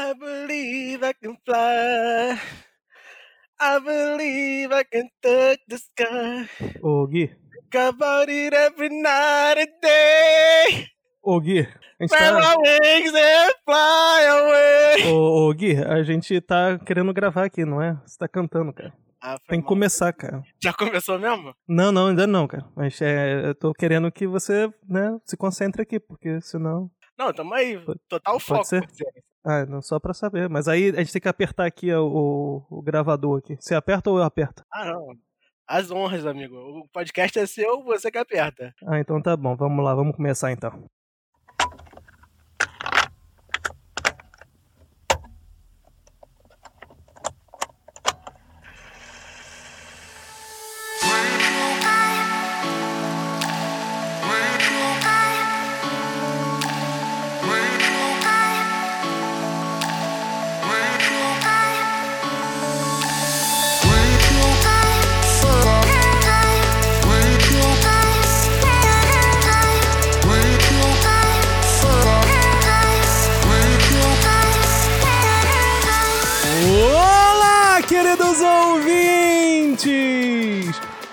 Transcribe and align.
I 0.00 0.14
believe 0.14 1.02
I 1.02 1.12
can 1.12 1.36
fly. 1.44 2.38
I 3.58 3.78
believe 3.80 4.70
I 4.72 4.84
can 4.84 5.10
touch 5.20 5.58
the 5.66 5.76
sky. 5.76 6.48
Ô, 6.80 7.04
Gui. 7.08 7.26
Think 7.26 7.74
about 7.74 8.30
it 8.30 8.54
every 8.54 8.90
night 8.90 9.58
and 9.58 9.74
day. 9.82 10.86
Ô, 11.20 11.40
Gui. 11.40 11.66
A 11.98 12.04
gente 12.04 12.10
tá... 12.10 12.32
my 12.32 12.56
wings 12.62 13.12
and 13.12 13.52
fly 13.66 14.26
away. 14.28 15.12
Ô, 15.12 15.48
ô, 15.48 15.52
Gui, 15.52 15.76
a 15.76 16.00
gente 16.04 16.40
tá 16.42 16.78
querendo 16.78 17.12
gravar 17.12 17.46
aqui, 17.46 17.64
não 17.64 17.82
é? 17.82 18.00
Você 18.06 18.16
tá 18.18 18.28
cantando, 18.28 18.72
cara. 18.72 18.92
Ah, 19.20 19.36
Tem 19.48 19.58
que 19.58 19.64
mal. 19.64 19.68
começar, 19.68 20.12
cara. 20.12 20.44
Já 20.62 20.72
começou 20.72 21.18
mesmo? 21.18 21.52
Não, 21.66 21.90
não, 21.90 22.06
ainda 22.06 22.24
não, 22.24 22.46
cara. 22.46 22.64
Mas 22.76 23.02
é, 23.02 23.48
eu 23.48 23.54
tô 23.56 23.74
querendo 23.74 24.12
que 24.12 24.28
você, 24.28 24.72
né, 24.88 25.18
se 25.24 25.36
concentre 25.36 25.82
aqui, 25.82 25.98
porque 25.98 26.40
senão. 26.40 26.88
Não, 27.18 27.32
tamo 27.32 27.52
aí. 27.52 27.84
Total 28.08 28.38
foco. 28.38 28.64
ser? 28.64 28.88
Ah, 29.48 29.64
não, 29.64 29.80
só 29.80 29.98
pra 29.98 30.12
saber. 30.12 30.46
Mas 30.46 30.68
aí 30.68 30.90
a 30.90 30.98
gente 30.98 31.12
tem 31.12 31.22
que 31.22 31.28
apertar 31.28 31.64
aqui 31.64 31.90
o, 31.90 32.64
o, 32.70 32.78
o 32.78 32.82
gravador 32.82 33.38
aqui. 33.38 33.56
Você 33.58 33.74
aperta 33.74 34.10
ou 34.10 34.18
eu 34.18 34.24
aperto? 34.24 34.62
Ah, 34.70 34.84
não. 34.84 35.14
As 35.66 35.90
honras, 35.90 36.26
amigo. 36.26 36.54
O 36.54 36.88
podcast 36.92 37.38
é 37.38 37.46
seu, 37.46 37.82
você 37.82 38.10
que 38.10 38.18
aperta. 38.18 38.74
Ah, 38.86 39.00
então 39.00 39.22
tá 39.22 39.34
bom. 39.34 39.56
Vamos 39.56 39.82
lá, 39.82 39.94
vamos 39.94 40.14
começar 40.14 40.52
então. 40.52 40.84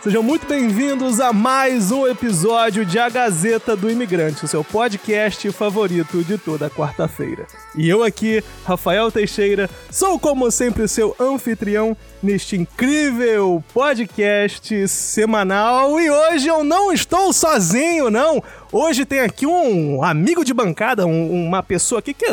Sejam 0.05 0.21
muito 0.21 0.45
bem-vindos 0.45 1.19
a 1.19 1.33
mais 1.33 1.91
um 1.91 2.05
episódio 2.05 2.85
de 2.85 2.99
A 2.99 3.09
Gazeta 3.09 3.75
do 3.75 3.89
Imigrante, 3.89 4.45
o 4.45 4.47
seu 4.47 4.63
podcast 4.63 5.51
favorito 5.51 6.23
de 6.23 6.37
toda 6.37 6.69
quarta-feira. 6.69 7.47
E 7.75 7.89
eu 7.89 8.03
aqui, 8.03 8.43
Rafael 8.63 9.11
Teixeira, 9.11 9.67
sou 9.89 10.19
como 10.19 10.51
sempre 10.51 10.87
seu 10.87 11.15
anfitrião 11.19 11.97
neste 12.21 12.55
incrível 12.55 13.63
podcast 13.73 14.87
semanal 14.87 15.99
e 15.99 16.07
hoje 16.07 16.47
eu 16.49 16.63
não 16.63 16.93
estou 16.93 17.33
sozinho, 17.33 18.11
não. 18.11 18.43
Hoje 18.71 19.05
tem 19.05 19.21
aqui 19.21 19.47
um 19.47 20.03
amigo 20.03 20.45
de 20.45 20.53
bancada, 20.53 21.07
um- 21.07 21.47
uma 21.47 21.63
pessoa 21.63 21.97
aqui 21.97 22.13
que 22.13 22.27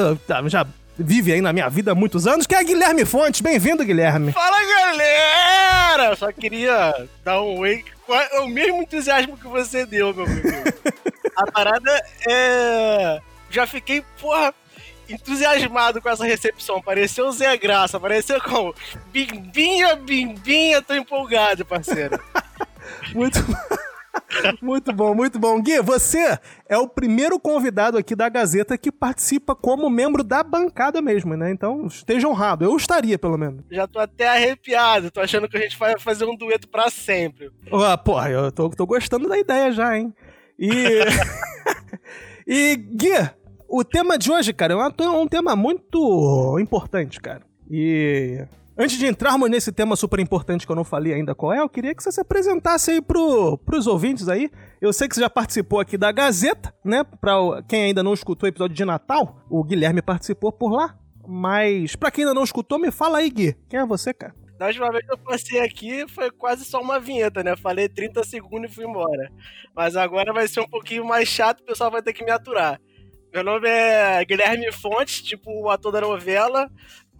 já 0.48 0.66
vive 0.98 1.32
aí 1.32 1.40
na 1.40 1.54
minha 1.54 1.70
vida 1.70 1.92
há 1.92 1.94
muitos 1.94 2.26
anos, 2.26 2.46
que 2.46 2.54
é 2.54 2.62
Guilherme 2.62 3.06
Fontes. 3.06 3.40
Bem-vindo, 3.40 3.82
Guilherme. 3.82 4.30
Fala, 4.30 4.58
galera! 4.60 5.71
Só 6.16 6.32
queria 6.32 6.94
dar 7.24 7.40
um 7.42 7.56
com 8.06 8.12
a- 8.12 8.40
o 8.42 8.48
mesmo 8.48 8.82
entusiasmo 8.82 9.36
que 9.36 9.46
você 9.46 9.84
deu, 9.86 10.12
meu 10.14 10.24
amigo. 10.24 10.48
A 11.36 11.50
parada 11.50 12.02
é... 12.28 13.20
Já 13.50 13.66
fiquei, 13.66 14.02
porra, 14.20 14.54
entusiasmado 15.08 16.00
com 16.00 16.08
essa 16.08 16.24
recepção. 16.24 16.80
Pareceu 16.82 17.26
o 17.26 17.32
Zé 17.32 17.56
Graça, 17.56 17.98
pareceu 18.00 18.40
como 18.40 18.74
bimbinha, 19.06 19.96
bimbinha, 19.96 20.82
tô 20.82 20.94
empolgado, 20.94 21.64
parceiro. 21.64 22.18
Muito 23.14 23.38
Muito 24.60 24.92
bom, 24.92 25.14
muito 25.14 25.38
bom. 25.38 25.60
Gui, 25.60 25.80
você 25.80 26.38
é 26.68 26.76
o 26.76 26.88
primeiro 26.88 27.38
convidado 27.38 27.98
aqui 27.98 28.14
da 28.14 28.28
Gazeta 28.28 28.78
que 28.78 28.90
participa 28.90 29.54
como 29.54 29.90
membro 29.90 30.24
da 30.24 30.42
bancada 30.42 31.00
mesmo, 31.02 31.36
né? 31.36 31.50
Então, 31.50 31.86
esteja 31.86 32.28
honrado. 32.28 32.64
Eu 32.64 32.76
estaria, 32.76 33.18
pelo 33.18 33.36
menos. 33.36 33.64
Já 33.70 33.86
tô 33.86 33.98
até 33.98 34.28
arrepiado, 34.28 35.10
tô 35.10 35.20
achando 35.20 35.48
que 35.48 35.56
a 35.56 35.60
gente 35.60 35.78
vai 35.78 35.98
fazer 35.98 36.24
um 36.24 36.36
dueto 36.36 36.68
pra 36.68 36.90
sempre. 36.90 37.50
Ah, 37.72 37.98
porra, 37.98 38.30
eu 38.30 38.52
tô, 38.52 38.70
tô 38.70 38.86
gostando 38.86 39.28
da 39.28 39.38
ideia 39.38 39.72
já, 39.72 39.96
hein? 39.96 40.14
E. 40.58 40.70
e, 42.46 42.76
Gui, 42.76 43.30
o 43.68 43.84
tema 43.84 44.18
de 44.18 44.30
hoje, 44.30 44.52
cara, 44.52 44.74
é 44.74 45.06
um 45.08 45.26
tema 45.26 45.56
muito 45.56 46.58
importante, 46.60 47.20
cara. 47.20 47.42
E. 47.70 48.44
Antes 48.76 48.98
de 48.98 49.06
entrarmos 49.06 49.50
nesse 49.50 49.70
tema 49.70 49.94
super 49.96 50.18
importante 50.18 50.64
que 50.64 50.72
eu 50.72 50.76
não 50.76 50.84
falei 50.84 51.12
ainda 51.12 51.34
qual 51.34 51.52
é, 51.52 51.60
eu 51.60 51.68
queria 51.68 51.94
que 51.94 52.02
você 52.02 52.10
se 52.10 52.20
apresentasse 52.20 52.90
aí 52.90 53.02
pro, 53.02 53.58
pros 53.58 53.86
ouvintes 53.86 54.28
aí. 54.28 54.50
Eu 54.80 54.92
sei 54.94 55.06
que 55.06 55.14
você 55.14 55.20
já 55.20 55.28
participou 55.28 55.78
aqui 55.78 55.98
da 55.98 56.10
Gazeta, 56.10 56.74
né? 56.82 57.04
Pra 57.04 57.34
quem 57.68 57.84
ainda 57.84 58.02
não 58.02 58.14
escutou 58.14 58.46
o 58.46 58.50
episódio 58.50 58.74
de 58.74 58.84
Natal, 58.84 59.44
o 59.50 59.62
Guilherme 59.62 60.00
participou 60.00 60.50
por 60.50 60.72
lá. 60.72 60.96
Mas, 61.26 61.94
pra 61.94 62.10
quem 62.10 62.24
ainda 62.24 62.34
não 62.34 62.42
escutou, 62.42 62.78
me 62.78 62.90
fala 62.90 63.18
aí, 63.18 63.30
Gui. 63.30 63.54
Quem 63.68 63.78
é 63.78 63.86
você, 63.86 64.12
cara? 64.14 64.34
Da 64.58 64.66
última 64.66 64.90
vez 64.90 65.04
que 65.04 65.12
eu 65.12 65.18
passei 65.18 65.60
aqui 65.60 66.08
foi 66.08 66.30
quase 66.30 66.64
só 66.64 66.80
uma 66.80 66.98
vinheta, 66.98 67.42
né? 67.44 67.54
Falei 67.56 67.88
30 67.88 68.24
segundos 68.24 68.70
e 68.70 68.74
fui 68.74 68.86
embora. 68.86 69.30
Mas 69.74 69.96
agora 69.96 70.32
vai 70.32 70.48
ser 70.48 70.60
um 70.60 70.68
pouquinho 70.68 71.04
mais 71.04 71.28
chato, 71.28 71.60
o 71.60 71.64
pessoal 71.64 71.90
vai 71.90 72.00
ter 72.00 72.12
que 72.12 72.24
me 72.24 72.30
aturar. 72.30 72.80
Meu 73.32 73.42
nome 73.42 73.66
é 73.66 74.22
Guilherme 74.24 74.70
Fontes, 74.70 75.22
tipo 75.22 75.50
o 75.50 75.70
ator 75.70 75.90
da 75.90 76.02
novela, 76.02 76.70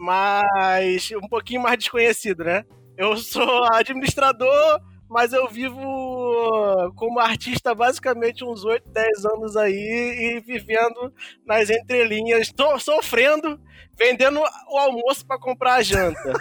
mas 0.02 1.10
um 1.12 1.28
pouquinho 1.28 1.62
mais 1.62 1.78
desconhecido, 1.78 2.42
né? 2.42 2.64
Eu 2.98 3.16
sou 3.16 3.64
administrador, 3.72 4.80
mas 5.08 5.32
eu 5.32 5.48
vivo 5.48 5.80
como 6.96 7.20
artista 7.20 7.72
basicamente 7.72 8.44
uns 8.44 8.64
8, 8.64 8.88
10 8.88 9.24
anos 9.26 9.56
aí 9.56 9.72
e 9.72 10.40
vivendo 10.40 11.12
nas 11.46 11.70
entrelinhas, 11.70 12.50
tô 12.50 12.78
sofrendo, 12.80 13.60
vendendo 13.96 14.40
o 14.40 14.76
almoço 14.76 15.24
para 15.24 15.38
comprar 15.38 15.74
a 15.74 15.82
janta. 15.82 16.32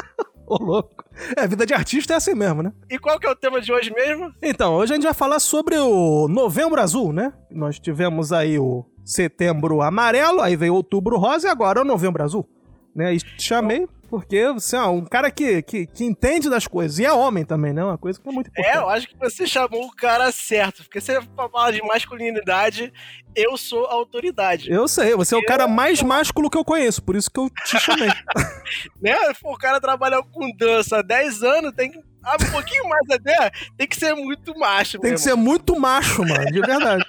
Ô, 0.48 0.56
louco. 0.56 1.04
É, 1.36 1.46
vida 1.46 1.66
de 1.66 1.74
artista 1.74 2.14
é 2.14 2.16
assim 2.16 2.34
mesmo, 2.34 2.62
né? 2.62 2.72
E 2.90 2.98
qual 2.98 3.20
que 3.20 3.26
é 3.26 3.30
o 3.30 3.36
tema 3.36 3.60
de 3.60 3.70
hoje 3.70 3.92
mesmo? 3.92 4.32
Então, 4.42 4.74
hoje 4.74 4.92
a 4.92 4.96
gente 4.96 5.04
vai 5.04 5.14
falar 5.14 5.38
sobre 5.38 5.76
o 5.76 6.26
Novembro 6.26 6.80
Azul, 6.80 7.12
né? 7.12 7.32
Nós 7.50 7.78
tivemos 7.78 8.32
aí 8.32 8.58
o 8.58 8.84
Setembro 9.04 9.82
Amarelo, 9.82 10.40
aí 10.40 10.56
veio 10.56 10.74
Outubro 10.74 11.18
Rosa 11.18 11.46
e 11.46 11.50
agora 11.50 11.80
é 11.80 11.82
o 11.82 11.86
Novembro 11.86 12.24
Azul. 12.24 12.48
Né? 12.94 13.14
E 13.14 13.18
te 13.18 13.42
chamei 13.42 13.86
porque 14.10 14.50
você 14.50 14.74
é 14.76 14.82
um 14.82 15.04
cara 15.04 15.30
que, 15.30 15.62
que, 15.62 15.86
que 15.86 16.04
entende 16.04 16.50
das 16.50 16.66
coisas. 16.66 16.98
E 16.98 17.04
é 17.04 17.12
homem 17.12 17.44
também, 17.44 17.72
né? 17.72 17.84
Uma 17.84 17.96
coisa 17.96 18.20
que 18.20 18.28
é 18.28 18.32
muito 18.32 18.48
É, 18.48 18.60
importante. 18.60 18.76
eu 18.82 18.88
acho 18.90 19.08
que 19.08 19.16
você 19.16 19.46
chamou 19.46 19.84
o 19.86 19.94
cara 19.94 20.32
certo. 20.32 20.82
Porque 20.82 21.00
você 21.00 21.20
fala 21.36 21.72
de 21.72 21.80
masculinidade, 21.82 22.92
eu 23.36 23.56
sou 23.56 23.86
autoridade. 23.86 24.68
Eu 24.68 24.88
sei, 24.88 25.14
você 25.14 25.36
é 25.36 25.38
o 25.38 25.44
cara 25.44 25.68
mais 25.68 26.02
másculo 26.02 26.50
que 26.50 26.58
eu 26.58 26.64
conheço, 26.64 27.00
por 27.04 27.14
isso 27.14 27.30
que 27.30 27.38
eu 27.38 27.48
te 27.64 27.78
chamei. 27.78 28.08
Né? 29.00 29.16
O 29.44 29.56
cara 29.56 29.80
trabalha 29.80 30.20
com 30.22 30.50
dança 30.56 30.98
há 30.98 31.02
10 31.02 31.42
anos, 31.44 31.72
tem 31.72 31.92
que. 31.92 32.00
Ah, 32.22 32.36
um 32.38 32.50
pouquinho 32.50 32.86
mais 32.88 33.06
até, 33.10 33.50
tem 33.78 33.86
que 33.88 33.96
ser 33.96 34.14
muito 34.14 34.58
macho, 34.58 34.98
Tem 34.98 35.10
meu 35.10 35.16
que 35.16 35.22
ser 35.22 35.34
muito 35.36 35.78
macho, 35.80 36.22
mano, 36.22 36.46
de 36.52 36.60
verdade. 36.60 37.04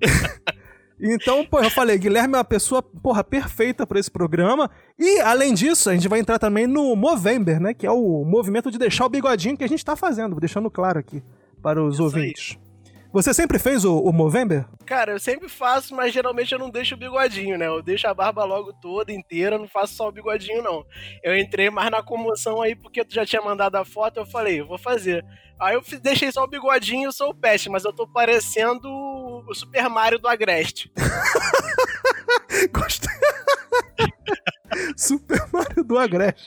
Então, 1.00 1.44
pô, 1.44 1.60
eu 1.60 1.70
falei, 1.70 1.98
Guilherme 1.98 2.34
é 2.34 2.38
uma 2.38 2.44
pessoa, 2.44 2.82
porra, 2.82 3.22
perfeita 3.22 3.86
pra 3.86 4.00
esse 4.00 4.10
programa. 4.10 4.70
E, 4.98 5.20
além 5.20 5.52
disso, 5.52 5.90
a 5.90 5.94
gente 5.94 6.08
vai 6.08 6.18
entrar 6.20 6.38
também 6.38 6.66
no 6.66 6.96
Movember, 6.96 7.60
né? 7.60 7.74
Que 7.74 7.86
é 7.86 7.90
o 7.90 8.24
movimento 8.24 8.70
de 8.70 8.78
deixar 8.78 9.04
o 9.04 9.08
bigodinho 9.08 9.56
que 9.56 9.64
a 9.64 9.68
gente 9.68 9.84
tá 9.84 9.94
fazendo, 9.94 10.40
deixando 10.40 10.70
claro 10.70 10.98
aqui 10.98 11.22
para 11.62 11.82
os 11.82 11.94
Isso 11.94 12.02
aí. 12.02 12.06
ouvintes. 12.06 12.58
Você 13.12 13.32
sempre 13.32 13.58
fez 13.58 13.82
o, 13.84 13.98
o 13.98 14.12
Movember? 14.12 14.66
Cara, 14.84 15.12
eu 15.12 15.18
sempre 15.18 15.48
faço, 15.48 15.94
mas 15.94 16.12
geralmente 16.12 16.52
eu 16.52 16.58
não 16.58 16.68
deixo 16.68 16.94
o 16.94 16.98
bigodinho, 16.98 17.56
né? 17.56 17.66
Eu 17.66 17.80
deixo 17.82 18.06
a 18.06 18.12
barba 18.12 18.44
logo 18.44 18.74
toda 18.74 19.10
inteira, 19.12 19.58
não 19.58 19.66
faço 19.66 19.94
só 19.94 20.08
o 20.08 20.12
bigodinho, 20.12 20.62
não. 20.62 20.84
Eu 21.22 21.34
entrei 21.36 21.70
mais 21.70 21.90
na 21.90 22.02
comoção 22.02 22.60
aí 22.60 22.74
porque 22.74 23.04
tu 23.04 23.14
já 23.14 23.24
tinha 23.24 23.40
mandado 23.40 23.76
a 23.76 23.84
foto, 23.86 24.18
eu 24.18 24.26
falei, 24.26 24.62
vou 24.62 24.76
fazer. 24.76 25.24
Aí 25.58 25.74
eu 25.74 25.82
deixei 26.02 26.30
só 26.30 26.44
o 26.44 26.48
bigodinho, 26.48 27.08
eu 27.08 27.12
sou 27.12 27.30
o 27.30 27.34
peste, 27.34 27.70
mas 27.70 27.84
eu 27.84 27.92
tô 27.92 28.06
parecendo 28.06 28.88
o 28.88 29.54
Super 29.54 29.88
Mario 29.88 30.18
do 30.18 30.28
Agreste. 30.28 30.92
Gostei. 32.72 33.14
Super 34.96 35.46
Mario 35.52 35.82
do 35.82 35.98
Agreste. 35.98 36.44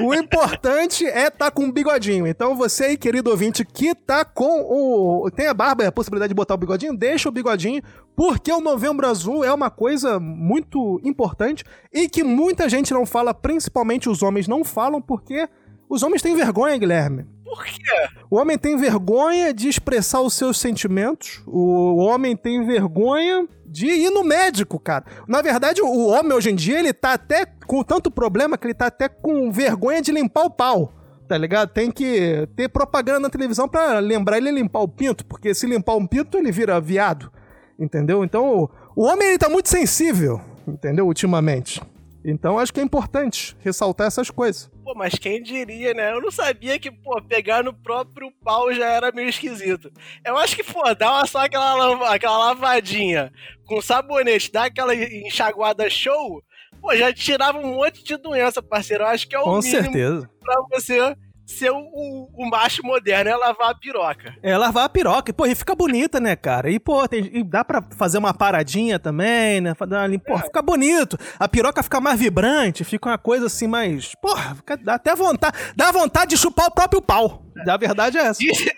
O 0.00 0.14
importante 0.14 1.04
é 1.04 1.30
tá 1.30 1.50
com 1.50 1.64
um 1.64 1.72
bigodinho. 1.72 2.26
Então 2.26 2.56
você 2.56 2.84
aí, 2.84 2.96
querido 2.96 3.30
ouvinte, 3.30 3.64
que 3.64 3.94
tá 3.94 4.24
com 4.24 4.62
o... 4.62 5.30
Tem 5.30 5.46
a 5.46 5.54
barba 5.54 5.84
e 5.84 5.86
a 5.86 5.92
possibilidade 5.92 6.30
de 6.30 6.34
botar 6.34 6.54
o 6.54 6.58
bigodinho, 6.58 6.96
deixa 6.96 7.28
o 7.28 7.32
bigodinho, 7.32 7.82
porque 8.14 8.50
o 8.50 8.60
Novembro 8.60 9.06
Azul 9.06 9.44
é 9.44 9.52
uma 9.52 9.70
coisa 9.70 10.18
muito 10.18 11.00
importante 11.04 11.64
e 11.92 12.08
que 12.08 12.24
muita 12.24 12.68
gente 12.68 12.92
não 12.94 13.04
fala, 13.04 13.34
principalmente 13.34 14.08
os 14.08 14.22
homens 14.22 14.48
não 14.48 14.64
falam, 14.64 15.00
porque 15.00 15.46
os 15.88 16.02
homens 16.02 16.22
têm 16.22 16.34
vergonha, 16.34 16.78
Guilherme. 16.78 17.35
Por 17.46 17.64
quê? 17.64 18.08
O 18.28 18.36
homem 18.36 18.58
tem 18.58 18.76
vergonha 18.76 19.54
de 19.54 19.68
expressar 19.68 20.20
os 20.20 20.34
seus 20.34 20.58
sentimentos. 20.58 21.44
O 21.46 21.98
homem 21.98 22.36
tem 22.36 22.66
vergonha 22.66 23.46
de 23.64 23.86
ir 23.86 24.10
no 24.10 24.24
médico, 24.24 24.80
cara. 24.80 25.04
Na 25.28 25.40
verdade, 25.42 25.80
o 25.80 26.08
homem 26.08 26.32
hoje 26.32 26.50
em 26.50 26.56
dia, 26.56 26.80
ele 26.80 26.92
tá 26.92 27.12
até 27.12 27.46
com 27.66 27.84
tanto 27.84 28.10
problema 28.10 28.58
que 28.58 28.66
ele 28.66 28.74
tá 28.74 28.86
até 28.86 29.08
com 29.08 29.52
vergonha 29.52 30.02
de 30.02 30.10
limpar 30.10 30.44
o 30.44 30.50
pau. 30.50 30.92
Tá 31.28 31.38
ligado? 31.38 31.70
Tem 31.70 31.88
que 31.88 32.48
ter 32.56 32.68
propaganda 32.68 33.20
na 33.20 33.30
televisão 33.30 33.68
pra 33.68 34.00
lembrar 34.00 34.38
ele 34.38 34.50
limpar 34.50 34.80
o 34.80 34.88
pinto, 34.88 35.24
porque 35.24 35.54
se 35.54 35.68
limpar 35.68 35.94
um 35.94 36.06
pinto, 36.06 36.36
ele 36.36 36.50
vira 36.50 36.80
viado. 36.80 37.30
Entendeu? 37.78 38.24
Então, 38.24 38.68
o 38.96 39.04
homem 39.04 39.28
ele 39.28 39.38
tá 39.38 39.48
muito 39.48 39.68
sensível, 39.68 40.40
entendeu? 40.66 41.06
Ultimamente. 41.06 41.80
Então 42.28 42.58
acho 42.58 42.72
que 42.74 42.80
é 42.80 42.82
importante 42.82 43.56
ressaltar 43.60 44.08
essas 44.08 44.30
coisas. 44.30 44.68
Pô, 44.82 44.94
mas 44.96 45.14
quem 45.14 45.40
diria, 45.40 45.94
né? 45.94 46.12
Eu 46.12 46.20
não 46.20 46.30
sabia 46.30 46.76
que, 46.76 46.90
pô, 46.90 47.22
pegar 47.22 47.62
no 47.62 47.72
próprio 47.72 48.32
pau 48.42 48.72
já 48.74 48.86
era 48.86 49.12
meio 49.12 49.28
esquisito. 49.28 49.92
Eu 50.24 50.36
acho 50.36 50.56
que, 50.56 50.64
pô, 50.64 50.82
dá 50.94 51.12
uma, 51.12 51.26
só 51.26 51.44
aquela, 51.44 52.12
aquela 52.12 52.38
lavadinha 52.38 53.32
com 53.64 53.80
sabonete, 53.80 54.50
dá 54.50 54.64
aquela 54.64 54.94
enxaguada 54.94 55.88
show, 55.88 56.42
pô, 56.80 56.94
já 56.96 57.12
tirava 57.12 57.58
um 57.58 57.74
monte 57.76 58.02
de 58.02 58.16
doença, 58.16 58.60
parceiro. 58.60 59.04
Eu 59.04 59.08
acho 59.08 59.28
que 59.28 59.36
é 59.36 59.38
o 59.38 59.44
Com 59.44 59.58
mínimo 59.58 59.82
certeza. 59.82 60.30
pra 60.40 60.62
você 60.72 61.16
ser 61.46 61.70
o, 61.70 61.78
o, 61.78 62.28
o 62.34 62.50
macho 62.50 62.82
moderno, 62.84 63.30
é 63.30 63.36
lavar 63.36 63.70
a 63.70 63.74
piroca. 63.74 64.34
É 64.42 64.56
lavar 64.58 64.84
a 64.84 64.88
piroca. 64.88 65.30
E, 65.30 65.32
pô, 65.32 65.46
e 65.46 65.54
fica 65.54 65.74
bonita, 65.76 66.18
né, 66.18 66.34
cara? 66.34 66.68
E, 66.70 66.78
pô, 66.80 67.06
tem- 67.06 67.30
e 67.32 67.44
dá 67.44 67.64
pra 67.64 67.82
fazer 67.96 68.18
uma 68.18 68.34
paradinha 68.34 68.98
também, 68.98 69.60
né? 69.60 69.72
Uma 69.80 70.06
lim- 70.08 70.18
Pô, 70.18 70.36
fica 70.38 70.60
bonito. 70.60 71.16
A 71.38 71.46
piroca 71.48 71.82
fica 71.84 72.00
mais 72.00 72.18
vibrante, 72.18 72.82
fica 72.82 73.08
uma 73.08 73.16
coisa 73.18 73.46
assim 73.46 73.68
mais. 73.68 74.12
Porra, 74.20 74.56
fica- 74.56 74.76
dá 74.76 74.94
até 74.94 75.14
vontade. 75.14 75.56
Dá 75.76 75.92
vontade 75.92 76.30
de 76.30 76.36
chupar 76.36 76.66
o 76.66 76.70
próprio 76.74 77.00
pau. 77.00 77.44
A 77.66 77.76
verdade 77.76 78.18
é 78.18 78.22
essa. 78.22 78.40
Diz- 78.40 78.74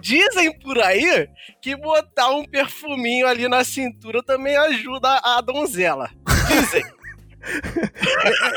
Dizem 0.00 0.58
por 0.60 0.78
aí 0.78 1.28
que 1.60 1.74
botar 1.76 2.30
um 2.30 2.44
perfuminho 2.44 3.26
ali 3.26 3.48
na 3.48 3.64
cintura 3.64 4.22
também 4.22 4.56
ajuda 4.56 5.20
a 5.24 5.40
donzela. 5.40 6.08
Dizem. 6.48 6.84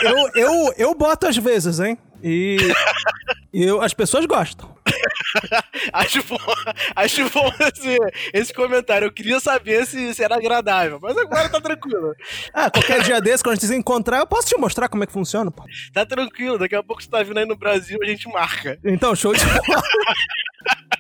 Eu, 0.04 0.30
eu, 0.36 0.74
eu 0.78 0.94
boto 0.96 1.26
às 1.28 1.36
vezes, 1.38 1.80
hein? 1.80 1.98
E. 2.28 2.58
eu, 3.54 3.84
as 3.84 3.94
pessoas 3.94 4.26
gostam. 4.26 4.76
Acho 5.94 6.24
bom, 6.24 6.38
acho 6.96 7.30
bom 7.30 7.52
esse, 7.60 7.98
esse 8.34 8.54
comentário. 8.54 9.06
Eu 9.06 9.12
queria 9.12 9.40
saber 9.40 9.86
se, 9.86 10.14
se 10.14 10.24
era 10.24 10.36
agradável, 10.36 11.00
mas 11.02 11.16
agora 11.18 11.50
tá 11.50 11.60
tranquilo. 11.62 12.16
Ah, 12.54 12.72
qualquer 12.72 13.04
dia 13.04 13.22
desse, 13.22 13.44
quando 13.44 13.54
a 13.54 13.56
gente 13.56 13.68
se 13.68 13.76
encontrar, 13.76 14.20
eu 14.20 14.28
posso 14.28 14.48
te 14.48 14.58
mostrar 14.58 14.88
como 14.88 15.04
é 15.04 15.08
que 15.08 15.14
funciona, 15.14 15.52
pô. 15.52 15.64
Tá 15.94 16.06
tranquilo, 16.06 16.58
daqui 16.58 16.76
a 16.76 16.82
pouco 16.82 17.04
você 17.04 17.10
tá 17.10 17.22
vindo 17.22 17.38
aí 17.38 17.46
no 17.46 17.56
Brasil, 17.56 18.00
a 18.02 18.06
gente 18.06 18.28
marca. 18.30 18.80
Então, 18.84 19.16
show 19.16 19.34
de 19.34 19.46
bola. 19.46 19.84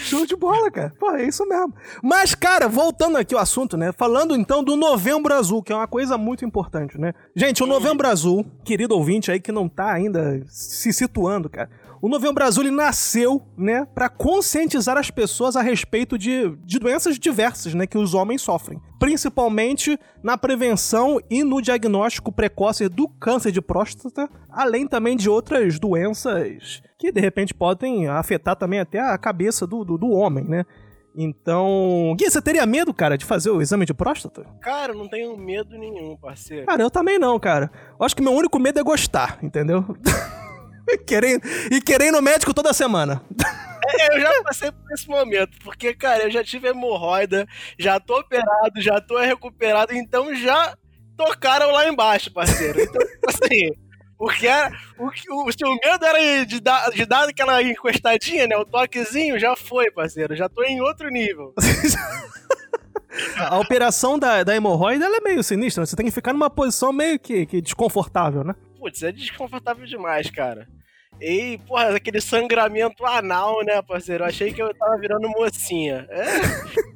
show 0.00 0.26
de 0.26 0.36
bola, 0.36 0.70
cara. 0.70 0.92
Pô, 0.98 1.10
é 1.12 1.24
isso 1.24 1.46
mesmo. 1.46 1.74
Mas, 2.02 2.34
cara, 2.34 2.68
voltando 2.68 3.16
aqui 3.16 3.34
ao 3.34 3.40
assunto, 3.40 3.76
né? 3.76 3.92
Falando 3.92 4.34
então 4.34 4.62
do 4.62 4.76
Novembro 4.76 5.34
Azul, 5.34 5.62
que 5.62 5.72
é 5.72 5.76
uma 5.76 5.86
coisa 5.86 6.16
muito 6.18 6.44
importante, 6.44 6.98
né? 6.98 7.12
Gente, 7.34 7.62
o 7.62 7.66
Novembro 7.66 8.06
Azul, 8.06 8.44
querido 8.64 8.94
ouvinte 8.94 9.30
aí 9.30 9.40
que 9.40 9.52
não 9.52 9.68
tá 9.68 9.92
ainda 9.92 10.42
se 10.46 10.92
situando, 10.92 11.48
cara. 11.48 11.70
O 12.02 12.08
Novembro 12.08 12.42
Azul 12.42 12.64
ele 12.64 12.70
nasceu, 12.70 13.42
né, 13.58 13.86
para 13.94 14.08
conscientizar 14.08 14.96
as 14.96 15.10
pessoas 15.10 15.54
a 15.54 15.60
respeito 15.60 16.16
de, 16.16 16.48
de 16.64 16.78
doenças 16.78 17.18
diversas, 17.18 17.74
né, 17.74 17.86
que 17.86 17.98
os 17.98 18.14
homens 18.14 18.40
sofrem, 18.40 18.80
principalmente 18.98 19.98
na 20.22 20.38
prevenção 20.38 21.20
e 21.28 21.44
no 21.44 21.60
diagnóstico 21.60 22.32
precoce 22.32 22.88
do 22.88 23.06
câncer 23.06 23.52
de 23.52 23.60
próstata, 23.60 24.30
além 24.50 24.86
também 24.86 25.14
de 25.14 25.28
outras 25.28 25.78
doenças 25.78 26.82
que 26.98 27.12
de 27.12 27.20
repente 27.20 27.52
podem 27.52 28.08
afetar 28.08 28.56
também 28.56 28.80
até 28.80 28.98
a 28.98 29.16
cabeça 29.18 29.66
do, 29.66 29.84
do, 29.84 29.98
do 29.98 30.10
homem, 30.10 30.44
né? 30.44 30.64
Então, 31.14 32.14
Gui, 32.16 32.30
você 32.30 32.40
teria 32.40 32.64
medo, 32.64 32.94
cara, 32.94 33.18
de 33.18 33.24
fazer 33.24 33.50
o 33.50 33.60
exame 33.60 33.84
de 33.84 33.92
próstata? 33.92 34.46
Cara, 34.60 34.92
eu 34.92 34.96
não 34.96 35.08
tenho 35.08 35.36
medo 35.36 35.76
nenhum, 35.76 36.16
parceiro. 36.16 36.66
Cara, 36.66 36.82
eu 36.82 36.90
também 36.90 37.18
não, 37.18 37.38
cara. 37.38 37.70
Eu 37.98 38.06
acho 38.06 38.14
que 38.14 38.22
meu 38.22 38.32
único 38.32 38.58
medo 38.58 38.78
é 38.78 38.82
gostar, 38.82 39.38
entendeu? 39.42 39.84
querer, 41.06 41.40
e 41.70 41.80
querer 41.80 42.06
ir 42.06 42.12
no 42.12 42.22
médico 42.22 42.52
toda 42.54 42.72
semana. 42.72 43.22
É, 43.98 44.16
eu 44.16 44.20
já 44.20 44.42
passei 44.42 44.70
por 44.70 44.92
esse 44.92 45.08
momento, 45.08 45.58
porque, 45.64 45.94
cara, 45.94 46.24
eu 46.24 46.30
já 46.30 46.44
tive 46.44 46.68
hemorroida, 46.68 47.46
já 47.78 47.98
tô 47.98 48.18
operado, 48.18 48.80
já 48.80 49.00
tô 49.00 49.18
recuperado, 49.18 49.94
então 49.94 50.34
já 50.34 50.74
tocaram 51.16 51.72
lá 51.72 51.88
embaixo, 51.88 52.32
parceiro. 52.32 52.80
Então, 52.80 53.00
tipo 53.06 53.28
assim, 53.28 53.70
o 54.18 54.28
que 54.28 54.46
era. 54.46 54.70
O, 54.98 55.10
que- 55.10 55.30
o 55.32 55.50
seu 55.52 55.68
medo 55.82 56.04
era 56.04 56.44
de 56.46 56.60
dar, 56.60 56.90
de 56.90 57.04
dar 57.06 57.28
aquela 57.28 57.62
encostadinha, 57.62 58.46
né? 58.46 58.56
O 58.56 58.64
toquezinho 58.66 59.38
já 59.38 59.56
foi, 59.56 59.90
parceiro. 59.90 60.36
Já 60.36 60.48
tô 60.48 60.62
em 60.62 60.80
outro 60.80 61.08
nível. 61.08 61.52
A 63.36 63.58
operação 63.58 64.18
da, 64.18 64.44
da 64.44 64.54
hemorroida 64.54 65.04
ela 65.04 65.16
é 65.16 65.20
meio 65.20 65.42
sinistra. 65.42 65.84
Você 65.84 65.96
tem 65.96 66.06
que 66.06 66.12
ficar 66.12 66.32
numa 66.32 66.48
posição 66.48 66.92
meio 66.92 67.18
que, 67.18 67.44
que 67.44 67.60
desconfortável, 67.60 68.44
né? 68.44 68.54
Putz, 68.78 69.02
é 69.02 69.10
desconfortável 69.10 69.84
demais, 69.86 70.30
cara. 70.30 70.68
E, 71.20 71.58
porra, 71.66 71.96
aquele 71.96 72.20
sangramento 72.20 73.04
anal, 73.04 73.64
né, 73.64 73.80
parceiro? 73.82 74.24
Eu 74.24 74.28
achei 74.28 74.52
que 74.52 74.62
eu 74.62 74.72
tava 74.74 74.96
virando 74.98 75.28
mocinha. 75.28 76.06
É, 76.10 76.26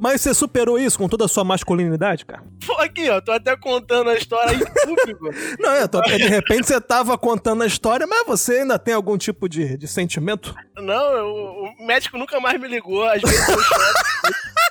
Mas 0.00 0.22
você 0.22 0.32
superou 0.32 0.78
isso 0.78 0.96
com 0.98 1.06
toda 1.08 1.26
a 1.26 1.28
sua 1.28 1.44
masculinidade, 1.44 2.24
cara? 2.24 2.42
pô, 2.66 2.72
aqui, 2.80 3.10
ó, 3.10 3.20
tô 3.20 3.30
até 3.32 3.54
contando 3.56 4.08
a 4.08 4.14
história 4.14 4.54
em 4.54 4.58
público. 4.58 5.28
Não, 5.60 5.74
eu 5.74 5.86
tô, 5.86 6.00
de 6.00 6.16
repente 6.26 6.66
você 6.66 6.80
tava 6.80 7.18
contando 7.18 7.62
a 7.62 7.66
história, 7.66 8.06
mas 8.06 8.26
você 8.26 8.60
ainda 8.60 8.78
tem 8.78 8.94
algum 8.94 9.18
tipo 9.18 9.48
de, 9.48 9.76
de 9.76 9.86
sentimento? 9.86 10.54
Não, 10.76 11.12
eu- 11.12 11.74
o 11.78 11.86
médico 11.86 12.16
nunca 12.16 12.40
mais 12.40 12.58
me 12.58 12.66
ligou, 12.68 13.04
às 13.04 13.20
vezes 13.20 13.48
eu 13.48 13.60
choro. 13.60 13.82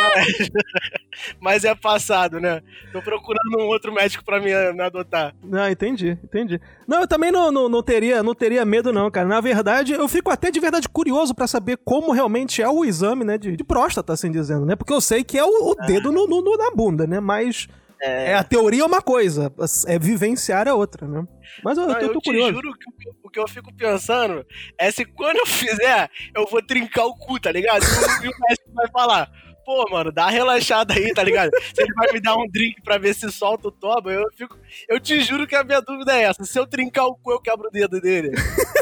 Mas, 1.40 1.64
é 1.64 1.74
passado, 1.74 2.40
né? 2.40 2.62
Tô 2.92 3.02
procurando 3.02 3.58
um 3.58 3.66
outro 3.66 3.92
médico 3.92 4.24
pra 4.24 4.40
me, 4.40 4.50
me 4.72 4.82
adotar. 4.82 5.34
Ah, 5.52 5.70
entendi, 5.70 6.18
entendi. 6.24 6.60
Não, 6.86 7.00
eu 7.00 7.08
também 7.08 7.30
não, 7.30 7.50
não, 7.50 7.68
não 7.68 7.82
teria, 7.82 8.22
não 8.22 8.34
teria 8.34 8.64
medo, 8.64 8.92
não, 8.92 9.10
cara. 9.10 9.26
Na 9.28 9.40
verdade, 9.40 9.92
eu 9.92 10.08
fico 10.08 10.30
até 10.30 10.50
de 10.50 10.60
verdade 10.60 10.88
curioso 10.88 11.34
pra 11.34 11.46
saber 11.46 11.78
como 11.84 12.12
realmente 12.12 12.62
é 12.62 12.68
o 12.68 12.84
exame, 12.84 13.24
né, 13.24 13.36
de, 13.38 13.56
de 13.56 13.64
próstata, 13.64 14.12
assim 14.12 14.30
dizendo, 14.30 14.64
né? 14.66 14.76
Porque 14.76 14.92
eu 14.92 15.00
sei 15.00 15.22
que 15.24 15.36
é 15.38 15.44
o, 15.44 15.70
o 15.70 15.74
dedo 15.86 16.10
no, 16.12 16.26
no- 16.26 16.42
no- 16.42 16.56
na 16.56 16.70
bunda, 16.74 17.06
né? 17.06 17.20
Mas 17.20 17.66
é. 18.02 18.34
a 18.34 18.42
teoria 18.42 18.82
é 18.82 18.86
uma 18.86 19.02
coisa, 19.02 19.52
é 19.86 19.98
vivenciar 19.98 20.66
é 20.66 20.72
outra, 20.72 21.06
né? 21.06 21.22
Mas 21.62 21.76
eu, 21.76 21.86
Não, 21.86 21.94
eu 21.94 21.98
tô, 22.00 22.06
eu 22.06 22.12
tô 22.14 22.20
curioso. 22.22 22.52
juro 22.52 22.72
que 22.78 22.88
o 22.88 22.92
que- 22.96 23.10
o 23.24 23.30
que 23.30 23.38
eu 23.40 23.48
fico 23.48 23.72
pensando 23.74 24.44
é 24.78 24.90
se 24.90 25.04
quando 25.04 25.36
eu 25.36 25.46
fizer, 25.46 26.08
eu 26.34 26.46
vou 26.46 26.62
trincar 26.62 27.04
o 27.06 27.14
cu, 27.16 27.38
tá 27.38 27.52
ligado? 27.52 27.82
E 27.84 27.86
o, 27.86 28.24
e 28.24 28.28
o 28.28 28.32
médico 28.48 28.72
vai 28.74 28.88
falar, 28.90 29.30
pô, 29.64 29.88
mano, 29.90 30.10
dá 30.12 30.24
uma 30.24 30.30
relaxada 30.30 30.94
aí, 30.94 31.12
tá 31.12 31.22
ligado? 31.22 31.50
Se 31.74 31.82
ele 31.82 31.92
vai 31.94 32.12
me 32.12 32.20
dar 32.20 32.36
um 32.36 32.46
drink 32.48 32.80
pra 32.82 32.98
ver 32.98 33.14
se 33.14 33.30
solta 33.30 33.68
o 33.68 33.72
toba, 33.72 34.12
eu 34.12 34.24
fico. 34.36 34.58
Eu 34.88 34.98
te 35.00 35.20
juro 35.20 35.46
que 35.46 35.54
a 35.56 35.64
minha 35.64 35.80
dúvida 35.80 36.16
é 36.16 36.22
essa. 36.24 36.44
Se 36.44 36.58
eu 36.58 36.66
trincar 36.66 37.06
o 37.06 37.14
cu, 37.16 37.32
eu 37.32 37.40
quebro 37.40 37.68
o 37.68 37.70
dedo 37.70 38.00
dele. 38.00 38.30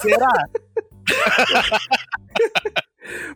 Será? 0.00 0.28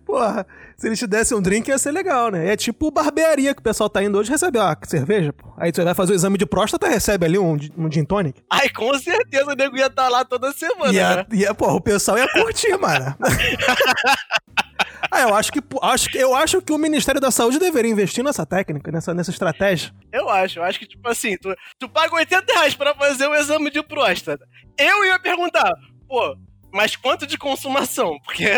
Porra, 0.04 0.46
se 0.76 0.86
eles 0.86 0.98
te 0.98 1.06
dessem 1.06 1.36
um 1.36 1.40
drink 1.40 1.68
ia 1.68 1.78
ser 1.78 1.92
legal, 1.92 2.30
né? 2.30 2.52
É 2.52 2.56
tipo 2.56 2.90
barbearia 2.90 3.54
que 3.54 3.60
o 3.60 3.64
pessoal 3.64 3.88
tá 3.88 4.02
indo 4.02 4.18
hoje 4.18 4.30
recebe 4.30 4.58
uma 4.58 4.76
cerveja, 4.84 5.32
pô. 5.32 5.50
Aí 5.56 5.72
você 5.74 5.82
vai 5.82 5.94
fazer 5.94 6.12
o 6.12 6.14
exame 6.14 6.36
de 6.36 6.44
próstata, 6.44 6.88
recebe 6.88 7.24
ali 7.24 7.38
um, 7.38 7.56
um 7.76 7.90
gin 7.90 8.04
tonic. 8.04 8.42
Ai, 8.50 8.68
com 8.68 8.92
certeza 8.98 9.50
o 9.50 9.54
nego 9.54 9.76
ia 9.76 9.86
estar 9.86 10.08
lá 10.08 10.24
toda 10.24 10.52
semana, 10.52 10.92
E, 10.92 10.96
né? 10.96 11.02
a, 11.04 11.26
e 11.32 11.46
a, 11.46 11.54
porra, 11.54 11.74
o 11.74 11.80
pessoal 11.80 12.18
ia 12.18 12.28
curtir, 12.28 12.76
mano. 12.78 13.16
ah, 15.10 15.20
eu 15.22 15.34
acho 15.34 15.52
que 15.52 15.60
acho, 15.82 16.08
que- 16.10 16.18
eu 16.18 16.34
acho 16.34 16.62
que 16.62 16.72
o 16.72 16.78
Ministério 16.78 17.20
da 17.20 17.30
Saúde 17.30 17.58
deveria 17.58 17.90
investir 17.90 18.22
nessa 18.24 18.44
técnica, 18.46 18.90
nessa, 18.92 19.12
nessa 19.14 19.30
estratégia. 19.30 19.92
Eu 20.12 20.28
acho, 20.28 20.58
eu 20.58 20.62
acho 20.62 20.78
que, 20.78 20.86
tipo 20.86 21.08
assim, 21.08 21.36
tu, 21.36 21.54
tu 21.78 21.88
paga 21.88 22.14
80 22.14 22.52
reais 22.52 22.74
pra 22.74 22.94
fazer 22.94 23.26
o 23.26 23.34
exame 23.34 23.70
de 23.70 23.82
próstata. 23.82 24.44
Eu 24.78 25.04
ia 25.04 25.18
perguntar, 25.18 25.72
pô, 26.08 26.36
mas 26.72 26.96
quanto 26.96 27.26
de 27.26 27.36
consumação? 27.36 28.18
Porque. 28.24 28.48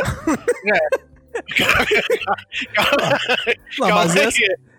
né? 0.64 0.78
Não, 3.78 3.88
Calma 3.88 4.04
mas 4.04 4.16
aí. 4.16 4.22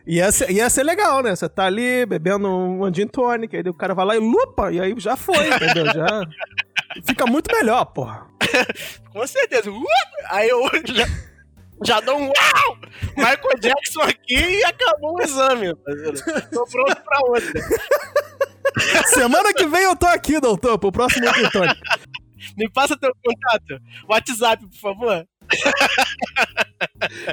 ia, 0.07 0.31
ser- 0.31 0.51
ia, 0.51 0.69
ser, 0.69 0.83
legal, 0.83 1.21
né? 1.21 1.35
Você 1.35 1.49
tá 1.49 1.65
ali 1.65 2.05
bebendo 2.05 2.47
um 2.47 2.93
gin 2.93 3.07
tonic, 3.07 3.55
aí 3.55 3.63
o 3.67 3.73
cara 3.73 3.93
vai 3.93 4.05
lá 4.05 4.15
e 4.15 4.19
lupa, 4.19 4.71
e 4.71 4.79
aí 4.79 4.93
já 4.97 5.15
foi, 5.15 5.47
entendeu? 5.53 5.85
Já 5.87 6.21
fica 7.05 7.25
muito 7.25 7.53
melhor, 7.53 7.83
porra. 7.85 8.27
Com 9.11 9.25
certeza. 9.27 9.69
Uh! 9.71 9.83
Aí 10.29 10.49
eu 10.49 10.61
já, 10.85 11.05
já 11.83 11.99
dou 11.99 12.17
um 12.17 12.25
uau! 12.25 12.77
Michael 13.17 13.59
Jackson 13.59 14.01
aqui 14.01 14.35
e 14.35 14.63
acabou 14.65 15.17
o 15.17 15.21
exame. 15.21 15.73
Tô 16.51 16.65
pronto 16.65 17.01
pra 17.03 17.19
outra. 17.27 17.61
Semana 19.07 19.53
que 19.53 19.65
vem 19.65 19.83
eu 19.83 19.95
tô 19.95 20.05
aqui, 20.07 20.39
doutor, 20.39 20.77
pro 20.77 20.91
próximo 20.91 21.25
tonic. 21.51 21.79
Me 22.57 22.69
passa 22.71 22.97
teu 22.97 23.11
contato. 23.23 23.81
WhatsApp, 24.07 24.65
por 24.67 24.79
favor. 24.79 25.25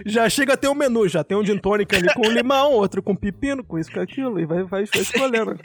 Já 0.06 0.28
chega 0.28 0.54
a 0.54 0.56
ter 0.56 0.68
um 0.68 0.74
menu, 0.74 1.08
já 1.08 1.24
tem 1.24 1.36
um 1.36 1.44
gin 1.44 1.58
tonic 1.58 1.94
ali 1.94 2.12
com 2.14 2.28
limão, 2.30 2.72
outro 2.72 3.02
com 3.02 3.14
pepino, 3.14 3.64
com 3.64 3.78
isso, 3.78 3.90
com 3.90 4.00
aquilo, 4.00 4.40
e 4.40 4.46
vai, 4.46 4.62
vai, 4.64 4.84
vai 4.84 5.02
escolhendo. 5.02 5.58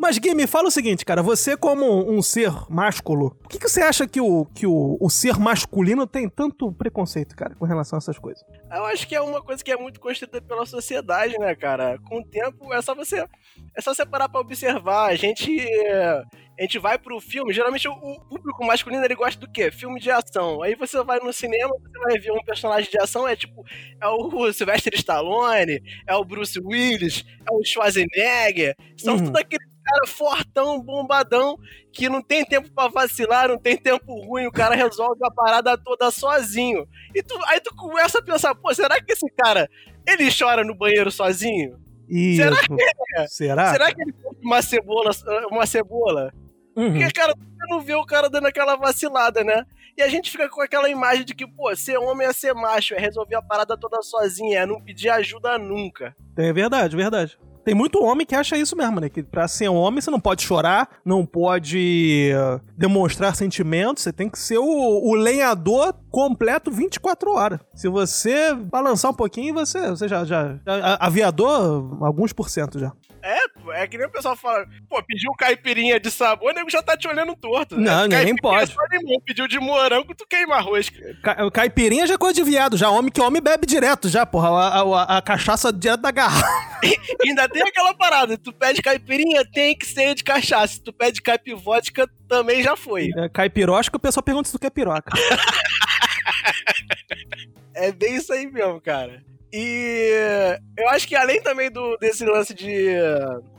Mas, 0.00 0.16
Gui, 0.16 0.34
me 0.34 0.46
fala 0.46 0.68
o 0.68 0.70
seguinte, 0.70 1.04
cara. 1.04 1.22
Você, 1.22 1.58
como 1.58 2.10
um 2.10 2.22
ser 2.22 2.50
másculo, 2.70 3.32
por 3.34 3.50
que, 3.50 3.58
que 3.58 3.68
você 3.68 3.82
acha 3.82 4.08
que, 4.08 4.18
o, 4.18 4.46
que 4.46 4.66
o, 4.66 4.96
o 4.98 5.10
ser 5.10 5.38
masculino 5.38 6.06
tem 6.06 6.26
tanto 6.26 6.72
preconceito, 6.72 7.36
cara, 7.36 7.54
com 7.54 7.66
relação 7.66 7.98
a 7.98 8.00
essas 8.00 8.18
coisas? 8.18 8.42
Eu 8.74 8.86
acho 8.86 9.06
que 9.06 9.14
é 9.14 9.20
uma 9.20 9.42
coisa 9.42 9.62
que 9.62 9.70
é 9.70 9.76
muito 9.76 10.00
construída 10.00 10.40
pela 10.40 10.64
sociedade, 10.64 11.38
né, 11.38 11.54
cara? 11.54 11.98
Com 12.08 12.20
o 12.20 12.24
tempo, 12.24 12.72
é 12.72 12.80
só 12.80 12.94
você. 12.94 13.26
É 13.76 13.82
só 13.82 13.92
você 13.92 14.06
parar 14.06 14.30
pra 14.30 14.40
observar. 14.40 15.10
A 15.10 15.16
gente. 15.16 15.54
A 16.60 16.64
gente 16.64 16.78
vai 16.78 16.98
pro 16.98 17.18
filme, 17.18 17.54
geralmente 17.54 17.88
o 17.88 18.20
público 18.28 18.66
masculino 18.66 19.02
ele 19.02 19.14
gosta 19.14 19.40
do 19.40 19.50
quê? 19.50 19.70
Filme 19.70 19.98
de 19.98 20.10
ação. 20.10 20.62
Aí 20.62 20.74
você 20.74 21.02
vai 21.02 21.18
no 21.18 21.32
cinema, 21.32 21.74
você 21.80 21.98
vai 21.98 22.18
ver 22.18 22.32
um 22.32 22.44
personagem 22.44 22.90
de 22.90 23.00
ação, 23.00 23.26
é 23.26 23.34
tipo, 23.34 23.64
é 23.98 24.06
o 24.06 24.28
Sylvester 24.52 24.92
Stallone, 24.94 25.82
é 26.06 26.14
o 26.14 26.22
Bruce 26.22 26.60
Willis, 26.62 27.24
é 27.50 27.54
o 27.54 27.64
Schwarzenegger. 27.64 28.76
São 28.98 29.14
uhum. 29.14 29.24
tudo 29.24 29.38
aqueles 29.38 29.70
cara 29.90 30.06
fortão, 30.06 30.80
bombadão, 30.82 31.58
que 31.92 32.08
não 32.10 32.22
tem 32.22 32.44
tempo 32.44 32.70
para 32.70 32.90
vacilar, 32.90 33.48
não 33.48 33.58
tem 33.58 33.76
tempo 33.76 34.20
ruim, 34.20 34.46
o 34.46 34.52
cara 34.52 34.74
resolve 34.74 35.20
a 35.24 35.30
parada 35.30 35.78
toda 35.78 36.10
sozinho. 36.10 36.86
E 37.14 37.22
tu, 37.22 37.38
aí 37.46 37.60
tu 37.60 37.74
começa 37.74 38.18
a 38.18 38.22
pensar, 38.22 38.54
pô, 38.54 38.72
será 38.74 39.00
que 39.00 39.12
esse 39.12 39.28
cara, 39.30 39.66
ele 40.06 40.28
chora 40.30 40.62
no 40.62 40.74
banheiro 40.74 41.10
sozinho? 41.10 41.78
Isso. 42.08 42.42
Será 42.42 42.56
que 42.60 42.82
é? 43.16 43.26
Será? 43.26 43.72
Será 43.72 43.94
que 43.94 44.02
ele 44.02 44.12
come 44.12 44.38
uma 44.42 44.62
cebola, 44.62 45.10
uma 45.50 45.66
cebola? 45.66 46.32
Uhum. 46.80 46.92
Porque, 46.92 47.12
cara, 47.12 47.34
você 47.34 47.66
não 47.68 47.80
vê 47.80 47.94
o 47.94 48.06
cara 48.06 48.30
dando 48.30 48.46
aquela 48.46 48.74
vacilada, 48.74 49.44
né? 49.44 49.64
E 49.98 50.02
a 50.02 50.08
gente 50.08 50.30
fica 50.30 50.48
com 50.48 50.62
aquela 50.62 50.88
imagem 50.88 51.24
de 51.26 51.34
que, 51.34 51.46
pô, 51.46 51.74
ser 51.76 51.98
homem 51.98 52.26
é 52.26 52.32
ser 52.32 52.54
macho, 52.54 52.94
é 52.94 52.98
resolver 52.98 53.34
a 53.34 53.42
parada 53.42 53.76
toda 53.76 54.00
sozinho, 54.00 54.56
é 54.56 54.64
não 54.64 54.80
pedir 54.80 55.10
ajuda 55.10 55.58
nunca. 55.58 56.16
É 56.38 56.52
verdade, 56.54 56.96
verdade. 56.96 57.38
Tem 57.62 57.74
muito 57.74 58.02
homem 58.02 58.26
que 58.26 58.34
acha 58.34 58.56
isso 58.56 58.74
mesmo, 58.74 58.98
né? 58.98 59.10
Que 59.10 59.22
pra 59.22 59.46
ser 59.46 59.68
um 59.68 59.76
homem 59.76 60.00
você 60.00 60.10
não 60.10 60.18
pode 60.18 60.42
chorar, 60.42 60.88
não 61.04 61.26
pode 61.26 62.32
uh, 62.34 62.60
demonstrar 62.78 63.36
sentimentos, 63.36 64.02
você 64.02 64.12
tem 64.12 64.30
que 64.30 64.38
ser 64.38 64.56
o, 64.56 64.64
o, 64.64 65.14
lenhador 65.14 65.94
completo 66.10 66.70
24 66.70 67.30
horas. 67.30 67.60
Se 67.74 67.86
você 67.88 68.54
balançar 68.54 69.10
um 69.10 69.14
pouquinho, 69.14 69.52
você, 69.52 69.90
você 69.90 70.08
já, 70.08 70.24
já, 70.24 70.58
já 70.64 70.96
aviador, 70.98 71.98
alguns 72.02 72.32
por 72.32 72.48
cento 72.48 72.78
já. 72.78 72.92
É, 73.22 73.36
é 73.72 73.86
que 73.86 73.98
nem 73.98 74.06
o 74.06 74.10
pessoal 74.10 74.36
fala, 74.36 74.66
pô, 74.88 75.02
pediu 75.02 75.32
caipirinha 75.32 75.98
de 75.98 76.10
sabor, 76.10 76.50
o 76.50 76.54
nego 76.54 76.70
já 76.70 76.82
tá 76.82 76.96
te 76.96 77.08
olhando 77.08 77.36
torto. 77.36 77.76
Né? 77.76 77.90
Não, 77.90 78.06
nem 78.06 78.36
pode. 78.36 78.74
Limão, 78.90 79.20
pediu 79.24 79.46
de 79.46 79.58
morango, 79.58 80.14
tu 80.14 80.26
queima 80.26 80.56
arroz. 80.56 80.90
Ca 81.22 81.50
caipirinha 81.50 82.06
já 82.06 82.14
é 82.14 82.18
coisa 82.18 82.34
de 82.34 82.42
viado, 82.42 82.76
já 82.76 82.90
homem 82.90 83.10
que 83.10 83.20
homem 83.20 83.42
bebe 83.42 83.66
direto, 83.66 84.08
já, 84.08 84.26
porra, 84.26 84.48
a, 84.48 84.80
a, 84.80 85.18
a 85.18 85.22
cachaça 85.22 85.72
direto 85.72 86.00
da 86.00 86.10
garrafa. 86.10 86.46
ainda 87.24 87.48
tem 87.48 87.62
aquela 87.62 87.94
parada, 87.94 88.36
tu 88.36 88.52
pede 88.52 88.82
caipirinha, 88.82 89.44
tem 89.44 89.76
que 89.76 89.86
ser 89.86 90.14
de 90.14 90.24
cachaça. 90.24 90.74
Se 90.74 90.82
tu 90.82 90.92
pede 90.92 91.22
caipivótica, 91.22 92.08
também 92.28 92.62
já 92.62 92.76
foi. 92.76 93.10
É, 93.16 93.28
caipirosca, 93.28 93.96
o 93.96 94.00
pessoal 94.00 94.22
pergunta 94.22 94.48
se 94.48 94.52
tu 94.52 94.60
quer 94.60 94.70
piroca. 94.70 95.10
é 97.74 97.92
bem 97.92 98.16
isso 98.16 98.32
aí 98.32 98.46
mesmo, 98.46 98.80
cara. 98.80 99.22
E 99.52 100.58
eu 100.78 100.88
acho 100.90 101.08
que 101.08 101.16
além 101.16 101.42
também 101.42 101.70
do, 101.70 101.96
desse 101.96 102.24
lance 102.24 102.54
de, 102.54 102.94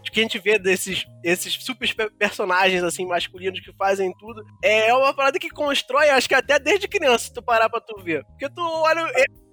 de 0.03 0.11
que 0.11 0.19
a 0.19 0.23
gente 0.23 0.39
vê 0.39 0.57
desses 0.57 1.05
esses 1.23 1.53
super 1.53 2.11
personagens 2.11 2.83
assim 2.83 3.05
masculinos 3.05 3.59
que 3.59 3.73
fazem 3.73 4.13
tudo, 4.17 4.43
é 4.63 4.93
uma 4.93 5.13
parada 5.13 5.37
que 5.37 5.49
constrói, 5.49 6.09
acho 6.09 6.29
que 6.29 6.35
até 6.35 6.57
desde 6.57 6.87
criança, 6.87 7.25
se 7.25 7.33
tu 7.33 7.41
parar 7.41 7.69
pra 7.69 7.81
tu 7.81 8.01
ver. 8.01 8.23
Porque 8.25 8.49
tu 8.49 8.61
olha 8.61 9.05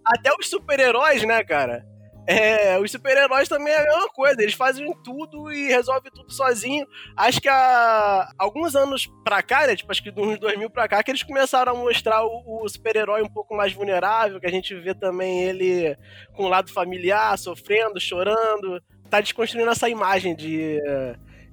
até 0.04 0.32
os 0.38 0.48
super-heróis, 0.48 1.24
né, 1.24 1.42
cara? 1.42 1.84
É, 2.30 2.78
os 2.78 2.90
super-heróis 2.90 3.48
também 3.48 3.72
é 3.72 3.78
a 3.78 3.84
mesma 3.84 4.08
coisa, 4.10 4.42
eles 4.42 4.52
fazem 4.52 4.92
tudo 5.02 5.50
e 5.50 5.68
resolvem 5.68 6.12
tudo 6.12 6.30
sozinho. 6.30 6.86
Acho 7.16 7.40
que 7.40 7.48
há 7.48 8.30
alguns 8.36 8.76
anos 8.76 9.06
pra 9.24 9.42
cá, 9.42 9.66
né, 9.66 9.74
tipo, 9.74 9.90
acho 9.90 10.02
que 10.02 10.12
uns 10.14 10.38
2000 10.38 10.68
pra 10.68 10.86
cá, 10.86 11.02
que 11.02 11.10
eles 11.10 11.22
começaram 11.22 11.72
a 11.72 11.74
mostrar 11.74 12.22
o, 12.22 12.62
o 12.62 12.68
super-herói 12.68 13.22
um 13.22 13.30
pouco 13.30 13.56
mais 13.56 13.72
vulnerável, 13.72 14.38
que 14.38 14.46
a 14.46 14.50
gente 14.50 14.74
vê 14.74 14.94
também 14.94 15.42
ele 15.44 15.96
com 16.34 16.44
o 16.44 16.48
lado 16.48 16.70
familiar, 16.70 17.38
sofrendo, 17.38 17.98
chorando. 17.98 18.78
Tá 19.08 19.22
desconstruindo 19.22 19.70
essa 19.70 19.88
imagem 19.88 20.36
de 20.36 20.78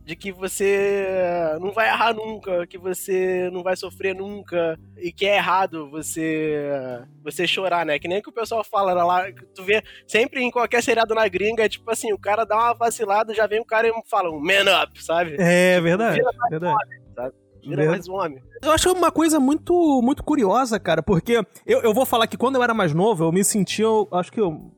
de 0.05 0.15
que 0.15 0.31
você 0.31 1.57
não 1.59 1.71
vai 1.71 1.87
errar 1.87 2.13
nunca, 2.13 2.67
que 2.67 2.77
você 2.77 3.49
não 3.51 3.63
vai 3.63 3.75
sofrer 3.75 4.13
nunca 4.13 4.79
e 4.97 5.11
que 5.11 5.25
é 5.25 5.37
errado 5.37 5.89
você 5.89 6.61
você 7.23 7.47
chorar, 7.47 7.83
né? 7.85 7.97
Que 7.97 8.07
nem 8.07 8.21
que 8.21 8.29
o 8.29 8.33
pessoal 8.33 8.63
fala 8.63 8.93
lá, 9.03 9.25
tu 9.55 9.63
vê 9.63 9.83
sempre 10.07 10.43
em 10.43 10.51
qualquer 10.51 10.83
seriado 10.83 11.15
na 11.15 11.27
gringa, 11.27 11.65
é 11.65 11.69
tipo 11.69 11.89
assim, 11.89 12.13
o 12.13 12.19
cara 12.19 12.45
dá 12.45 12.55
uma 12.55 12.73
vacilada, 12.73 13.33
já 13.33 13.47
vem 13.47 13.59
o 13.59 13.65
cara 13.65 13.87
e 13.87 13.93
fala 14.05 14.29
um 14.29 14.39
man 14.39 14.83
up, 14.83 15.03
sabe? 15.03 15.35
É 15.39 15.73
tipo, 15.73 15.83
verdade, 15.83 16.17
vira 16.17 16.31
mais 16.37 16.49
verdade. 16.51 16.75
Homem, 16.75 17.01
sabe? 17.15 17.35
Vira 17.67 17.85
mais 17.87 18.07
um 18.07 18.13
homem. 18.13 18.43
Eu 18.63 18.71
acho 18.71 18.91
uma 18.91 19.11
coisa 19.11 19.39
muito 19.39 20.01
muito 20.03 20.23
curiosa, 20.23 20.79
cara, 20.79 21.01
porque 21.01 21.43
eu, 21.65 21.81
eu 21.81 21.93
vou 21.95 22.05
falar 22.05 22.27
que 22.27 22.37
quando 22.37 22.57
eu 22.57 22.63
era 22.63 22.75
mais 22.75 22.93
novo, 22.93 23.23
eu 23.23 23.31
me 23.31 23.43
sentia, 23.43 23.85
eu, 23.85 24.07
acho 24.11 24.31
que 24.31 24.39
eu 24.39 24.71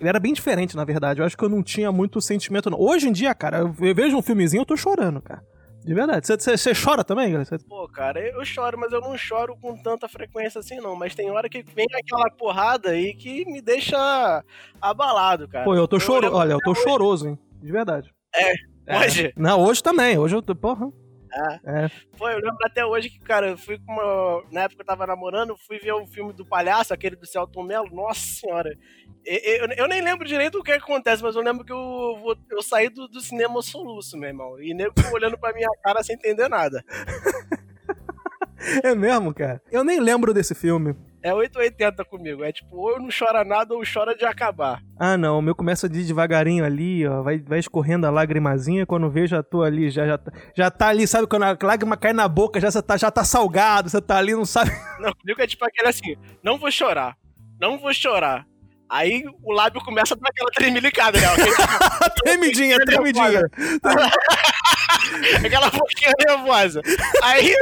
era 0.00 0.18
bem 0.18 0.32
diferente, 0.32 0.76
na 0.76 0.84
verdade. 0.84 1.20
Eu 1.20 1.26
acho 1.26 1.36
que 1.36 1.44
eu 1.44 1.48
não 1.48 1.62
tinha 1.62 1.90
muito 1.92 2.20
sentimento. 2.20 2.70
Não. 2.70 2.80
Hoje 2.80 3.08
em 3.08 3.12
dia, 3.12 3.34
cara, 3.34 3.58
eu 3.58 3.72
vejo 3.72 4.16
um 4.16 4.22
filmezinho 4.22 4.62
eu 4.62 4.66
tô 4.66 4.76
chorando, 4.76 5.20
cara. 5.20 5.42
De 5.84 5.94
verdade. 5.94 6.26
Você 6.26 6.72
chora 6.74 7.04
também, 7.04 7.30
galera? 7.30 7.58
Pô, 7.68 7.86
cara, 7.88 8.20
eu 8.20 8.44
choro, 8.44 8.76
mas 8.76 8.90
eu 8.90 9.00
não 9.00 9.16
choro 9.16 9.56
com 9.62 9.76
tanta 9.76 10.08
frequência 10.08 10.58
assim, 10.58 10.78
não. 10.78 10.96
Mas 10.96 11.14
tem 11.14 11.30
hora 11.30 11.48
que 11.48 11.62
vem 11.62 11.86
aquela 11.94 12.28
porrada 12.30 12.90
aí 12.90 13.14
que 13.14 13.44
me 13.44 13.62
deixa 13.62 14.42
abalado, 14.80 15.46
cara. 15.46 15.64
Pô, 15.64 15.76
eu 15.76 15.86
tô 15.86 16.00
chorando. 16.00 16.34
Olha, 16.34 16.54
eu 16.54 16.60
tô 16.60 16.72
hoje. 16.72 16.82
choroso, 16.82 17.28
hein? 17.28 17.38
De 17.62 17.70
verdade. 17.70 18.12
É, 18.34 18.52
é. 18.86 18.98
hoje? 18.98 19.32
Não, 19.36 19.62
hoje 19.62 19.80
também. 19.80 20.18
Hoje 20.18 20.34
eu 20.34 20.42
tô. 20.42 20.56
Porra. 20.56 20.90
É. 21.32 21.84
é. 21.84 21.90
Pô, 22.16 22.28
eu 22.28 22.38
lembro 22.38 22.58
até 22.64 22.84
hoje 22.84 23.10
que, 23.10 23.18
cara, 23.18 23.48
eu 23.48 23.58
fui 23.58 23.78
com 23.78 23.92
uma. 23.92 24.42
Na 24.50 24.62
época 24.62 24.82
eu 24.82 24.86
tava 24.86 25.06
namorando, 25.06 25.56
fui 25.56 25.78
ver 25.78 25.92
o 25.92 26.06
filme 26.06 26.32
do 26.32 26.44
palhaço, 26.44 26.94
aquele 26.94 27.16
do 27.16 27.26
Celton 27.26 27.62
Mello. 27.62 27.88
Nossa 27.94 28.20
senhora. 28.20 28.76
Eu, 29.24 29.66
eu, 29.76 29.88
nem 29.88 30.00
lembro 30.02 30.26
direito 30.26 30.58
o 30.58 30.62
que 30.62 30.72
acontece, 30.72 31.22
mas 31.22 31.34
eu 31.34 31.42
lembro 31.42 31.64
que 31.64 31.72
eu, 31.72 32.36
eu 32.50 32.62
saí 32.62 32.88
do, 32.88 33.08
do 33.08 33.20
cinema 33.20 33.60
soluço, 33.60 34.16
meu 34.16 34.28
irmão. 34.28 34.60
E 34.60 34.72
nego 34.72 34.94
olhando 35.12 35.36
pra 35.36 35.52
minha 35.52 35.68
cara 35.82 36.02
sem 36.02 36.14
entender 36.14 36.48
nada. 36.48 36.84
é 38.84 38.94
mesmo, 38.94 39.34
cara? 39.34 39.60
Eu 39.70 39.82
nem 39.82 40.00
lembro 40.00 40.32
desse 40.32 40.54
filme. 40.54 40.94
É 41.26 41.34
880 41.34 42.04
comigo. 42.04 42.44
É 42.44 42.52
tipo, 42.52 42.76
ou 42.76 42.92
eu 42.92 43.00
não 43.00 43.08
chora 43.08 43.44
nada 43.44 43.74
ou 43.74 43.82
chora 43.82 44.14
de 44.14 44.24
acabar. 44.24 44.80
Ah, 44.96 45.16
não. 45.16 45.40
O 45.40 45.42
meu 45.42 45.56
começa 45.56 45.88
de 45.88 46.04
devagarinho 46.04 46.64
ali, 46.64 47.04
ó. 47.04 47.20
Vai, 47.20 47.40
vai 47.40 47.58
escorrendo 47.58 48.06
a 48.06 48.10
lagrimazinha. 48.10 48.86
Quando 48.86 49.10
vejo, 49.10 49.34
já 49.34 49.42
tô 49.42 49.64
ali. 49.64 49.90
Já, 49.90 50.06
já, 50.06 50.20
já 50.56 50.70
tá 50.70 50.86
ali, 50.86 51.04
sabe? 51.04 51.26
Quando 51.26 51.42
a 51.42 51.58
lágrima 51.60 51.96
cai 51.96 52.12
na 52.12 52.28
boca, 52.28 52.60
já, 52.60 52.70
tá, 52.80 52.96
já 52.96 53.10
tá 53.10 53.24
salgado. 53.24 53.90
Você 53.90 54.00
tá 54.00 54.18
ali, 54.18 54.36
não 54.36 54.44
sabe. 54.44 54.70
Não, 55.00 55.12
comigo 55.14 55.42
é 55.42 55.48
tipo 55.48 55.64
aquele 55.64 55.88
assim: 55.88 56.14
não 56.44 56.58
vou 56.58 56.70
chorar. 56.70 57.16
Não 57.60 57.76
vou 57.76 57.92
chorar. 57.92 58.46
Aí 58.88 59.24
o 59.42 59.52
lábio 59.52 59.82
começa 59.84 60.14
a 60.14 60.16
dar 60.16 60.28
aquela 60.28 60.50
tremilicada, 60.52 61.18
né? 61.20 61.26
tremidinha, 62.22 62.78
tremidinha. 62.84 63.50
aquela 65.44 65.70
boquinha 65.70 66.12
nervosa. 66.24 66.80
Aí 67.24 67.52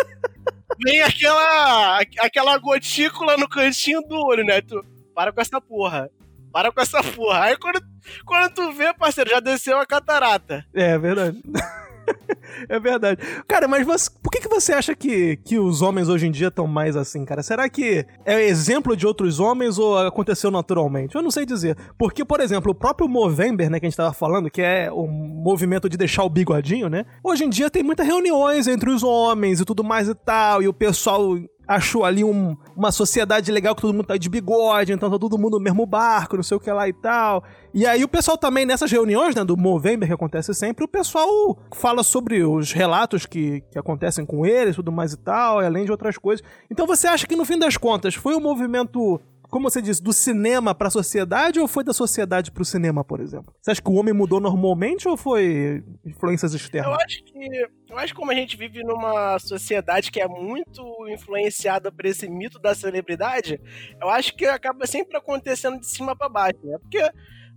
vem 0.83 1.03
aquela, 1.03 2.01
aquela 2.21 2.59
gotícula 2.59 3.37
no 3.37 3.49
cantinho 3.49 4.01
do 4.03 4.17
olho, 4.17 4.45
né? 4.45 4.61
Tu, 4.61 4.85
para 5.15 5.33
com 5.33 5.41
essa 5.41 5.61
porra. 5.61 6.11
Para 6.53 6.73
com 6.73 6.81
essa 6.81 7.03
porra. 7.03 7.45
Aí 7.45 7.57
quando, 7.57 7.81
quando 8.25 8.55
tu 8.55 8.73
vê, 8.73 8.93
parceiro, 8.95 9.31
já 9.31 9.41
desceu 9.41 9.79
a 9.79 9.87
catarata. 9.87 10.65
É, 10.75 10.97
verdade. 10.99 11.43
é 12.69 12.79
verdade. 12.79 13.21
Cara, 13.47 13.69
mas 13.69 13.87
você, 13.87 14.11
por 14.23 14.31
que, 14.31 14.41
que 14.41 14.49
você 14.49 14.73
acha 14.73 14.95
que, 14.95 15.37
que 15.45 15.59
os 15.59 15.83
homens 15.83 16.09
hoje 16.09 16.27
em 16.27 16.31
dia 16.31 16.49
estão 16.49 16.67
mais 16.67 16.97
assim, 16.97 17.25
cara? 17.25 17.43
Será 17.43 17.69
que 17.69 18.07
é 18.25 18.43
exemplo 18.43 18.97
de 18.97 19.07
outros 19.07 19.41
homens 19.41 19.79
ou 19.79 19.99
aconteceu 19.99 20.51
naturalmente? 20.51 21.15
Eu 21.15 21.23
não 21.23 21.31
sei 21.31 21.45
dizer. 21.47 21.77
Porque, 21.99 22.25
por 22.25 22.41
exemplo, 22.41 22.73
o 22.73 22.75
próprio 22.75 23.09
Movember, 23.09 23.71
né, 23.71 23.81
que 23.81 23.87
a 23.87 23.89
gente 23.89 23.97
tava 23.97 24.13
falando, 24.13 24.51
que 24.51 24.63
é 24.63 24.91
o 24.91 25.07
movimento 25.07 25.89
de 25.89 25.97
deixar 25.97 26.25
o 26.25 26.31
bigodinho, 26.31 26.89
né? 26.89 27.05
Hoje 27.23 27.45
em 27.45 27.49
dia 27.49 27.71
tem 27.71 27.83
muitas 27.83 28.07
reuniões 28.07 28.67
entre 28.67 28.91
os 28.91 29.03
homens 29.03 29.61
e 29.61 29.65
tudo 29.65 29.83
mais 29.83 30.09
e 30.09 30.15
tal, 30.15 30.63
e 30.63 30.69
o 30.69 30.73
pessoal 30.73 31.37
achou 31.67 32.05
ali 32.05 32.23
um, 32.23 32.57
uma 32.77 32.93
sociedade 32.93 33.51
legal 33.51 33.75
que 33.75 33.83
todo 33.83 33.95
mundo 33.95 34.07
tá 34.07 34.17
de 34.17 34.29
bigode, 34.29 34.93
então 34.93 35.11
tá 35.11 35.19
todo 35.19 35.39
mundo 35.39 35.59
no 35.59 35.65
mesmo 35.65 35.87
barco, 35.87 36.37
não 36.37 36.43
sei 36.43 36.57
o 36.57 36.61
que 36.61 36.71
lá 36.71 36.89
e 36.89 36.93
tal. 36.93 37.45
E 37.73 37.87
aí 37.87 38.05
o 38.05 38.09
pessoal 38.09 38.37
também, 38.37 38.65
nessas 38.65 38.91
reuniões, 38.91 39.35
né, 39.35 39.45
do 39.45 39.57
Movember, 39.57 40.09
que 40.09 40.15
acontece 40.15 40.53
sempre, 40.55 40.85
o 40.85 40.89
pessoal 40.89 41.59
fala 41.75 42.03
sobre 42.03 42.45
os 42.45 42.73
relatos 42.73 43.27
que, 43.27 43.63
que 43.71 43.79
acontecem 43.79 44.25
com 44.25 44.47
eles, 44.47 44.77
tudo 44.77 44.93
mais 44.93 45.13
e 45.13 45.17
tal, 45.17 45.61
além 45.61 45.85
de 45.85 45.91
outras 45.91 46.19
coisas. 46.19 46.45
Então 46.71 46.87
você 46.87 47.07
acha 47.07 47.27
que 47.27 47.37
no 47.37 47.45
fim 47.45 47.59
das 47.59 47.77
contas 47.77 48.15
foi 48.15 48.35
um 48.35 48.41
movimento 48.41 49.21
como 49.55 49.71
você 49.71 49.81
disse, 49.81 50.03
do 50.03 50.13
cinema 50.13 50.75
para 50.75 50.89
a 50.89 50.91
sociedade 50.91 51.61
ou 51.61 51.69
foi 51.69 51.85
da 51.85 51.93
sociedade 51.93 52.51
para 52.51 52.63
o 52.63 52.65
cinema, 52.65 53.05
por 53.05 53.21
exemplo? 53.21 53.55
Você 53.63 53.71
acha 53.71 53.81
que 53.81 53.89
o 53.89 53.95
homem 53.95 54.13
mudou 54.13 54.41
normalmente 54.41 55.07
ou 55.09 55.17
foi 55.17 55.85
influências 56.05 56.55
externas? 56.55 56.91
Eu 56.91 56.97
acho 56.97 57.25
que, 57.25 57.69
que 57.95 58.15
como 58.15 58.31
a 58.31 58.35
gente 58.35 58.57
vive 58.57 58.83
numa 58.83 59.39
sociedade 59.39 60.11
que 60.11 60.21
é 60.21 60.29
muito 60.29 61.09
influenciada 61.09 61.91
por 61.91 62.05
esse 62.07 62.29
mito 62.29 62.59
da 62.59 62.75
celebridade, 62.75 63.61
eu 64.01 64.09
acho 64.09 64.35
que 64.35 64.47
acaba 64.47 64.87
sempre 64.87 65.17
acontecendo 65.17 65.79
de 65.79 65.87
cima 65.87 66.17
para 66.17 66.29
baixo, 66.29 66.59
né? 66.65 66.79
Porque 66.79 67.01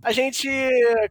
a 0.02 0.12
gente 0.12 0.48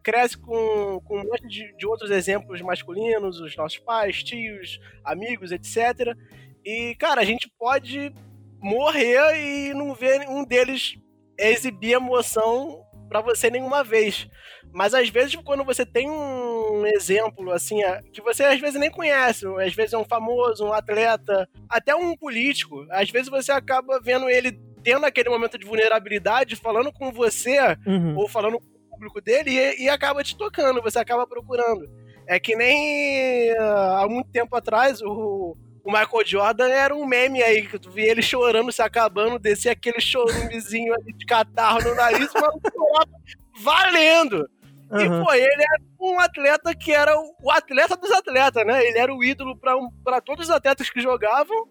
cresce 0.02 0.38
com, 0.38 1.00
com 1.04 1.18
um 1.18 1.24
monte 1.24 1.46
de, 1.46 1.76
de 1.76 1.86
outros 1.86 2.10
exemplos 2.10 2.60
masculinos, 2.62 3.40
os 3.40 3.56
nossos 3.56 3.78
pais, 3.78 4.22
tios, 4.22 4.80
amigos, 5.04 5.52
etc. 5.52 6.16
E, 6.64 6.94
cara, 6.96 7.20
a 7.20 7.24
gente 7.24 7.50
pode 7.58 8.12
morrer 8.60 9.36
e 9.36 9.74
não 9.74 9.94
ver 9.94 10.26
um 10.28 10.44
deles 10.44 10.96
exibir 11.38 11.92
emoção 11.92 12.84
para 13.08 13.20
você 13.20 13.50
nenhuma 13.50 13.84
vez. 13.84 14.28
Mas 14.72 14.94
às 14.94 15.08
vezes, 15.08 15.34
quando 15.36 15.64
você 15.64 15.84
tem 15.84 16.08
um 16.10 16.86
exemplo, 16.86 17.50
assim, 17.52 17.80
que 18.12 18.20
você 18.20 18.44
às 18.44 18.60
vezes 18.60 18.78
nem 18.78 18.90
conhece, 18.90 19.46
às 19.46 19.74
vezes 19.74 19.92
é 19.92 19.98
um 19.98 20.04
famoso, 20.04 20.64
um 20.64 20.72
atleta, 20.72 21.48
até 21.68 21.94
um 21.94 22.16
político, 22.16 22.86
às 22.90 23.10
vezes 23.10 23.28
você 23.28 23.50
acaba 23.50 24.00
vendo 24.00 24.28
ele 24.28 24.58
tendo 24.82 25.04
aquele 25.04 25.28
momento 25.28 25.58
de 25.58 25.66
vulnerabilidade, 25.66 26.56
falando 26.56 26.92
com 26.92 27.12
você, 27.12 27.58
uhum. 27.86 28.16
ou 28.16 28.28
falando 28.28 28.58
com 28.58 28.66
o 28.66 28.90
público 28.90 29.20
dele, 29.20 29.50
e, 29.50 29.84
e 29.84 29.88
acaba 29.88 30.22
te 30.22 30.36
tocando, 30.36 30.82
você 30.82 30.98
acaba 30.98 31.26
procurando. 31.26 31.88
É 32.26 32.38
que 32.38 32.54
nem 32.54 33.52
uh, 33.52 33.96
há 33.98 34.06
muito 34.08 34.30
tempo 34.30 34.54
atrás, 34.54 35.00
o, 35.02 35.56
o 35.82 35.90
Michael 35.90 36.26
Jordan 36.26 36.68
era 36.68 36.94
um 36.94 37.06
meme 37.06 37.42
aí, 37.42 37.66
que 37.66 37.78
tu 37.78 37.90
via 37.90 38.10
ele 38.10 38.22
chorando, 38.22 38.70
se 38.70 38.82
acabando, 38.82 39.38
descia 39.38 39.72
aquele 39.72 40.00
chorumezinho 40.00 40.94
ali 40.94 41.12
de 41.12 41.24
catarro 41.24 41.82
no 41.82 41.94
nariz, 41.94 42.30
mas 42.34 43.62
valendo. 43.62 44.48
Uhum. 44.90 45.00
E, 45.00 45.24
pô, 45.24 45.32
ele 45.32 45.62
era 45.62 45.80
um 46.00 46.18
atleta 46.18 46.74
que 46.74 46.92
era 46.92 47.14
o 47.18 47.50
atleta 47.50 47.96
dos 47.96 48.10
atletas, 48.10 48.66
né? 48.66 48.84
Ele 48.86 48.98
era 48.98 49.14
o 49.14 49.22
ídolo 49.22 49.56
para 49.56 50.20
todos 50.20 50.48
os 50.48 50.50
atletas 50.50 50.88
que 50.88 51.00
jogavam 51.00 51.68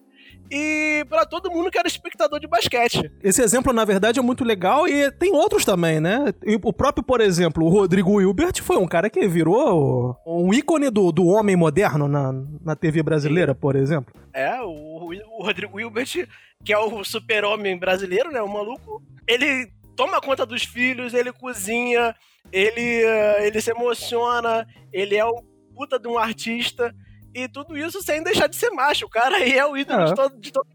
e 0.52 1.06
para 1.10 1.26
todo 1.26 1.52
mundo 1.52 1.70
que 1.70 1.78
era 1.78 1.88
espectador 1.88 2.40
de 2.40 2.48
basquete. 2.48 3.12
Esse 3.22 3.42
exemplo, 3.42 3.74
na 3.74 3.84
verdade, 3.84 4.20
é 4.20 4.22
muito 4.22 4.44
legal 4.44 4.88
e 4.88 5.12
tem 5.12 5.34
outros 5.34 5.66
também, 5.66 6.00
né? 6.00 6.34
O 6.64 6.72
próprio, 6.72 7.04
por 7.04 7.22
exemplo, 7.22 7.66
o 7.66 7.70
Rodrigo 7.70 8.22
Hilbert 8.22 8.62
foi 8.62 8.78
um 8.78 8.88
cara 8.88 9.10
que 9.10 9.28
virou 9.28 10.16
um 10.26 10.54
ícone 10.54 10.90
do, 10.90 11.12
do 11.12 11.26
homem 11.28 11.56
moderno 11.56 12.08
na, 12.08 12.34
na 12.64 12.76
TV 12.76 13.04
brasileira, 13.04 13.54
por 13.54 13.76
exemplo. 13.76 14.14
É, 14.34 14.62
o, 14.62 15.12
o 15.38 15.44
Rodrigo 15.44 15.80
Hilbert, 15.80 16.28
que 16.64 16.72
é 16.72 16.78
o 16.78 17.04
super-homem 17.04 17.78
brasileiro, 17.78 18.32
né? 18.32 18.42
O 18.42 18.48
maluco, 18.48 19.02
ele 19.28 19.70
toma 19.96 20.22
conta 20.22 20.46
dos 20.46 20.64
filhos, 20.64 21.14
ele 21.14 21.34
cozinha, 21.34 22.16
ele, 22.52 23.04
ele 23.42 23.62
se 23.62 23.72
emociona, 23.72 24.68
ele 24.92 25.16
é 25.16 25.26
um 25.26 25.42
puta 25.76 26.00
de 26.00 26.08
um 26.08 26.18
artista. 26.18 26.94
E 27.34 27.48
tudo 27.48 27.78
isso 27.78 28.02
sem 28.02 28.24
deixar 28.24 28.48
de 28.48 28.56
ser 28.56 28.72
macho. 28.72 29.06
O 29.06 29.10
cara 29.10 29.38
aí 29.38 29.58
é 29.58 29.66
o 29.66 29.78
ídolo 29.78 30.06
de, 30.06 30.16
todo, 30.16 30.40
de 30.40 30.52
toda 30.52 30.68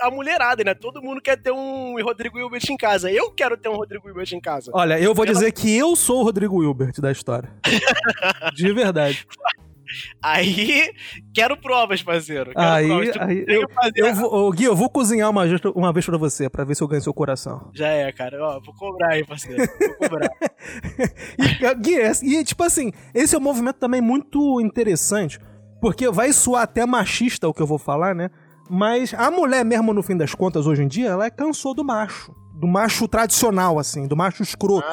a 0.00 0.10
mulherada, 0.10 0.62
né? 0.64 0.74
Todo 0.74 1.02
mundo 1.02 1.20
quer 1.20 1.36
ter 1.36 1.52
um 1.52 1.94
Rodrigo 2.02 2.38
Hilbert 2.38 2.64
em 2.68 2.76
casa. 2.76 3.10
Eu 3.10 3.30
quero 3.30 3.56
ter 3.56 3.68
um 3.68 3.76
Rodrigo 3.76 4.08
Hilbert 4.08 4.28
em 4.32 4.40
casa. 4.40 4.70
Olha, 4.74 4.98
eu 4.98 5.14
vou 5.14 5.24
dizer 5.24 5.52
que 5.52 5.74
eu 5.76 5.94
sou 5.96 6.20
o 6.20 6.24
Rodrigo 6.24 6.62
Hilbert 6.62 7.00
da 7.00 7.10
história. 7.10 7.50
de 8.54 8.72
verdade. 8.72 9.26
Aí, 10.22 10.90
quero 11.34 11.56
provas, 11.56 12.02
parceiro. 12.02 12.52
Quero 12.52 12.66
aí, 12.66 12.86
provas. 12.86 13.16
aí 13.20 13.44
eu, 13.46 13.68
eu 13.96 14.14
vou, 14.14 14.50
Gui, 14.52 14.64
eu 14.64 14.76
vou 14.76 14.90
cozinhar 14.90 15.30
uma, 15.30 15.44
uma 15.74 15.92
vez 15.92 16.06
pra 16.06 16.18
você, 16.18 16.48
pra 16.48 16.64
ver 16.64 16.74
se 16.74 16.82
eu 16.82 16.88
ganho 16.88 17.02
seu 17.02 17.14
coração. 17.14 17.70
Já 17.74 17.88
é, 17.88 18.10
cara. 18.12 18.38
Ó, 18.42 18.60
vou 18.60 18.74
cobrar 18.74 19.12
aí, 19.12 19.24
parceiro. 19.24 19.64
Vou 19.78 20.08
cobrar. 20.08 20.30
e, 21.38 21.74
Gui, 21.74 21.98
e 22.22 22.44
tipo 22.44 22.62
assim, 22.62 22.92
esse 23.14 23.34
é 23.34 23.38
um 23.38 23.42
movimento 23.42 23.76
também 23.76 24.00
muito 24.00 24.60
interessante, 24.60 25.38
porque 25.80 26.10
vai 26.10 26.32
soar 26.32 26.62
até 26.62 26.84
machista 26.86 27.48
o 27.48 27.54
que 27.54 27.62
eu 27.62 27.66
vou 27.66 27.78
falar, 27.78 28.14
né? 28.14 28.30
Mas 28.68 29.12
a 29.14 29.30
mulher 29.30 29.64
mesmo, 29.64 29.92
no 29.92 30.02
fim 30.02 30.16
das 30.16 30.34
contas, 30.34 30.66
hoje 30.66 30.82
em 30.82 30.88
dia, 30.88 31.08
ela 31.08 31.26
é 31.26 31.30
cansou 31.30 31.74
do 31.74 31.84
macho. 31.84 32.34
Do 32.54 32.66
macho 32.66 33.06
tradicional, 33.08 33.78
assim, 33.78 34.06
do 34.06 34.16
macho 34.16 34.42
escroto. 34.42 34.86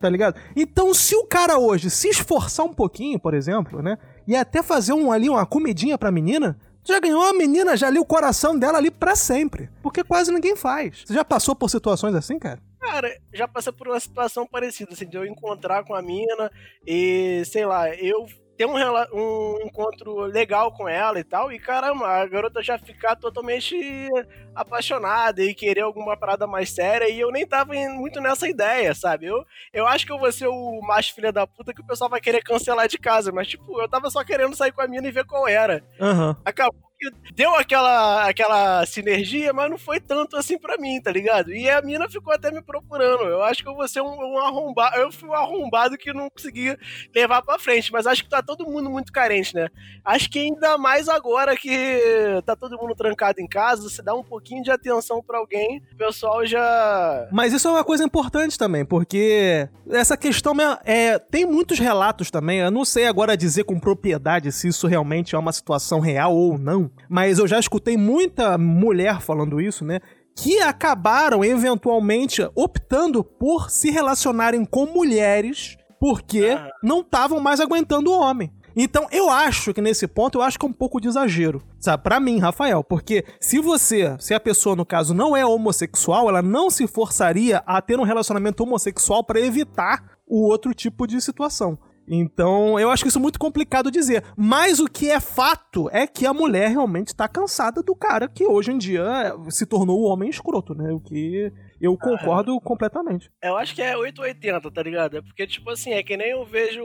Tá 0.00 0.08
ligado? 0.08 0.40
Então, 0.56 0.92
se 0.92 1.14
o 1.14 1.26
cara 1.26 1.58
hoje 1.58 1.90
se 1.90 2.08
esforçar 2.08 2.66
um 2.66 2.72
pouquinho, 2.72 3.20
por 3.20 3.34
exemplo, 3.34 3.82
né? 3.82 3.96
E 4.26 4.36
até 4.36 4.62
fazer 4.62 4.92
um 4.92 5.10
ali, 5.10 5.28
uma 5.28 5.46
comidinha 5.46 5.98
pra 5.98 6.10
menina, 6.10 6.58
já 6.84 6.98
ganhou 6.98 7.22
a 7.22 7.32
menina, 7.32 7.76
já 7.76 7.86
ali 7.86 7.98
o 7.98 8.04
coração 8.04 8.58
dela 8.58 8.78
ali 8.78 8.90
para 8.90 9.14
sempre. 9.14 9.70
Porque 9.82 10.02
quase 10.02 10.32
ninguém 10.32 10.56
faz. 10.56 11.02
Você 11.06 11.14
já 11.14 11.24
passou 11.24 11.54
por 11.54 11.68
situações 11.70 12.14
assim, 12.14 12.38
cara? 12.38 12.60
Cara, 12.80 13.16
já 13.32 13.46
passei 13.46 13.72
por 13.72 13.86
uma 13.86 14.00
situação 14.00 14.44
parecida, 14.44 14.92
assim, 14.92 15.06
de 15.06 15.16
eu 15.16 15.24
encontrar 15.24 15.84
com 15.84 15.94
a 15.94 16.02
mina 16.02 16.50
e, 16.84 17.44
sei 17.46 17.64
lá, 17.64 17.88
eu 17.94 18.26
ter 18.56 18.66
um, 18.66 18.74
um 19.12 19.58
encontro 19.62 20.20
legal 20.20 20.72
com 20.72 20.88
ela 20.88 21.18
e 21.18 21.24
tal, 21.24 21.50
e 21.50 21.58
caramba, 21.58 22.06
a 22.06 22.26
garota 22.26 22.62
já 22.62 22.78
ficar 22.78 23.16
totalmente 23.16 24.08
apaixonada 24.54 25.42
e 25.42 25.54
querer 25.54 25.80
alguma 25.80 26.16
parada 26.16 26.46
mais 26.46 26.70
séria, 26.70 27.08
e 27.08 27.18
eu 27.18 27.30
nem 27.30 27.46
tava 27.46 27.74
muito 27.74 28.20
nessa 28.20 28.48
ideia, 28.48 28.94
sabe? 28.94 29.26
Eu, 29.26 29.44
eu 29.72 29.86
acho 29.86 30.04
que 30.06 30.12
eu 30.12 30.18
vou 30.18 30.30
ser 30.30 30.46
o 30.46 30.80
macho 30.82 31.14
filha 31.14 31.32
da 31.32 31.46
puta 31.46 31.72
que 31.72 31.80
o 31.80 31.86
pessoal 31.86 32.10
vai 32.10 32.20
querer 32.20 32.42
cancelar 32.42 32.88
de 32.88 32.98
casa, 32.98 33.32
mas 33.32 33.48
tipo, 33.48 33.80
eu 33.80 33.88
tava 33.88 34.10
só 34.10 34.22
querendo 34.24 34.54
sair 34.54 34.72
com 34.72 34.82
a 34.82 34.88
mina 34.88 35.08
e 35.08 35.12
ver 35.12 35.24
qual 35.24 35.48
era. 35.48 35.82
Uhum. 36.00 36.36
Acabou 36.44 36.91
deu 37.34 37.54
aquela, 37.54 38.28
aquela 38.28 38.84
sinergia, 38.86 39.52
mas 39.52 39.70
não 39.70 39.78
foi 39.78 40.00
tanto 40.00 40.36
assim 40.36 40.58
para 40.58 40.76
mim, 40.78 41.00
tá 41.00 41.10
ligado? 41.10 41.52
E 41.52 41.68
a 41.68 41.80
mina 41.82 42.08
ficou 42.08 42.32
até 42.32 42.50
me 42.50 42.62
procurando. 42.62 43.24
Eu 43.24 43.42
acho 43.42 43.62
que 43.62 43.68
eu 43.68 43.74
vou 43.74 43.88
ser 43.88 44.00
um, 44.00 44.14
um 44.14 44.38
arrombado. 44.38 44.96
Eu 44.96 45.12
fui 45.12 45.28
um 45.28 45.34
arrombado 45.34 45.96
que 45.96 46.12
não 46.12 46.30
consegui 46.30 46.76
levar 47.14 47.42
para 47.42 47.58
frente, 47.58 47.92
mas 47.92 48.06
acho 48.06 48.24
que 48.24 48.30
tá 48.30 48.42
todo 48.42 48.66
mundo 48.66 48.90
muito 48.90 49.12
carente, 49.12 49.54
né? 49.54 49.68
Acho 50.04 50.30
que 50.30 50.38
ainda 50.38 50.78
mais 50.78 51.08
agora 51.08 51.56
que 51.56 52.00
tá 52.44 52.54
todo 52.54 52.78
mundo 52.78 52.94
trancado 52.94 53.40
em 53.40 53.48
casa, 53.48 53.88
se 53.88 54.02
dá 54.02 54.14
um 54.14 54.22
pouquinho 54.22 54.62
de 54.62 54.70
atenção 54.70 55.22
para 55.22 55.38
alguém, 55.38 55.82
o 55.92 55.96
pessoal 55.96 56.44
já. 56.46 57.28
Mas 57.32 57.52
isso 57.52 57.68
é 57.68 57.70
uma 57.70 57.84
coisa 57.84 58.04
importante 58.04 58.58
também, 58.58 58.84
porque 58.84 59.68
essa 59.90 60.16
questão 60.16 60.52
é, 60.84 61.18
tem 61.18 61.46
muitos 61.46 61.78
relatos 61.78 62.30
também. 62.30 62.60
Eu 62.60 62.70
não 62.70 62.84
sei 62.84 63.06
agora 63.06 63.36
dizer 63.36 63.64
com 63.64 63.80
propriedade 63.80 64.52
se 64.52 64.68
isso 64.68 64.86
realmente 64.86 65.34
é 65.34 65.38
uma 65.38 65.52
situação 65.52 66.00
real 66.00 66.34
ou 66.34 66.58
não 66.58 66.90
mas 67.08 67.38
eu 67.38 67.46
já 67.46 67.58
escutei 67.58 67.96
muita 67.96 68.56
mulher 68.56 69.20
falando 69.20 69.60
isso, 69.60 69.84
né? 69.84 70.00
Que 70.36 70.60
acabaram 70.60 71.44
eventualmente 71.44 72.42
optando 72.54 73.22
por 73.22 73.70
se 73.70 73.90
relacionarem 73.90 74.64
com 74.64 74.86
mulheres 74.86 75.76
porque 76.00 76.56
ah. 76.58 76.68
não 76.82 77.00
estavam 77.00 77.38
mais 77.38 77.60
aguentando 77.60 78.10
o 78.10 78.18
homem. 78.18 78.50
Então, 78.74 79.06
eu 79.12 79.30
acho 79.30 79.74
que 79.74 79.80
nesse 79.80 80.08
ponto, 80.08 80.38
eu 80.38 80.42
acho 80.42 80.58
que 80.58 80.64
é 80.64 80.68
um 80.68 80.72
pouco 80.72 81.00
de 81.00 81.08
exagero, 81.08 81.62
sabe? 81.78 82.02
Pra 82.02 82.18
mim, 82.18 82.38
Rafael, 82.38 82.82
porque 82.82 83.24
se 83.38 83.60
você, 83.60 84.16
se 84.18 84.34
a 84.34 84.40
pessoa, 84.40 84.74
no 84.74 84.86
caso, 84.86 85.14
não 85.14 85.36
é 85.36 85.44
homossexual, 85.44 86.28
ela 86.28 86.42
não 86.42 86.70
se 86.70 86.86
forçaria 86.86 87.62
a 87.66 87.80
ter 87.82 88.00
um 88.00 88.04
relacionamento 88.04 88.62
homossexual 88.62 89.22
para 89.22 89.40
evitar 89.40 90.16
o 90.26 90.42
outro 90.48 90.72
tipo 90.72 91.06
de 91.06 91.20
situação. 91.20 91.78
Então, 92.06 92.78
eu 92.78 92.90
acho 92.90 93.02
que 93.02 93.08
isso 93.08 93.18
é 93.18 93.22
muito 93.22 93.38
complicado 93.38 93.90
dizer. 93.90 94.24
Mas 94.36 94.80
o 94.80 94.86
que 94.86 95.10
é 95.10 95.20
fato 95.20 95.88
é 95.92 96.06
que 96.06 96.26
a 96.26 96.34
mulher 96.34 96.70
realmente 96.70 97.08
está 97.08 97.28
cansada 97.28 97.82
do 97.82 97.94
cara 97.94 98.28
que 98.28 98.44
hoje 98.44 98.72
em 98.72 98.78
dia 98.78 99.34
se 99.48 99.64
tornou 99.64 100.00
o 100.00 100.04
homem 100.04 100.28
escroto, 100.28 100.74
né? 100.74 100.92
O 100.92 101.00
que 101.00 101.52
eu 101.82 101.98
concordo 101.98 102.56
ah, 102.56 102.60
completamente. 102.60 103.28
Eu 103.42 103.56
acho 103.56 103.74
que 103.74 103.82
é 103.82 103.96
880, 103.96 104.70
tá 104.70 104.82
ligado? 104.82 105.16
É 105.16 105.20
porque, 105.20 105.44
tipo 105.48 105.68
assim, 105.68 105.92
é 105.92 106.00
que 106.00 106.16
nem 106.16 106.30
eu 106.30 106.44
vejo. 106.44 106.84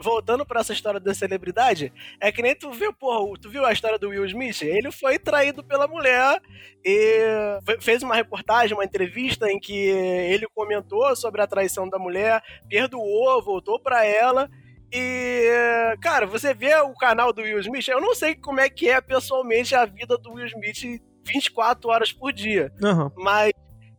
Voltando 0.00 0.46
pra 0.46 0.60
essa 0.60 0.72
história 0.72 0.98
da 0.98 1.12
celebridade, 1.12 1.92
é 2.18 2.32
que 2.32 2.40
nem 2.40 2.56
tu 2.56 2.72
viu, 2.72 2.90
porra, 2.90 3.38
tu 3.38 3.50
viu 3.50 3.66
a 3.66 3.72
história 3.72 3.98
do 3.98 4.08
Will 4.08 4.24
Smith? 4.24 4.62
Ele 4.62 4.90
foi 4.90 5.18
traído 5.18 5.62
pela 5.62 5.86
mulher 5.86 6.40
e 6.82 7.58
fez 7.80 8.02
uma 8.02 8.14
reportagem, 8.14 8.74
uma 8.74 8.84
entrevista 8.84 9.50
em 9.50 9.60
que 9.60 9.74
ele 9.74 10.46
comentou 10.54 11.14
sobre 11.14 11.42
a 11.42 11.46
traição 11.46 11.86
da 11.86 11.98
mulher, 11.98 12.42
perdoou, 12.66 13.42
voltou 13.42 13.78
pra 13.78 14.06
ela. 14.06 14.48
E, 14.90 15.94
cara, 16.00 16.26
você 16.26 16.54
vê 16.54 16.74
o 16.76 16.94
canal 16.94 17.30
do 17.30 17.42
Will 17.42 17.60
Smith, 17.60 17.88
eu 17.88 18.00
não 18.00 18.14
sei 18.14 18.34
como 18.34 18.58
é 18.58 18.70
que 18.70 18.88
é 18.88 19.02
pessoalmente 19.02 19.74
a 19.74 19.84
vida 19.84 20.16
do 20.16 20.32
Will 20.32 20.46
Smith 20.46 20.98
24 21.26 21.90
horas 21.90 22.10
por 22.10 22.32
dia. 22.32 22.72
Uhum. 22.82 23.10
Mas 23.16 23.52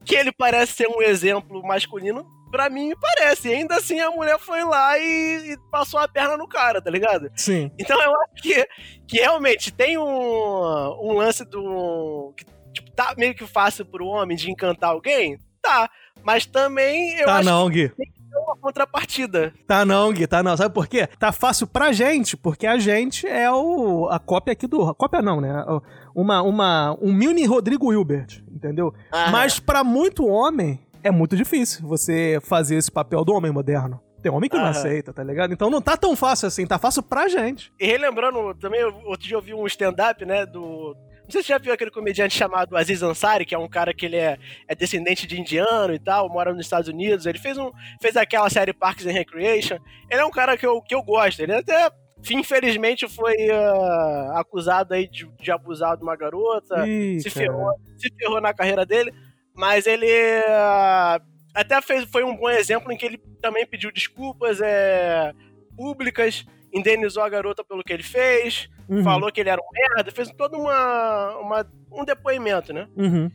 que 0.10 0.16
ele 0.16 0.32
parece 0.32 0.74
ser 0.74 0.88
um 0.88 1.04
exemplo 1.04 1.62
masculino, 1.62 2.26
pra 2.50 2.68
mim 2.68 2.94
parece. 3.00 3.48
E 3.48 3.54
ainda 3.54 3.76
assim 3.76 4.00
a 4.00 4.10
mulher 4.10 4.40
foi 4.40 4.64
lá 4.64 4.98
e, 4.98 5.52
e, 5.52 5.58
passou 5.70 6.00
a 6.00 6.08
perna 6.08 6.36
no 6.36 6.48
cara, 6.48 6.82
tá 6.82 6.90
ligado? 6.90 7.30
Sim. 7.36 7.72
Então 7.78 8.02
eu 8.02 8.12
acho 8.24 8.42
que, 8.42 8.68
que 9.08 9.18
realmente 9.20 9.72
tem 9.72 10.00
um, 10.00 10.04
um 10.04 11.14
lance 11.14 11.46
do. 11.46 12.34
Que, 12.36 12.44
tipo, 12.74 12.90
tá 12.92 13.14
meio 13.20 13.36
que 13.36 13.46
fácil 13.46 13.86
pro 13.86 14.08
homem 14.08 14.36
de 14.36 14.50
encantar 14.50 14.90
alguém? 14.90 15.38
Tá. 15.62 15.88
Mas 16.24 16.48
também 16.48 17.14
eu 17.20 17.28
tá 17.28 17.36
acho 17.38 17.46
não, 17.46 17.70
Gui. 17.70 17.90
que 17.90 17.96
tem 17.96 18.12
uma 18.18 18.19
contrapartida. 18.60 19.54
Tá 19.66 19.86
não, 19.86 20.12
Gui, 20.14 20.28
tá 20.28 20.44
não. 20.44 20.56
Sabe 20.56 20.74
por 20.74 20.88
quê? 20.88 21.08
Tá 21.18 21.32
fácil 21.32 21.66
pra 21.66 21.92
gente, 21.92 22.38
porque 22.38 22.68
a 22.68 22.78
gente 22.78 23.26
é 23.26 23.52
o 23.52 24.08
a 24.10 24.20
cópia 24.20 24.52
aqui 24.52 24.68
do. 24.68 24.94
Cópia 24.94 25.22
não, 25.22 25.42
né? 25.42 25.66
Uma, 26.14 26.42
uma, 26.42 26.98
um 27.02 27.14
mini 27.14 27.46
Rodrigo 27.46 27.92
Hilbert 27.94 28.44
entendeu? 28.60 28.94
Ah. 29.12 29.32
Mas 29.32 29.60
para 29.60 29.84
muito 29.84 30.28
homem, 30.28 30.80
é 31.02 31.10
muito 31.10 31.36
difícil 31.36 31.88
você 31.88 32.40
fazer 32.44 32.76
esse 32.76 32.92
papel 32.92 33.24
do 33.24 33.34
homem 33.34 33.52
moderno. 33.52 34.00
Tem 34.22 34.30
homem 34.30 34.50
que 34.50 34.58
não 34.58 34.66
aceita, 34.66 35.14
tá 35.14 35.24
ligado? 35.24 35.54
Então 35.54 35.70
não 35.70 35.82
tá 35.82 35.96
tão 35.96 36.14
fácil 36.14 36.48
assim, 36.50 36.68
tá 36.68 36.78
fácil 36.78 37.02
pra 37.02 37.30
gente. 37.30 37.72
E 37.80 37.88
relembrando, 37.88 38.54
também 38.56 38.84
outro 38.84 39.26
dia 39.26 39.38
eu 39.38 39.42
vi 39.42 39.54
um 39.54 39.66
stand-up, 39.66 40.26
né, 40.26 40.46
do 40.46 40.94
Não 41.30 41.34
sei 41.34 41.44
se 41.44 41.48
você 41.48 41.54
já 41.54 41.60
viu 41.60 41.72
aquele 41.72 41.92
comediante 41.92 42.36
chamado 42.36 42.76
Aziz 42.76 43.04
Ansari, 43.04 43.46
que 43.46 43.54
é 43.54 43.58
um 43.60 43.70
cara 43.70 43.94
que 43.94 44.04
ele 44.04 44.16
é, 44.16 44.36
é 44.68 44.74
descendente 44.74 45.28
de 45.28 45.40
indiano 45.40 45.94
e 45.94 46.00
tal, 46.00 46.28
mora 46.28 46.52
nos 46.52 46.66
Estados 46.66 46.90
Unidos. 46.90 47.28
Ele 47.28 47.38
fez, 47.38 47.56
um, 47.56 47.72
fez 48.02 48.18
aquela 48.18 48.50
série 48.50 48.74
Parks 48.74 49.06
and 49.06 49.12
Recreation. 49.12 49.78
Ele 50.10 50.22
é 50.22 50.26
um 50.26 50.32
cara 50.32 50.58
que 50.58 50.66
eu, 50.66 50.82
que 50.82 50.96
eu 50.96 51.04
gosto. 51.04 51.40
Ele 51.40 51.54
até 51.54 51.92
infelizmente 52.32 53.08
foi 53.08 53.36
uh, 53.52 54.38
acusado 54.38 54.96
aí 54.96 55.08
de, 55.08 55.28
de, 55.40 55.52
abusar 55.52 55.96
de 55.96 56.02
uma 56.02 56.16
garota, 56.16 56.84
Ih, 56.88 57.20
se, 57.20 57.30
ferrou, 57.30 57.74
se 57.96 58.12
ferrou 58.20 58.42
na 58.42 58.52
carreira 58.52 58.84
dele, 58.84 59.14
mas 59.56 59.86
ele 59.86 60.08
uh, 60.08 61.24
até 61.54 61.80
fez, 61.80 62.06
foi 62.06 62.24
um 62.24 62.36
bom 62.36 62.50
exemplo 62.50 62.92
em 62.92 62.98
que 62.98 63.06
ele 63.06 63.20
também 63.40 63.68
pediu 63.68 63.92
desculpas 63.92 64.60
é, 64.62 65.32
públicas, 65.78 66.44
indenizou 66.74 67.24
a 67.24 67.30
garota 67.30 67.64
pelo 67.64 67.84
que 67.84 67.94
ele 67.94 68.04
fez, 68.04 68.70
uhum. 68.88 69.04
falou 69.04 69.32
que 69.32 69.42
ele 69.42 69.50
era 69.50 69.62
um 69.62 69.70
merda, 69.72 70.12
fez 70.12 70.30
todo 70.32 70.58
uma, 70.58 71.38
uma 71.38 71.72
um 71.92 72.06
depoimento, 72.06 72.74
né? 72.74 72.88
Uhum. 72.96 73.32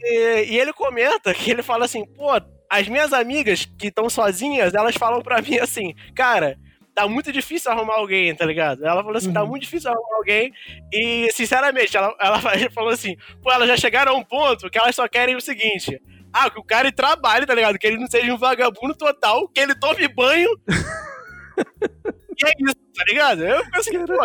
E, 0.00 0.54
e, 0.54 0.58
ele 0.58 0.72
comenta 0.72 1.32
que 1.32 1.50
ele 1.50 1.62
fala 1.62 1.84
assim, 1.84 2.04
pô, 2.04 2.30
as 2.68 2.88
minhas 2.88 3.12
amigas 3.12 3.64
que 3.64 3.88
estão 3.88 4.08
sozinhas, 4.10 4.74
elas 4.74 4.96
falam 4.96 5.22
para 5.22 5.40
mim 5.40 5.58
assim, 5.58 5.94
cara, 6.14 6.58
tá 6.94 7.06
muito 7.06 7.32
difícil 7.32 7.70
arrumar 7.70 7.94
alguém, 7.94 8.34
tá 8.34 8.44
ligado? 8.44 8.84
Ela 8.84 9.02
falou 9.02 9.16
assim, 9.16 9.32
tá 9.32 9.40
uhum. 9.40 9.46
tá 9.46 9.50
muito 9.50 9.62
difícil 9.62 9.90
arrumar 9.90 10.16
alguém. 10.16 10.52
E, 10.92 11.30
sinceramente, 11.32 11.96
ela, 11.96 12.14
ela 12.20 12.40
falou 12.74 12.90
assim, 12.90 13.16
pô, 13.42 13.52
elas 13.52 13.68
já 13.68 13.76
chegaram 13.76 14.12
a 14.12 14.16
um 14.16 14.24
ponto 14.24 14.70
que 14.70 14.78
elas 14.78 14.94
só 14.94 15.06
querem 15.08 15.36
o 15.36 15.40
seguinte. 15.40 16.00
Ah, 16.32 16.50
que 16.50 16.58
o 16.58 16.64
cara 16.64 16.90
trabalhe, 16.90 17.44
tá 17.44 17.54
ligado? 17.54 17.78
Que 17.78 17.86
ele 17.86 17.98
não 17.98 18.06
seja 18.06 18.32
um 18.32 18.38
vagabundo 18.38 18.94
total, 18.94 19.46
que 19.48 19.60
ele 19.60 19.74
tome 19.74 20.08
banho. 20.08 20.48
e 22.38 22.46
é 22.46 22.52
isso, 22.64 22.76
tá 22.96 23.04
ligado? 23.08 23.44
Eu 23.44 23.62
assim, 23.72 24.06
pô. 24.06 24.24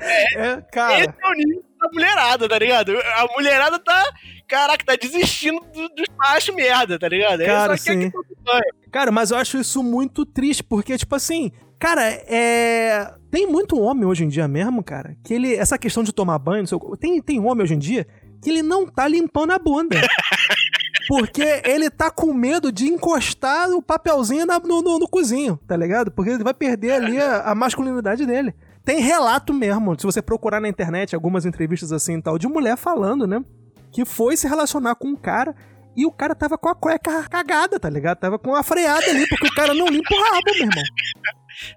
É, 0.00 0.36
é, 0.36 0.62
cara. 0.72 1.00
Esse 1.00 1.08
é 1.08 1.28
o 1.28 1.32
nível 1.32 1.64
da 1.80 1.88
mulherada, 1.92 2.48
tá 2.48 2.58
ligado? 2.58 2.92
A 2.98 3.26
mulherada 3.36 3.78
tá. 3.78 4.12
Caraca, 4.48 4.84
tá 4.84 4.96
desistindo 4.96 5.60
dos 5.72 5.90
do 5.90 6.04
machos 6.18 6.54
merda, 6.54 6.98
tá 6.98 7.08
ligado? 7.08 7.44
Cara, 7.44 7.76
sim. 7.76 8.10
Cara, 8.90 9.10
mas 9.10 9.30
eu 9.30 9.38
acho 9.38 9.58
isso 9.58 9.82
muito 9.82 10.26
triste, 10.26 10.62
porque, 10.62 10.98
tipo 10.98 11.14
assim, 11.14 11.50
cara, 11.78 12.02
é. 12.02 13.14
Tem 13.30 13.46
muito 13.46 13.80
homem 13.80 14.04
hoje 14.04 14.24
em 14.24 14.28
dia 14.28 14.46
mesmo, 14.46 14.82
cara, 14.82 15.16
que 15.24 15.32
ele. 15.32 15.54
Essa 15.54 15.78
questão 15.78 16.02
de 16.02 16.12
tomar 16.12 16.38
banho, 16.38 16.64
tem, 16.98 17.20
tem 17.22 17.40
homem 17.40 17.64
hoje 17.64 17.74
em 17.74 17.78
dia 17.78 18.06
que 18.42 18.50
ele 18.50 18.62
não 18.62 18.86
tá 18.86 19.06
limpando 19.06 19.52
a 19.52 19.58
bunda. 19.58 19.96
Porque 21.12 21.60
ele 21.66 21.90
tá 21.90 22.10
com 22.10 22.32
medo 22.32 22.72
de 22.72 22.86
encostar 22.86 23.68
o 23.68 23.82
papelzinho 23.82 24.46
na, 24.46 24.58
no, 24.58 24.80
no, 24.80 24.98
no, 24.98 25.06
cozinho, 25.06 25.60
tá 25.68 25.76
ligado? 25.76 26.10
Porque 26.10 26.30
ele 26.30 26.42
vai 26.42 26.54
perder 26.54 26.92
ali 26.92 27.20
a, 27.20 27.50
a 27.50 27.54
masculinidade 27.54 28.24
dele. 28.24 28.54
Tem 28.82 28.98
relato 28.98 29.52
mesmo, 29.52 29.94
se 30.00 30.06
você 30.06 30.22
procurar 30.22 30.58
na 30.58 30.70
internet 30.70 31.14
algumas 31.14 31.44
entrevistas 31.44 31.92
assim 31.92 32.16
e 32.16 32.22
tal, 32.22 32.38
de 32.38 32.48
mulher 32.48 32.78
falando, 32.78 33.26
né? 33.26 33.44
Que 33.90 34.06
foi 34.06 34.38
se 34.38 34.48
relacionar 34.48 34.94
com 34.94 35.08
um 35.08 35.14
cara 35.14 35.54
e 35.94 36.06
o 36.06 36.10
cara 36.10 36.34
tava 36.34 36.56
com 36.56 36.70
a 36.70 36.74
cueca 36.74 37.28
cagada, 37.28 37.78
tá 37.78 37.90
ligado? 37.90 38.16
Tava 38.16 38.38
com 38.38 38.54
a 38.54 38.62
freada 38.62 39.04
ali, 39.04 39.28
porque 39.28 39.48
o 39.48 39.54
cara 39.54 39.74
não 39.74 39.88
limpa 39.88 40.14
o 40.14 40.18
rabo, 40.18 40.46
meu 40.46 40.62
irmão. 40.62 40.82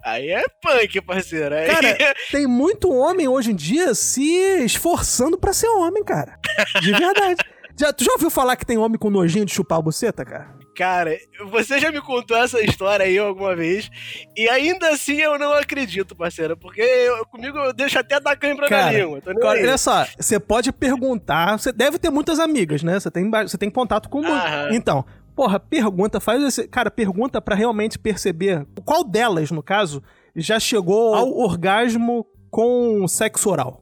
Aí 0.02 0.30
é 0.30 0.44
punk, 0.62 1.02
parceiro. 1.02 1.54
Aí... 1.54 1.68
Cara, 1.68 1.98
tem 2.32 2.48
muito 2.48 2.90
homem 2.90 3.28
hoje 3.28 3.52
em 3.52 3.56
dia 3.56 3.94
se 3.94 4.24
esforçando 4.64 5.38
para 5.38 5.52
ser 5.52 5.68
homem, 5.68 6.06
cara. 6.06 6.40
De 6.82 6.94
verdade. 6.94 7.44
Já, 7.78 7.92
tu 7.92 8.04
já 8.04 8.12
ouviu 8.14 8.30
falar 8.30 8.56
que 8.56 8.66
tem 8.66 8.78
homem 8.78 8.98
com 8.98 9.10
nojinho 9.10 9.46
de 9.46 9.54
chupar 9.54 9.80
a 9.80 9.82
buceta, 9.82 10.24
cara? 10.24 10.56
Cara, 10.76 11.18
você 11.52 11.80
já 11.80 11.90
me 11.92 12.02
contou 12.02 12.36
essa 12.36 12.62
história 12.62 13.06
aí 13.06 13.18
alguma 13.18 13.56
vez, 13.56 13.90
e 14.36 14.48
ainda 14.50 14.90
assim 14.90 15.16
eu 15.16 15.40
não 15.40 15.54
acredito, 15.54 16.16
parceiro, 16.16 16.58
porque 16.58 16.82
eu, 16.82 17.26
comigo 17.28 17.58
eu 17.58 17.74
deixo 17.74 17.98
até 17.98 18.20
dar 18.20 18.36
cãibra 18.36 18.68
na 18.70 18.92
língua. 18.92 19.22
Cara, 19.22 19.48
olha 19.48 19.78
só, 19.78 20.06
você 20.20 20.38
pode 20.38 20.74
perguntar, 20.74 21.58
você 21.58 21.72
deve 21.72 21.98
ter 21.98 22.10
muitas 22.10 22.40
amigas, 22.40 22.84
né? 22.84 23.00
Você 23.00 23.10
tem, 23.10 23.30
você 23.30 23.58
tem 23.58 23.70
contato 23.70 24.10
com 24.10 24.22
muitas. 24.22 24.76
Então, 24.76 25.06
porra, 25.34 25.60
pergunta, 25.60 26.20
faz 26.20 26.44
esse. 26.44 26.68
Cara, 26.68 26.92
pergunta 26.92 27.42
para 27.42 27.56
realmente 27.56 27.98
perceber 27.98 28.66
qual 28.84 29.04
delas, 29.04 29.52
no 29.52 29.64
caso, 29.64 30.04
já 30.36 30.60
chegou 30.60 31.14
ao 31.16 31.32
orgasmo 31.38 32.26
com 32.50 33.08
sexo 33.08 33.50
oral. 33.50 33.82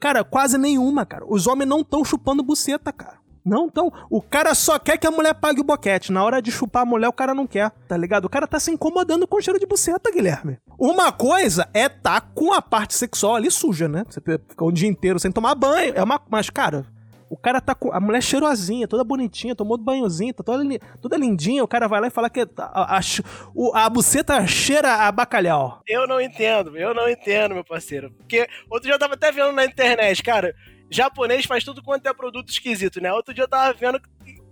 Cara, 0.00 0.24
quase 0.24 0.56
nenhuma, 0.56 1.04
cara. 1.04 1.24
Os 1.28 1.46
homens 1.46 1.68
não 1.68 1.80
estão 1.80 2.04
chupando 2.04 2.42
buceta, 2.42 2.92
cara. 2.92 3.19
Não, 3.44 3.66
então, 3.66 3.92
o 4.10 4.20
cara 4.20 4.54
só 4.54 4.78
quer 4.78 4.98
que 4.98 5.06
a 5.06 5.10
mulher 5.10 5.34
pague 5.34 5.60
o 5.60 5.64
boquete. 5.64 6.12
Na 6.12 6.22
hora 6.22 6.42
de 6.42 6.50
chupar 6.50 6.82
a 6.82 6.86
mulher, 6.86 7.08
o 7.08 7.12
cara 7.12 7.34
não 7.34 7.46
quer, 7.46 7.70
tá 7.88 7.96
ligado? 7.96 8.26
O 8.26 8.28
cara 8.28 8.46
tá 8.46 8.60
se 8.60 8.70
incomodando 8.70 9.26
com 9.26 9.38
o 9.38 9.42
cheiro 9.42 9.58
de 9.58 9.66
buceta, 9.66 10.10
Guilherme. 10.10 10.58
Uma 10.78 11.10
coisa 11.12 11.68
é 11.72 11.88
tá 11.88 12.20
com 12.20 12.52
a 12.52 12.60
parte 12.62 12.94
sexual 12.94 13.36
ali 13.36 13.50
suja, 13.50 13.88
né? 13.88 14.04
Você 14.08 14.20
fica 14.20 14.64
o 14.64 14.72
dia 14.72 14.88
inteiro 14.88 15.18
sem 15.18 15.32
tomar 15.32 15.54
banho. 15.54 15.92
É 15.94 16.02
uma. 16.02 16.20
Mas, 16.30 16.50
cara, 16.50 16.86
o 17.30 17.36
cara 17.36 17.60
tá 17.60 17.74
com. 17.74 17.92
A 17.92 18.00
mulher 18.00 18.22
cheirosinha, 18.22 18.88
toda 18.88 19.04
bonitinha, 19.04 19.54
tomou 19.54 19.78
banhozinho, 19.78 20.34
tá 20.34 20.42
toda, 20.42 20.64
toda 21.00 21.16
lindinha. 21.16 21.64
O 21.64 21.68
cara 21.68 21.86
vai 21.86 22.00
lá 22.00 22.06
e 22.08 22.10
fala 22.10 22.28
que 22.28 22.40
a, 22.40 22.48
a, 22.58 22.98
a, 22.98 23.84
a 23.84 23.90
buceta 23.90 24.46
cheira 24.46 25.06
a 25.06 25.12
bacalhau. 25.12 25.80
Eu 25.88 26.06
não 26.06 26.20
entendo, 26.20 26.76
eu 26.76 26.92
não 26.92 27.08
entendo, 27.08 27.54
meu 27.54 27.64
parceiro. 27.64 28.10
Porque 28.10 28.46
outro 28.68 28.86
dia 28.86 28.94
eu 28.94 28.98
tava 28.98 29.14
até 29.14 29.30
vendo 29.32 29.52
na 29.52 29.64
internet, 29.64 30.22
cara 30.22 30.54
japonês 30.90 31.44
faz 31.44 31.64
tudo 31.64 31.82
quanto 31.82 32.06
é 32.06 32.12
produto 32.12 32.48
esquisito, 32.48 33.00
né? 33.00 33.12
Outro 33.12 33.32
dia 33.32 33.44
eu 33.44 33.48
tava 33.48 33.72
vendo, 33.72 34.00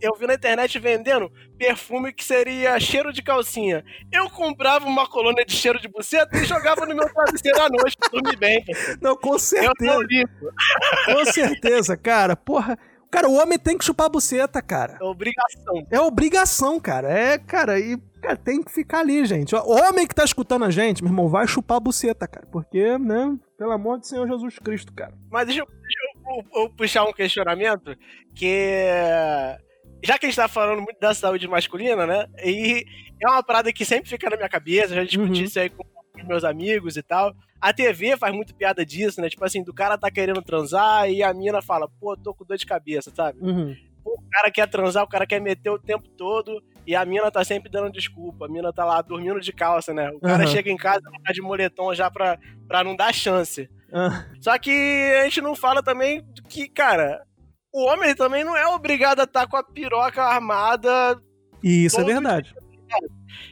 eu 0.00 0.14
vi 0.14 0.26
na 0.26 0.34
internet 0.34 0.78
vendendo 0.78 1.30
perfume 1.58 2.12
que 2.12 2.24
seria 2.24 2.78
cheiro 2.78 3.12
de 3.12 3.22
calcinha. 3.22 3.84
Eu 4.12 4.30
comprava 4.30 4.86
uma 4.86 5.08
colônia 5.08 5.44
de 5.44 5.52
cheiro 5.52 5.80
de 5.80 5.88
buceta 5.88 6.36
e 6.38 6.44
jogava 6.44 6.86
no 6.86 6.94
meu 6.94 7.12
travesseiro 7.12 7.60
à 7.60 7.68
noite 7.68 7.96
pra 7.98 8.08
dormir 8.08 8.36
bem. 8.36 8.64
Não, 9.00 9.16
com 9.16 9.38
certeza. 9.38 9.98
com 11.06 11.24
certeza, 11.26 11.96
cara. 11.96 12.36
Porra. 12.36 12.78
Cara, 13.10 13.26
o 13.26 13.34
homem 13.34 13.58
tem 13.58 13.76
que 13.78 13.84
chupar 13.84 14.06
a 14.06 14.10
buceta, 14.10 14.60
cara. 14.60 14.98
É 15.00 15.04
obrigação. 15.04 15.86
É 15.90 15.98
obrigação, 16.00 16.78
cara. 16.78 17.10
É, 17.10 17.38
cara, 17.38 17.80
e 17.80 17.96
cara, 18.20 18.36
tem 18.36 18.62
que 18.62 18.70
ficar 18.70 19.00
ali, 19.00 19.24
gente. 19.24 19.54
O 19.54 19.70
homem 19.70 20.06
que 20.06 20.14
tá 20.14 20.24
escutando 20.24 20.66
a 20.66 20.70
gente, 20.70 21.02
meu 21.02 21.10
irmão, 21.10 21.26
vai 21.26 21.46
chupar 21.46 21.78
a 21.78 21.80
buceta, 21.80 22.28
cara. 22.28 22.46
Porque, 22.52 22.98
né, 22.98 23.34
pelo 23.56 23.72
amor 23.72 23.98
do 23.98 24.06
Senhor 24.06 24.28
Jesus 24.28 24.58
Cristo, 24.58 24.92
cara. 24.92 25.14
Mas 25.30 25.46
deixa 25.46 25.62
eu, 25.62 25.66
deixa 25.66 25.98
eu 26.54 26.70
puxar 26.70 27.04
um 27.04 27.12
questionamento 27.12 27.96
que. 28.34 28.84
Já 30.04 30.16
que 30.16 30.26
a 30.26 30.28
gente 30.28 30.36
tá 30.36 30.46
falando 30.46 30.82
muito 30.82 31.00
da 31.00 31.12
saúde 31.12 31.48
masculina, 31.48 32.06
né? 32.06 32.26
E 32.44 32.84
é 33.20 33.28
uma 33.28 33.42
parada 33.42 33.72
que 33.72 33.84
sempre 33.84 34.08
fica 34.08 34.30
na 34.30 34.36
minha 34.36 34.48
cabeça, 34.48 34.94
já 34.94 35.02
discuti 35.02 35.40
uhum. 35.40 35.44
isso 35.44 35.58
aí 35.58 35.70
com 35.70 35.84
meus 36.26 36.44
amigos 36.44 36.96
e 36.96 37.02
tal. 37.02 37.34
A 37.60 37.72
TV 37.72 38.16
faz 38.16 38.34
muito 38.34 38.54
piada 38.54 38.86
disso, 38.86 39.20
né? 39.20 39.28
Tipo 39.28 39.44
assim, 39.44 39.62
do 39.62 39.74
cara 39.74 39.98
tá 39.98 40.10
querendo 40.10 40.42
transar 40.42 41.10
e 41.10 41.22
a 41.22 41.34
mina 41.34 41.60
fala, 41.60 41.88
pô, 42.00 42.16
tô 42.16 42.32
com 42.32 42.44
dor 42.44 42.56
de 42.56 42.66
cabeça, 42.66 43.12
sabe? 43.14 43.40
Uhum. 43.40 43.74
Pô, 44.04 44.12
o 44.12 44.30
cara 44.30 44.50
quer 44.50 44.68
transar, 44.68 45.02
o 45.02 45.08
cara 45.08 45.26
quer 45.26 45.40
meter 45.40 45.70
o 45.70 45.78
tempo 45.78 46.08
todo 46.10 46.62
e 46.88 46.96
a 46.96 47.04
mina 47.04 47.30
tá 47.30 47.44
sempre 47.44 47.70
dando 47.70 47.92
desculpa. 47.92 48.46
A 48.46 48.48
mina 48.48 48.72
tá 48.72 48.82
lá 48.82 49.02
dormindo 49.02 49.38
de 49.42 49.52
calça, 49.52 49.92
né? 49.92 50.08
O 50.10 50.20
cara 50.20 50.44
uhum. 50.44 50.50
chega 50.50 50.70
em 50.70 50.76
casa, 50.78 51.02
tá 51.22 51.32
de 51.34 51.42
moletom 51.42 51.92
já 51.92 52.10
pra, 52.10 52.38
pra 52.66 52.82
não 52.82 52.96
dar 52.96 53.12
chance. 53.12 53.68
Ah. 53.92 54.24
Só 54.40 54.58
que 54.58 54.70
a 55.20 55.24
gente 55.24 55.42
não 55.42 55.54
fala 55.54 55.82
também 55.82 56.26
que, 56.48 56.66
cara, 56.66 57.22
o 57.70 57.84
homem 57.84 58.14
também 58.14 58.42
não 58.42 58.56
é 58.56 58.66
obrigado 58.68 59.20
a 59.20 59.24
estar 59.24 59.42
tá 59.42 59.46
com 59.46 59.58
a 59.58 59.62
piroca 59.62 60.22
armada. 60.22 61.20
Isso 61.62 62.00
é 62.00 62.04
verdade. 62.04 62.54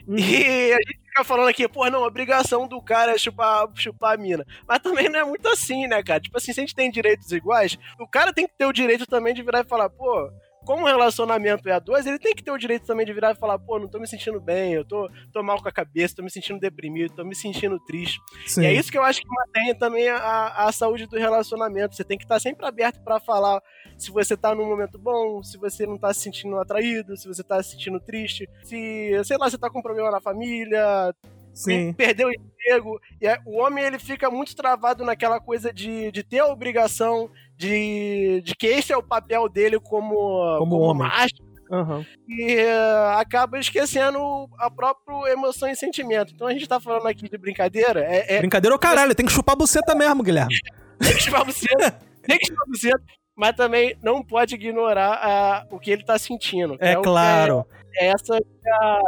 Dia, 0.08 0.16
e 0.16 0.72
a 0.72 0.76
gente 0.76 1.00
fica 1.04 1.22
falando 1.22 1.48
aqui, 1.48 1.68
pô, 1.68 1.90
não, 1.90 2.04
a 2.04 2.06
obrigação 2.06 2.66
do 2.66 2.80
cara 2.80 3.12
é 3.12 3.18
chupar, 3.18 3.68
chupar 3.74 4.14
a 4.14 4.16
mina. 4.16 4.46
Mas 4.66 4.78
também 4.78 5.10
não 5.10 5.20
é 5.20 5.24
muito 5.24 5.46
assim, 5.46 5.86
né, 5.86 6.02
cara? 6.02 6.20
Tipo 6.20 6.38
assim, 6.38 6.54
se 6.54 6.60
a 6.60 6.62
gente 6.62 6.74
tem 6.74 6.90
direitos 6.90 7.30
iguais, 7.32 7.76
o 8.00 8.08
cara 8.08 8.32
tem 8.32 8.46
que 8.46 8.56
ter 8.56 8.64
o 8.64 8.72
direito 8.72 9.06
também 9.06 9.34
de 9.34 9.42
virar 9.42 9.60
e 9.60 9.68
falar, 9.68 9.90
pô, 9.90 10.30
como 10.66 10.82
o 10.82 10.86
relacionamento 10.86 11.68
é 11.68 11.72
a 11.72 11.78
dois, 11.78 12.04
ele 12.06 12.18
tem 12.18 12.34
que 12.34 12.42
ter 12.42 12.50
o 12.50 12.58
direito 12.58 12.84
também 12.84 13.06
de 13.06 13.12
virar 13.12 13.30
e 13.30 13.36
falar, 13.36 13.56
pô, 13.56 13.78
não 13.78 13.86
tô 13.86 14.00
me 14.00 14.06
sentindo 14.06 14.40
bem, 14.40 14.74
eu 14.74 14.84
tô, 14.84 15.08
tô 15.32 15.40
mal 15.40 15.62
com 15.62 15.68
a 15.68 15.72
cabeça, 15.72 16.16
tô 16.16 16.24
me 16.24 16.30
sentindo 16.30 16.58
deprimido, 16.58 17.14
tô 17.14 17.24
me 17.24 17.36
sentindo 17.36 17.78
triste. 17.78 18.20
Sim. 18.46 18.62
E 18.62 18.66
é 18.66 18.72
isso 18.72 18.90
que 18.90 18.98
eu 18.98 19.04
acho 19.04 19.22
que 19.22 19.28
mantém 19.28 19.74
também 19.76 20.08
a, 20.08 20.66
a 20.66 20.72
saúde 20.72 21.06
do 21.06 21.16
relacionamento. 21.16 21.94
Você 21.94 22.02
tem 22.02 22.18
que 22.18 22.24
estar 22.24 22.34
tá 22.34 22.40
sempre 22.40 22.66
aberto 22.66 23.00
para 23.04 23.20
falar 23.20 23.62
se 23.96 24.10
você 24.10 24.36
tá 24.36 24.54
num 24.54 24.66
momento 24.66 24.98
bom, 24.98 25.40
se 25.42 25.56
você 25.56 25.86
não 25.86 25.96
tá 25.96 26.12
se 26.12 26.20
sentindo 26.20 26.58
atraído, 26.58 27.16
se 27.16 27.28
você 27.28 27.44
tá 27.44 27.62
se 27.62 27.70
sentindo 27.70 28.00
triste, 28.00 28.48
se, 28.64 29.12
sei 29.24 29.38
lá, 29.38 29.48
você 29.48 29.56
tá 29.56 29.70
com 29.70 29.78
um 29.78 29.82
problema 29.82 30.10
na 30.10 30.20
família, 30.20 31.14
Sim. 31.56 31.92
perdeu 31.94 32.28
o 32.28 32.32
emprego. 32.32 33.00
E 33.20 33.26
é, 33.26 33.40
o 33.46 33.56
homem 33.58 33.84
ele 33.84 33.98
fica 33.98 34.30
muito 34.30 34.54
travado 34.54 35.04
naquela 35.04 35.40
coisa 35.40 35.72
de, 35.72 36.12
de 36.12 36.22
ter 36.22 36.40
a 36.40 36.46
obrigação 36.46 37.30
de, 37.56 38.42
de 38.44 38.54
que 38.54 38.66
esse 38.66 38.92
é 38.92 38.96
o 38.96 39.02
papel 39.02 39.48
dele 39.48 39.80
como, 39.80 40.14
como, 40.58 40.70
como 40.70 40.78
homem. 40.82 41.08
macho. 41.08 41.46
Uhum. 41.70 42.04
E 42.28 42.56
uh, 42.56 43.18
acaba 43.18 43.58
esquecendo 43.58 44.18
a 44.58 44.70
própria 44.70 45.32
emoção 45.32 45.68
e 45.68 45.74
sentimento. 45.74 46.32
Então 46.34 46.46
a 46.46 46.52
gente 46.52 46.68
tá 46.68 46.78
falando 46.78 47.08
aqui 47.08 47.28
de 47.28 47.38
brincadeira. 47.38 48.00
É, 48.00 48.36
é... 48.36 48.38
Brincadeira 48.38 48.74
é 48.74 48.76
o 48.76 48.80
caralho, 48.80 49.14
tem 49.14 49.26
que 49.26 49.32
chupar 49.32 49.56
buceta 49.56 49.94
mesmo, 49.94 50.22
Guilherme. 50.22 50.54
tem 51.00 51.14
que 51.14 51.22
chupar 51.22 51.44
buceta. 51.44 51.98
tem 52.22 52.38
que 52.38 52.46
chupar 52.46 52.66
buceta. 52.68 53.02
Mas 53.36 53.54
também 53.54 53.96
não 54.02 54.22
pode 54.22 54.54
ignorar 54.54 55.66
uh, 55.70 55.74
o 55.74 55.78
que 55.78 55.90
ele 55.90 56.04
tá 56.04 56.18
sentindo. 56.18 56.76
É, 56.80 56.92
é 56.92 57.02
claro. 57.02 57.66
É, 57.94 58.06
essa 58.08 58.36
é 58.36 58.70
a, 58.70 59.00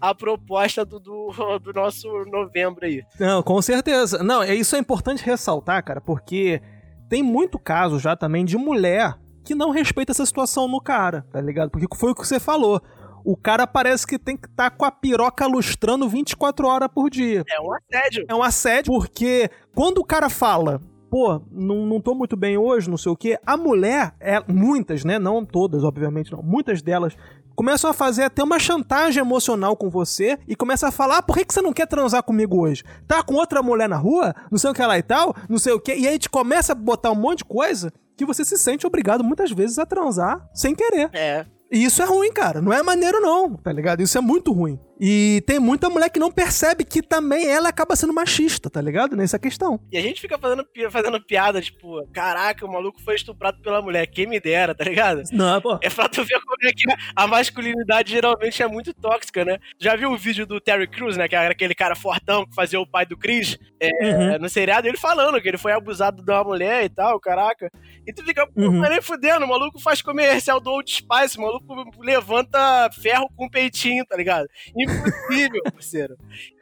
a 0.00 0.14
proposta 0.14 0.84
do, 0.84 0.98
do, 0.98 1.58
do 1.58 1.72
nosso 1.72 2.08
novembro 2.26 2.84
aí. 2.84 3.02
Não, 3.18 3.42
com 3.42 3.60
certeza. 3.62 4.22
Não, 4.22 4.42
é, 4.42 4.54
isso 4.54 4.74
é 4.74 4.78
importante 4.78 5.24
ressaltar, 5.24 5.82
cara, 5.84 6.00
porque 6.00 6.60
tem 7.08 7.22
muito 7.22 7.58
caso 7.58 7.98
já 7.98 8.16
também 8.16 8.44
de 8.44 8.56
mulher 8.56 9.16
que 9.44 9.54
não 9.54 9.70
respeita 9.70 10.10
essa 10.10 10.26
situação 10.26 10.66
no 10.66 10.80
cara, 10.80 11.24
tá 11.32 11.40
ligado? 11.40 11.70
Porque 11.70 11.86
foi 11.96 12.10
o 12.10 12.14
que 12.14 12.26
você 12.26 12.40
falou. 12.40 12.82
O 13.24 13.36
cara 13.36 13.66
parece 13.66 14.06
que 14.06 14.18
tem 14.18 14.36
que 14.36 14.46
estar 14.46 14.70
tá 14.70 14.76
com 14.76 14.84
a 14.84 14.90
piroca 14.90 15.46
lustrando 15.46 16.08
24 16.08 16.66
horas 16.66 16.88
por 16.92 17.08
dia. 17.08 17.44
É 17.48 17.60
um 17.60 17.72
assédio. 17.72 18.24
É 18.28 18.34
um 18.34 18.42
assédio 18.42 18.92
porque 18.92 19.50
quando 19.74 19.98
o 19.98 20.04
cara 20.04 20.28
fala, 20.28 20.80
pô, 21.10 21.40
não, 21.50 21.86
não 21.86 22.00
tô 22.00 22.14
muito 22.14 22.36
bem 22.36 22.58
hoje, 22.58 22.90
não 22.90 22.98
sei 22.98 23.12
o 23.12 23.16
quê, 23.16 23.38
a 23.46 23.56
mulher, 23.56 24.14
é, 24.20 24.42
muitas, 24.46 25.04
né? 25.04 25.18
Não 25.18 25.44
todas, 25.44 25.84
obviamente, 25.84 26.32
não. 26.32 26.42
Muitas 26.42 26.82
delas 26.82 27.16
começam 27.54 27.88
a 27.88 27.94
fazer 27.94 28.24
até 28.24 28.42
uma 28.42 28.58
chantagem 28.58 29.20
emocional 29.20 29.74
com 29.76 29.88
você 29.88 30.38
e 30.46 30.54
começa 30.54 30.88
a 30.88 30.92
falar: 30.92 31.18
ah, 31.18 31.22
por 31.22 31.36
que, 31.36 31.44
que 31.44 31.54
você 31.54 31.62
não 31.62 31.72
quer 31.72 31.86
transar 31.86 32.22
comigo 32.22 32.60
hoje? 32.60 32.84
Tá 33.08 33.22
com 33.22 33.34
outra 33.34 33.62
mulher 33.62 33.88
na 33.88 33.96
rua? 33.96 34.34
Não 34.50 34.58
sei 34.58 34.70
o 34.70 34.74
que 34.74 34.82
lá 34.82 34.98
e 34.98 35.02
tal, 35.02 35.34
não 35.48 35.58
sei 35.58 35.72
o 35.72 35.80
que. 35.80 35.94
E 35.94 36.06
aí 36.06 36.16
gente 36.16 36.28
começa 36.28 36.72
a 36.72 36.74
botar 36.74 37.10
um 37.10 37.14
monte 37.14 37.38
de 37.38 37.44
coisa 37.44 37.92
que 38.16 38.26
você 38.26 38.44
se 38.44 38.58
sente 38.58 38.86
obrigado 38.86 39.22
muitas 39.22 39.50
vezes 39.52 39.78
a 39.78 39.86
transar 39.86 40.48
sem 40.52 40.74
querer. 40.74 41.10
É. 41.12 41.46
E 41.70 41.84
isso 41.84 42.02
é 42.02 42.04
ruim, 42.04 42.32
cara. 42.32 42.60
Não 42.60 42.72
é 42.72 42.82
maneiro, 42.82 43.20
não, 43.20 43.54
tá 43.54 43.72
ligado? 43.72 44.00
Isso 44.00 44.16
é 44.16 44.20
muito 44.20 44.52
ruim. 44.52 44.78
E 45.00 45.42
tem 45.46 45.58
muita 45.58 45.90
mulher 45.90 46.08
que 46.08 46.18
não 46.18 46.32
percebe 46.32 46.84
que 46.84 47.02
também 47.02 47.46
ela 47.46 47.68
acaba 47.68 47.94
sendo 47.94 48.12
machista, 48.12 48.70
tá 48.70 48.80
ligado? 48.80 49.16
Nessa 49.16 49.38
questão. 49.38 49.80
E 49.92 49.98
a 49.98 50.00
gente 50.00 50.20
fica 50.20 50.38
fazendo, 50.38 50.66
fazendo 50.90 51.20
piada, 51.20 51.60
tipo, 51.60 52.06
caraca, 52.12 52.64
o 52.64 52.72
maluco 52.72 53.00
foi 53.02 53.14
estuprado 53.14 53.60
pela 53.60 53.82
mulher, 53.82 54.06
quem 54.06 54.26
me 54.26 54.40
dera, 54.40 54.74
tá 54.74 54.84
ligado? 54.84 55.22
Não, 55.32 55.60
pô. 55.60 55.78
É 55.82 55.90
pra 55.90 56.08
tu 56.08 56.24
ver 56.24 56.40
como 56.40 56.56
é 56.68 56.72
que 56.72 56.84
a 57.14 57.26
masculinidade 57.26 58.10
geralmente 58.10 58.62
é 58.62 58.66
muito 58.66 58.94
tóxica, 58.94 59.44
né? 59.44 59.58
Já 59.78 59.96
viu 59.96 60.10
o 60.10 60.16
vídeo 60.16 60.46
do 60.46 60.60
Terry 60.60 60.86
Crews, 60.86 61.16
né? 61.16 61.28
Que 61.28 61.36
era 61.36 61.52
aquele 61.52 61.74
cara 61.74 61.94
fortão 61.94 62.46
que 62.46 62.54
fazia 62.54 62.80
o 62.80 62.86
pai 62.86 63.04
do 63.04 63.16
Chris 63.16 63.58
é, 63.80 63.88
uhum. 63.88 64.38
no 64.38 64.48
seriado, 64.48 64.88
ele 64.88 64.96
falando 64.96 65.40
que 65.40 65.48
ele 65.48 65.58
foi 65.58 65.72
abusado 65.72 66.22
de 66.22 66.32
uma 66.32 66.44
mulher 66.44 66.84
e 66.84 66.88
tal, 66.88 67.20
caraca. 67.20 67.70
E 68.06 68.12
tu 68.12 68.24
fica, 68.24 68.46
pô, 68.46 68.62
uhum. 68.62 68.80
nem 68.80 69.02
fudendo, 69.02 69.44
o 69.44 69.48
maluco 69.48 69.78
faz 69.78 70.00
comercial 70.00 70.60
do 70.60 70.70
Old 70.70 70.90
Spice, 70.90 71.36
o 71.36 71.42
maluco 71.42 71.74
levanta 72.00 72.88
ferro 73.02 73.28
com 73.36 73.48
peitinho, 73.48 74.04
tá 74.06 74.16
ligado? 74.16 74.46
E 74.74 74.85
impossível, 74.92 75.62
parceiro. 75.64 76.16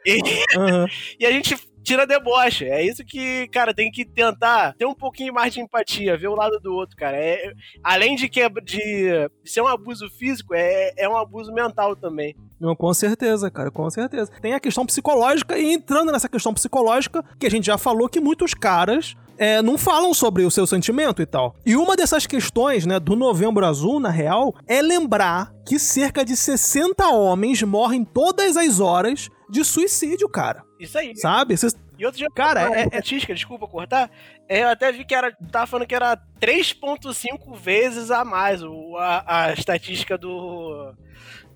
E, 0.05 0.21
uhum. 0.57 0.85
e 1.19 1.25
a 1.25 1.31
gente 1.31 1.55
tira 1.85 2.07
deboche. 2.07 2.65
É 2.65 2.83
isso 2.83 3.05
que, 3.05 3.47
cara, 3.49 3.73
tem 3.73 3.91
que 3.91 4.03
tentar 4.03 4.73
ter 4.73 4.85
um 4.85 4.95
pouquinho 4.95 5.33
mais 5.33 5.53
de 5.53 5.61
empatia, 5.61 6.17
ver 6.17 6.27
o 6.27 6.35
lado 6.35 6.59
do 6.59 6.73
outro, 6.73 6.97
cara. 6.97 7.15
É, 7.15 7.53
além 7.83 8.15
de, 8.15 8.27
que, 8.27 8.41
de 8.61 9.29
ser 9.45 9.61
um 9.61 9.67
abuso 9.67 10.09
físico, 10.09 10.53
é, 10.55 10.93
é 10.97 11.07
um 11.07 11.15
abuso 11.15 11.53
mental 11.53 11.95
também. 11.95 12.35
Não, 12.59 12.75
com 12.75 12.93
certeza, 12.93 13.51
cara, 13.51 13.69
com 13.69 13.89
certeza. 13.89 14.31
Tem 14.41 14.53
a 14.53 14.59
questão 14.59 14.85
psicológica, 14.85 15.57
e 15.57 15.73
entrando 15.73 16.11
nessa 16.11 16.27
questão 16.27 16.53
psicológica, 16.53 17.23
que 17.39 17.45
a 17.45 17.51
gente 17.51 17.65
já 17.65 17.77
falou 17.77 18.09
que 18.09 18.19
muitos 18.19 18.53
caras 18.53 19.15
é, 19.37 19.61
não 19.61 19.77
falam 19.77 20.13
sobre 20.13 20.43
o 20.43 20.51
seu 20.51 20.65
sentimento 20.65 21.21
e 21.21 21.25
tal. 21.25 21.55
E 21.65 21.75
uma 21.75 21.95
dessas 21.95 22.25
questões, 22.25 22.85
né, 22.85 22.99
do 22.99 23.15
Novembro 23.15 23.65
Azul, 23.65 23.99
na 23.99 24.09
real, 24.09 24.55
é 24.67 24.81
lembrar 24.81 25.53
que 25.65 25.79
cerca 25.79 26.23
de 26.23 26.35
60 26.35 27.07
homens 27.09 27.61
morrem 27.63 28.03
todas 28.03 28.57
as 28.57 28.79
horas 28.79 29.29
de 29.49 29.63
suicídio, 29.63 30.27
cara. 30.29 30.63
Isso 30.79 30.97
aí. 30.97 31.15
Sabe? 31.15 31.57
Cês... 31.57 31.75
E 31.97 32.05
outro 32.05 32.17
dia, 32.17 32.27
cara, 32.35 32.69
é, 32.73 32.81
é 32.81 32.83
estatística, 32.83 33.33
desculpa 33.33 33.67
cortar, 33.67 34.11
é, 34.49 34.63
eu 34.63 34.67
até 34.67 34.91
vi 34.91 35.05
que 35.05 35.15
era, 35.15 35.31
tava 35.49 35.65
falando 35.65 35.87
que 35.87 35.95
era 35.95 36.17
3.5 36.41 37.55
vezes 37.55 38.11
a 38.11 38.25
mais 38.25 38.61
o, 38.61 38.97
a, 38.97 39.45
a 39.45 39.53
estatística 39.53 40.17
do 40.17 40.93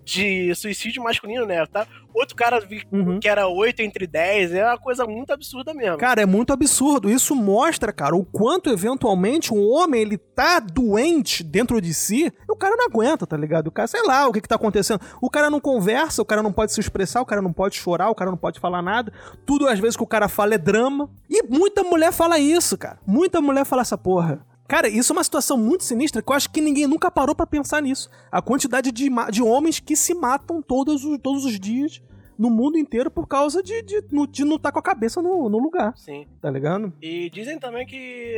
de 0.09 0.53
suicídio 0.55 1.03
masculino, 1.03 1.45
né? 1.45 1.63
Tá? 1.67 1.85
Outro 2.13 2.35
cara 2.35 2.59
uhum. 2.91 3.19
que 3.19 3.29
era 3.29 3.47
8 3.47 3.81
entre 3.81 4.07
10, 4.07 4.53
é 4.53 4.65
uma 4.65 4.77
coisa 4.77 5.05
muito 5.05 5.31
absurda 5.31 5.73
mesmo. 5.73 5.97
Cara, 5.97 6.21
é 6.21 6.25
muito 6.25 6.51
absurdo. 6.51 7.09
Isso 7.09 7.35
mostra, 7.35 7.93
cara, 7.93 8.15
o 8.15 8.25
quanto 8.25 8.69
eventualmente 8.69 9.53
um 9.53 9.69
homem 9.69 10.01
ele 10.01 10.17
tá 10.17 10.59
doente 10.59 11.43
dentro 11.43 11.79
de 11.79 11.93
si 11.93 12.25
e 12.25 12.51
o 12.51 12.55
cara 12.55 12.75
não 12.75 12.85
aguenta, 12.85 13.27
tá 13.27 13.37
ligado? 13.37 13.67
O 13.67 13.71
cara, 13.71 13.87
sei 13.87 14.01
lá, 14.03 14.27
o 14.27 14.33
que 14.33 14.41
que 14.41 14.47
tá 14.47 14.55
acontecendo. 14.55 14.99
O 15.21 15.29
cara 15.29 15.49
não 15.49 15.59
conversa, 15.59 16.21
o 16.21 16.25
cara 16.25 16.41
não 16.41 16.51
pode 16.51 16.73
se 16.73 16.79
expressar, 16.79 17.21
o 17.21 17.25
cara 17.25 17.41
não 17.41 17.53
pode 17.53 17.75
chorar, 17.75 18.09
o 18.09 18.15
cara 18.15 18.31
não 18.31 18.37
pode 18.37 18.59
falar 18.59 18.81
nada. 18.81 19.13
Tudo 19.45 19.67
às 19.67 19.79
vezes 19.79 19.95
que 19.95 20.03
o 20.03 20.07
cara 20.07 20.27
fala 20.27 20.55
é 20.55 20.57
drama. 20.57 21.09
E 21.29 21.43
muita 21.43 21.83
mulher 21.83 22.11
fala 22.11 22.39
isso, 22.39 22.77
cara. 22.77 22.99
Muita 23.05 23.39
mulher 23.39 23.65
fala 23.65 23.83
essa 23.83 23.97
porra. 23.97 24.48
Cara, 24.69 24.87
isso 24.87 25.11
é 25.11 25.15
uma 25.15 25.23
situação 25.23 25.57
muito 25.57 25.83
sinistra 25.83 26.21
que 26.21 26.31
eu 26.31 26.35
acho 26.35 26.51
que 26.51 26.61
ninguém 26.61 26.85
nunca 26.85 27.09
parou 27.09 27.33
para 27.33 27.47
pensar 27.47 27.81
nisso. 27.81 28.07
A 28.31 28.39
quantidade 28.39 28.91
de, 28.91 29.09
de 29.31 29.41
homens 29.41 29.79
que 29.79 29.95
se 29.95 30.13
matam 30.13 30.61
todos 30.61 31.03
os, 31.03 31.17
todos 31.17 31.43
os 31.43 31.59
dias 31.59 31.99
no 32.37 32.51
mundo 32.51 32.77
inteiro 32.77 33.09
por 33.09 33.27
causa 33.27 33.63
de, 33.63 33.81
de, 33.81 33.99
de 34.29 34.45
não 34.45 34.57
estar 34.57 34.69
tá 34.69 34.71
com 34.71 34.77
a 34.77 34.83
cabeça 34.83 35.23
no, 35.23 35.49
no 35.49 35.57
lugar. 35.57 35.97
Sim. 35.97 36.27
Tá 36.39 36.51
ligado? 36.51 36.93
E 37.01 37.31
dizem 37.31 37.57
também 37.57 37.83
que 37.83 38.37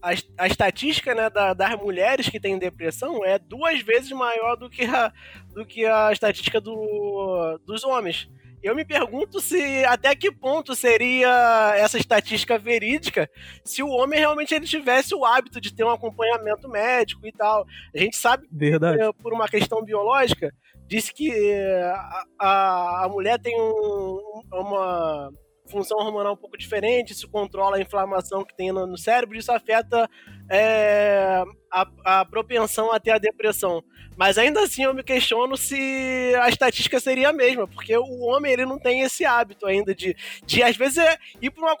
a, 0.00 0.10
a 0.38 0.46
estatística 0.46 1.12
né, 1.16 1.28
da, 1.28 1.52
das 1.52 1.74
mulheres 1.80 2.28
que 2.28 2.38
têm 2.38 2.56
depressão 2.56 3.24
é 3.24 3.40
duas 3.40 3.80
vezes 3.82 4.12
maior 4.12 4.54
do 4.54 4.70
que 4.70 4.84
a, 4.84 5.12
do 5.52 5.66
que 5.66 5.84
a 5.84 6.12
estatística 6.12 6.60
do, 6.60 7.58
dos 7.66 7.82
homens. 7.82 8.30
Eu 8.62 8.76
me 8.76 8.84
pergunto 8.84 9.40
se 9.40 9.84
até 9.84 10.14
que 10.14 10.30
ponto 10.30 10.74
seria 10.74 11.74
essa 11.76 11.98
estatística 11.98 12.56
verídica 12.58 13.28
se 13.64 13.82
o 13.82 13.88
homem 13.88 14.20
realmente 14.20 14.54
ele 14.54 14.66
tivesse 14.66 15.14
o 15.14 15.24
hábito 15.24 15.60
de 15.60 15.74
ter 15.74 15.84
um 15.84 15.90
acompanhamento 15.90 16.68
médico 16.68 17.26
e 17.26 17.32
tal. 17.32 17.66
A 17.94 17.98
gente 17.98 18.16
sabe 18.16 18.46
Verdade. 18.50 18.98
que, 18.98 19.12
por 19.22 19.32
uma 19.32 19.48
questão 19.48 19.82
biológica, 19.84 20.52
disse 20.86 21.12
que 21.12 21.32
a, 21.32 22.24
a, 22.38 23.04
a 23.04 23.08
mulher 23.08 23.38
tem 23.40 23.60
um, 23.60 24.42
uma 24.52 25.32
função 25.72 25.96
hormonal 25.98 26.34
um 26.34 26.36
pouco 26.36 26.58
diferente, 26.58 27.12
isso 27.12 27.28
controla 27.28 27.78
a 27.78 27.80
inflamação 27.80 28.44
que 28.44 28.54
tem 28.54 28.70
no, 28.70 28.86
no 28.86 28.98
cérebro, 28.98 29.38
isso 29.38 29.50
afeta 29.50 30.08
é, 30.50 31.42
a, 31.72 31.88
a, 32.04 32.24
propensão 32.26 32.92
a 32.92 33.00
ter 33.00 33.12
a 33.12 33.18
depressão. 33.18 33.82
Mas 34.14 34.36
ainda 34.36 34.62
assim 34.62 34.84
eu 34.84 34.92
me 34.92 35.02
questiono 35.02 35.56
se 35.56 36.34
a 36.42 36.48
estatística 36.50 37.00
seria 37.00 37.30
a 37.30 37.32
mesma, 37.32 37.66
porque 37.66 37.96
o 37.96 38.20
homem 38.20 38.52
ele 38.52 38.66
não 38.66 38.78
tem 38.78 39.00
esse 39.00 39.24
hábito 39.24 39.66
ainda 39.66 39.94
de, 39.94 40.14
de 40.44 40.62
às 40.62 40.76
vezes, 40.76 40.98
é 40.98 41.16
ir 41.40 41.50
para 41.50 41.74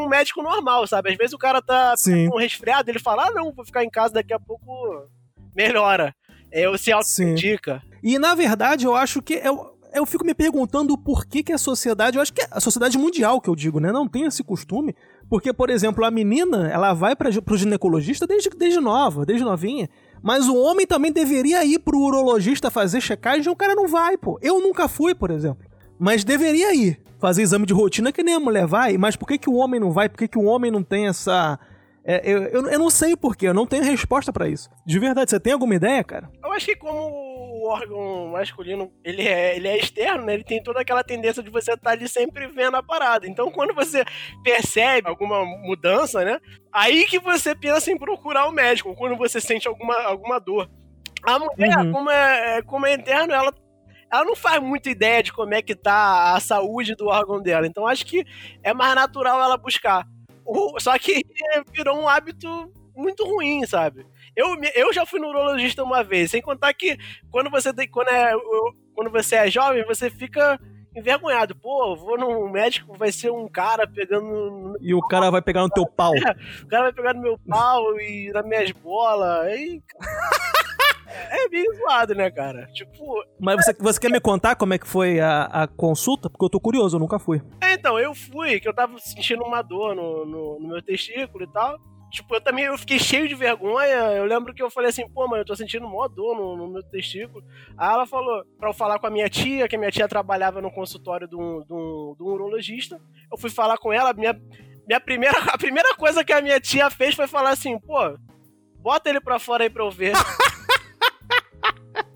um, 0.00 0.08
médico 0.08 0.42
normal, 0.42 0.86
sabe? 0.86 1.10
Às 1.10 1.16
vezes 1.16 1.34
o 1.34 1.38
cara 1.38 1.60
tá, 1.60 1.94
tá 1.94 2.02
com 2.02 2.36
um 2.36 2.40
resfriado, 2.40 2.90
ele 2.90 2.98
fala, 2.98 3.26
ah, 3.26 3.30
não, 3.30 3.52
vou 3.52 3.66
ficar 3.66 3.84
em 3.84 3.90
casa 3.90 4.14
daqui 4.14 4.32
a 4.32 4.40
pouco 4.40 5.06
melhora. 5.54 6.14
É, 6.50 6.64
se 6.78 6.90
auto-indica. 6.90 7.82
E 8.02 8.18
na 8.18 8.34
verdade 8.34 8.86
eu 8.86 8.94
acho 8.94 9.20
que 9.20 9.34
eu, 9.34 9.77
eu 9.92 10.06
fico 10.06 10.24
me 10.24 10.34
perguntando 10.34 10.96
por 10.96 11.26
que, 11.26 11.42
que 11.42 11.52
a 11.52 11.58
sociedade, 11.58 12.16
eu 12.16 12.22
acho 12.22 12.32
que 12.32 12.42
é 12.42 12.48
a 12.50 12.60
sociedade 12.60 12.98
mundial 12.98 13.40
que 13.40 13.48
eu 13.48 13.56
digo, 13.56 13.80
né? 13.80 13.92
Não 13.92 14.08
tem 14.08 14.24
esse 14.24 14.42
costume. 14.42 14.94
Porque, 15.28 15.52
por 15.52 15.70
exemplo, 15.70 16.04
a 16.04 16.10
menina, 16.10 16.68
ela 16.68 16.94
vai 16.94 17.14
para 17.14 17.28
o 17.28 17.56
ginecologista 17.56 18.26
desde, 18.26 18.50
desde 18.50 18.80
nova, 18.80 19.26
desde 19.26 19.44
novinha. 19.44 19.88
Mas 20.22 20.48
o 20.48 20.56
homem 20.56 20.86
também 20.86 21.12
deveria 21.12 21.64
ir 21.64 21.78
pro 21.78 21.98
urologista 21.98 22.70
fazer 22.70 23.00
checagem 23.00 23.46
e 23.46 23.48
o 23.48 23.56
cara 23.56 23.74
não 23.74 23.86
vai, 23.86 24.16
pô. 24.16 24.38
Eu 24.42 24.60
nunca 24.60 24.88
fui, 24.88 25.14
por 25.14 25.30
exemplo. 25.30 25.64
Mas 25.98 26.24
deveria 26.24 26.74
ir. 26.74 27.00
Fazer 27.18 27.42
exame 27.42 27.66
de 27.66 27.74
rotina 27.74 28.12
que 28.12 28.22
nem 28.22 28.34
a 28.34 28.40
mulher 28.40 28.66
vai. 28.66 28.96
Mas 28.96 29.16
por 29.16 29.26
que, 29.26 29.38
que 29.38 29.50
o 29.50 29.54
homem 29.54 29.80
não 29.80 29.90
vai? 29.90 30.08
Por 30.08 30.18
que, 30.18 30.28
que 30.28 30.38
o 30.38 30.44
homem 30.44 30.70
não 30.70 30.82
tem 30.82 31.08
essa. 31.08 31.58
É, 32.04 32.22
eu, 32.24 32.44
eu, 32.44 32.68
eu, 32.68 32.78
não 32.78 32.88
sei 32.88 33.14
porquê, 33.16 33.48
eu 33.48 33.54
não 33.54 33.66
tenho 33.66 33.84
resposta 33.84 34.32
para 34.32 34.48
isso. 34.48 34.70
De 34.86 34.98
verdade, 34.98 35.30
você 35.30 35.38
tem 35.38 35.52
alguma 35.52 35.74
ideia, 35.74 36.02
cara? 36.02 36.30
Eu 36.42 36.52
acho 36.52 36.66
que 36.66 36.76
como 36.76 37.37
o 37.58 37.68
órgão 37.68 38.28
masculino, 38.28 38.92
ele 39.04 39.26
é, 39.26 39.56
ele 39.56 39.68
é 39.68 39.76
externo, 39.76 40.24
né? 40.24 40.34
Ele 40.34 40.44
tem 40.44 40.62
toda 40.62 40.80
aquela 40.80 41.02
tendência 41.02 41.42
de 41.42 41.50
você 41.50 41.72
estar 41.72 41.82
tá 41.82 41.90
ali 41.90 42.08
sempre 42.08 42.46
vendo 42.46 42.76
a 42.76 42.82
parada. 42.82 43.26
Então, 43.26 43.50
quando 43.50 43.74
você 43.74 44.04
percebe 44.42 45.08
alguma 45.08 45.44
mudança, 45.44 46.24
né? 46.24 46.40
Aí 46.72 47.06
que 47.06 47.18
você 47.18 47.54
pensa 47.54 47.90
em 47.90 47.98
procurar 47.98 48.46
o 48.46 48.52
médico, 48.52 48.94
quando 48.94 49.16
você 49.16 49.40
sente 49.40 49.66
alguma, 49.66 49.94
alguma 50.02 50.38
dor. 50.38 50.70
A 51.22 51.38
mulher, 51.38 51.78
uhum. 51.78 51.92
como, 51.92 52.10
é, 52.10 52.62
como 52.62 52.86
é 52.86 52.94
interno, 52.94 53.32
ela 53.32 53.52
ela 54.10 54.24
não 54.24 54.34
faz 54.34 54.60
muita 54.62 54.88
ideia 54.88 55.22
de 55.22 55.32
como 55.32 55.52
é 55.52 55.60
que 55.60 55.74
tá 55.74 56.34
a 56.34 56.40
saúde 56.40 56.94
do 56.94 57.08
órgão 57.08 57.42
dela. 57.42 57.66
Então 57.66 57.86
acho 57.86 58.06
que 58.06 58.24
é 58.62 58.72
mais 58.72 58.94
natural 58.94 59.40
ela 59.40 59.56
buscar. 59.56 60.06
Só 60.78 60.98
que 60.98 61.22
virou 61.72 62.00
um 62.00 62.08
hábito 62.08 62.72
muito 62.96 63.24
ruim, 63.24 63.66
sabe? 63.66 64.06
Eu, 64.38 64.56
eu 64.72 64.92
já 64.92 65.04
fui 65.04 65.18
neurologista 65.18 65.82
uma 65.82 66.04
vez, 66.04 66.30
sem 66.30 66.40
contar 66.40 66.72
que 66.72 66.96
quando 67.28 67.50
você, 67.50 67.74
tem, 67.74 67.90
quando 67.90 68.06
é, 68.06 68.32
quando 68.94 69.10
você 69.10 69.34
é 69.34 69.50
jovem, 69.50 69.84
você 69.84 70.08
fica 70.08 70.56
envergonhado. 70.94 71.56
Pô, 71.56 71.96
vou 71.96 72.16
no 72.16 72.48
médico, 72.48 72.96
vai 72.96 73.10
ser 73.10 73.32
um 73.32 73.48
cara 73.48 73.84
pegando. 73.84 74.76
E 74.80 74.94
o 74.94 75.00
cara 75.00 75.28
vai 75.28 75.42
pegar 75.42 75.62
no 75.62 75.68
teu 75.68 75.84
pau. 75.84 76.14
É, 76.14 76.30
o 76.62 76.68
cara 76.68 76.84
vai 76.84 76.92
pegar 76.92 77.14
no 77.14 77.20
meu 77.20 77.36
pau 77.48 78.00
e 78.00 78.30
nas 78.32 78.46
minhas 78.46 78.70
bolas. 78.70 79.46
Aí. 79.46 79.82
é 81.30 81.48
bem 81.48 81.64
zoado, 81.74 82.14
né, 82.14 82.30
cara? 82.30 82.68
Tipo. 82.72 83.20
Mas 83.40 83.56
você, 83.56 83.72
você 83.74 83.98
quer 83.98 84.10
me 84.12 84.20
contar 84.20 84.54
como 84.54 84.72
é 84.72 84.78
que 84.78 84.86
foi 84.86 85.18
a, 85.18 85.46
a 85.46 85.66
consulta? 85.66 86.30
Porque 86.30 86.44
eu 86.44 86.50
tô 86.50 86.60
curioso, 86.60 86.94
eu 86.94 87.00
nunca 87.00 87.18
fui. 87.18 87.42
É, 87.60 87.72
então, 87.72 87.98
eu 87.98 88.14
fui, 88.14 88.60
que 88.60 88.68
eu 88.68 88.74
tava 88.74 88.96
sentindo 89.00 89.42
uma 89.42 89.62
dor 89.62 89.96
no, 89.96 90.24
no, 90.24 90.60
no 90.60 90.68
meu 90.68 90.80
testículo 90.80 91.42
e 91.42 91.52
tal. 91.52 91.76
Tipo, 92.10 92.34
eu 92.34 92.40
também 92.40 92.64
eu 92.64 92.78
fiquei 92.78 92.98
cheio 92.98 93.28
de 93.28 93.34
vergonha. 93.34 93.96
Eu 94.16 94.24
lembro 94.24 94.54
que 94.54 94.62
eu 94.62 94.70
falei 94.70 94.90
assim, 94.90 95.08
pô, 95.08 95.26
mano, 95.28 95.42
eu 95.42 95.46
tô 95.46 95.54
sentindo 95.54 95.88
mó 95.88 96.08
dor 96.08 96.34
no, 96.34 96.56
no, 96.56 96.68
meu 96.68 96.82
testículo. 96.82 97.44
Aí 97.76 97.92
ela 97.92 98.06
falou 98.06 98.44
pra 98.58 98.70
eu 98.70 98.74
falar 98.74 98.98
com 98.98 99.06
a 99.06 99.10
minha 99.10 99.28
tia, 99.28 99.68
que 99.68 99.76
a 99.76 99.78
minha 99.78 99.90
tia 99.90 100.08
trabalhava 100.08 100.60
no 100.60 100.70
consultório 100.70 101.28
de 101.28 101.36
um, 101.36 101.62
de 101.62 101.72
um, 101.72 102.14
de 102.16 102.22
um 102.22 102.26
urologista. 102.26 103.00
Eu 103.30 103.38
fui 103.38 103.50
falar 103.50 103.76
com 103.76 103.92
ela, 103.92 104.12
minha, 104.14 104.40
minha 104.86 105.00
primeira, 105.00 105.36
a 105.52 105.58
primeira 105.58 105.94
coisa 105.96 106.24
que 106.24 106.32
a 106.32 106.40
minha 106.40 106.60
tia 106.60 106.88
fez 106.90 107.14
foi 107.14 107.26
falar 107.26 107.50
assim, 107.50 107.78
pô, 107.78 108.18
bota 108.76 109.10
ele 109.10 109.20
pra 109.20 109.38
fora 109.38 109.64
aí 109.64 109.70
pra 109.70 109.84
eu 109.84 109.90
ver. 109.90 110.12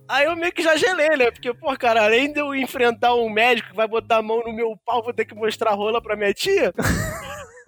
Aí 0.09 0.27
eu 0.27 0.37
meio 0.37 0.53
que 0.53 0.63
já 0.63 0.77
gelei, 0.77 1.17
né? 1.17 1.31
Porque, 1.31 1.55
pô, 1.55 1.75
cara, 1.75 2.05
além 2.05 2.31
de 2.31 2.39
eu 2.39 2.55
enfrentar 2.55 3.15
um 3.15 3.31
médico 3.31 3.71
que 3.71 3.75
vai 3.75 3.89
botar 3.89 4.19
a 4.19 4.23
mão 4.23 4.43
no 4.45 4.53
meu 4.53 4.77
pau, 4.85 5.03
vou 5.03 5.15
ter 5.15 5.25
que 5.25 5.35
mostrar 5.35 5.73
rola 5.73 6.03
pra 6.03 6.15
minha 6.15 6.35
tia. 6.35 6.71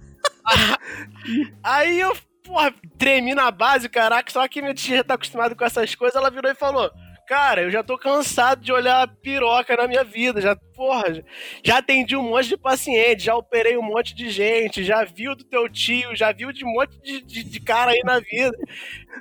aí 1.63 2.01
eu, 2.01 2.17
porra, 2.43 2.73
tremi 2.99 3.35
na 3.35 3.51
base, 3.51 3.89
caraca, 3.89 4.31
só 4.31 4.47
que 4.49 4.61
minha 4.61 4.75
tia 4.75 5.05
tá 5.05 5.15
acostumada 5.15 5.55
com 5.55 5.65
essas 5.65 5.95
coisas, 5.95 6.17
ela 6.17 6.31
virou 6.31 6.51
e 6.51 6.55
falou: 6.55 6.91
Cara, 7.27 7.63
eu 7.63 7.71
já 7.71 7.83
tô 7.83 7.97
cansado 7.97 8.61
de 8.61 8.71
olhar 8.71 9.09
piroca 9.23 9.75
na 9.77 9.89
minha 9.89 10.05
vida. 10.05 10.43
Já, 10.43 10.55
porra, 10.75 11.25
já 11.65 11.79
atendi 11.79 12.15
um 12.15 12.23
monte 12.23 12.49
de 12.49 12.57
paciente, 12.59 13.25
já 13.25 13.35
operei 13.35 13.79
um 13.79 13.83
monte 13.83 14.15
de 14.15 14.29
gente, 14.29 14.85
já 14.85 15.05
viu 15.05 15.35
do 15.35 15.43
teu 15.43 15.67
tio, 15.69 16.15
já 16.15 16.33
viu 16.33 16.53
de 16.53 16.65
um 16.67 16.73
monte 16.73 16.99
de, 17.01 17.23
de, 17.23 17.43
de 17.43 17.61
cara 17.61 17.93
aí 17.93 18.01
na 18.05 18.21
vida. 18.21 18.57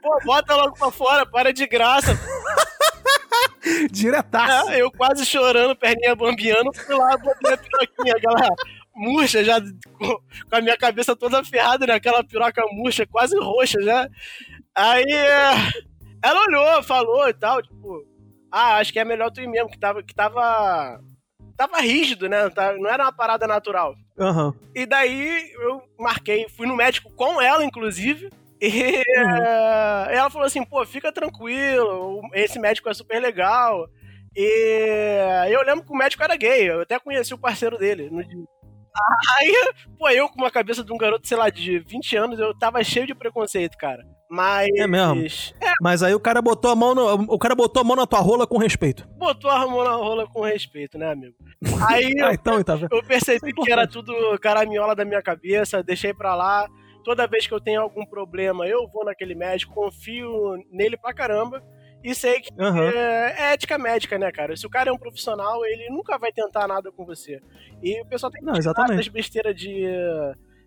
Pô, 0.02 0.20
bota 0.26 0.54
logo 0.54 0.74
pra 0.78 0.92
fora, 0.92 1.26
para 1.26 1.54
de 1.54 1.66
graça. 1.66 2.12
Diretaço. 3.90 4.70
É, 4.72 4.82
eu 4.82 4.92
quase 4.92 5.26
chorando, 5.26 5.74
perninha 5.74 6.14
bambiando, 6.14 6.74
fui 6.74 6.96
lá, 6.96 7.16
botei 7.18 7.54
a 7.54 7.58
piroquinha, 7.58 8.16
aquela 8.18 8.56
murcha 8.96 9.44
já, 9.44 9.60
com 9.60 10.56
a 10.56 10.62
minha 10.62 10.78
cabeça 10.78 11.16
toda 11.16 11.44
ferrada, 11.44 11.88
né? 11.88 11.94
Aquela 11.94 12.24
piroca 12.24 12.62
murcha, 12.72 13.06
quase 13.06 13.38
roxa 13.38 13.82
já. 13.82 14.08
Aí 14.76 15.06
ela 16.24 16.42
olhou, 16.48 16.84
falou 16.84 17.28
e 17.28 17.34
tal, 17.34 17.62
tipo, 17.62 18.06
ah, 18.52 18.78
acho 18.78 18.94
que 18.94 19.00
é 19.00 19.06
melhor 19.06 19.32
tu 19.32 19.42
ir 19.42 19.48
mesmo, 19.48 19.70
que 19.70 19.80
tava, 19.80 20.02
que 20.02 20.14
tava, 20.14 21.00
tava 21.58 21.82
rígido, 21.82 22.30
né? 22.30 22.38
Não 22.80 22.90
era 22.90 23.04
uma 23.04 23.12
parada 23.12 23.46
natural. 23.46 23.96
Uhum. 24.18 24.54
E 24.76 24.86
daí 24.86 25.52
eu 25.54 25.82
marquei, 26.00 26.48
fui 26.48 26.68
no 26.68 26.76
médico 26.76 27.12
com 27.14 27.42
ela, 27.42 27.66
inclusive, 27.66 28.30
e 28.62 28.68
uhum. 28.68 29.04
ela 30.14 30.30
falou 30.30 30.48
assim, 30.48 30.64
pô, 30.64 30.86
fica 30.86 31.12
tranquilo, 31.12 32.22
esse 32.34 32.60
médico 32.60 32.90
é 32.90 32.94
super 32.94 33.20
legal. 33.20 33.90
E 34.36 35.50
eu 35.52 35.62
lembro 35.64 35.84
que 35.86 35.92
o 35.92 35.98
médico 35.98 36.24
era 36.24 36.36
gay, 36.36 36.70
eu 36.70 36.82
até 36.82 36.98
conheci 36.98 37.34
o 37.34 37.38
parceiro 37.38 37.78
dele 37.78 38.10
no 38.10 38.24
dia. 38.24 38.46
Aí, 39.40 39.54
pô, 39.98 40.10
eu 40.10 40.30
com 40.30 40.42
uma 40.42 40.52
cabeça 40.52 40.84
de 40.84 40.94
um 40.94 40.98
garoto, 40.98 41.28
sei 41.28 41.38
lá, 41.38 41.50
de 41.50 41.80
20 41.80 42.16
anos, 42.16 42.40
eu 42.40 42.58
tava 42.58 42.84
cheio 42.84 43.08
de 43.08 43.16
preconceito, 43.16 43.78
cara. 43.78 44.04
Mas. 44.30 44.70
É 44.78 44.88
mesmo. 44.88 45.56
É. 45.62 45.74
Mas 45.82 46.02
aí 46.04 46.14
o 46.14 46.20
cara 46.20 46.42
botou 46.42 46.72
a 46.72 46.76
mão 46.76 46.96
no, 46.96 47.14
o 47.34 47.40
cara 47.40 47.56
botou 47.56 47.82
a 47.82 47.84
mão 47.84 47.96
na 47.96 48.08
tua 48.08 48.20
rola 48.20 48.48
com 48.48 48.58
respeito. 48.58 49.08
Botou 49.18 49.50
a 49.50 49.66
mão 49.68 49.84
na 49.84 49.96
rola 49.96 50.28
com 50.28 50.42
respeito, 50.42 50.98
né, 50.98 51.12
amigo? 51.12 51.36
Aí 51.88 52.14
ah, 52.22 52.34
então, 52.34 52.64
tá 52.64 52.78
eu 52.92 53.04
percebi 53.04 53.50
é 53.50 53.64
que 53.64 53.72
era 53.72 53.88
tudo 53.88 54.14
caraminhola 54.40 54.96
da 54.96 55.06
minha 55.06 55.22
cabeça, 55.22 55.84
deixei 55.84 56.14
pra 56.14 56.36
lá 56.36 56.68
toda 57.04 57.28
vez 57.28 57.46
que 57.46 57.54
eu 57.54 57.62
tenho 57.62 57.82
algum 57.82 58.06
problema, 58.06 58.66
eu 58.66 58.88
vou 58.88 59.06
naquele 59.06 59.36
médico, 59.36 59.74
confio 59.74 60.56
nele 60.72 60.98
pra 60.98 61.14
caramba. 61.14 61.62
E 62.04 62.14
sei 62.14 62.42
que 62.42 62.52
uhum. 62.62 62.84
é, 62.84 63.36
é, 63.38 63.54
ética 63.54 63.78
médica, 63.78 64.18
né, 64.18 64.32
cara? 64.32 64.56
Se 64.58 64.68
o 64.68 64.70
cara 64.70 64.90
é 64.90 64.94
um 64.94 64.98
profissional, 64.98 65.66
ele 65.66 65.90
nunca 65.90 66.18
vai 66.18 66.32
tentar 66.32 66.68
nada 66.68 66.92
com 66.92 67.06
você. 67.06 67.42
E 67.82 68.02
o 68.02 68.06
pessoal 68.06 68.32
tem 68.32 68.42
que 68.42 68.46
Não, 68.46 68.56
exatamente. 68.56 68.98
das 68.98 69.08
besteiras 69.08 69.56
de. 69.56 69.86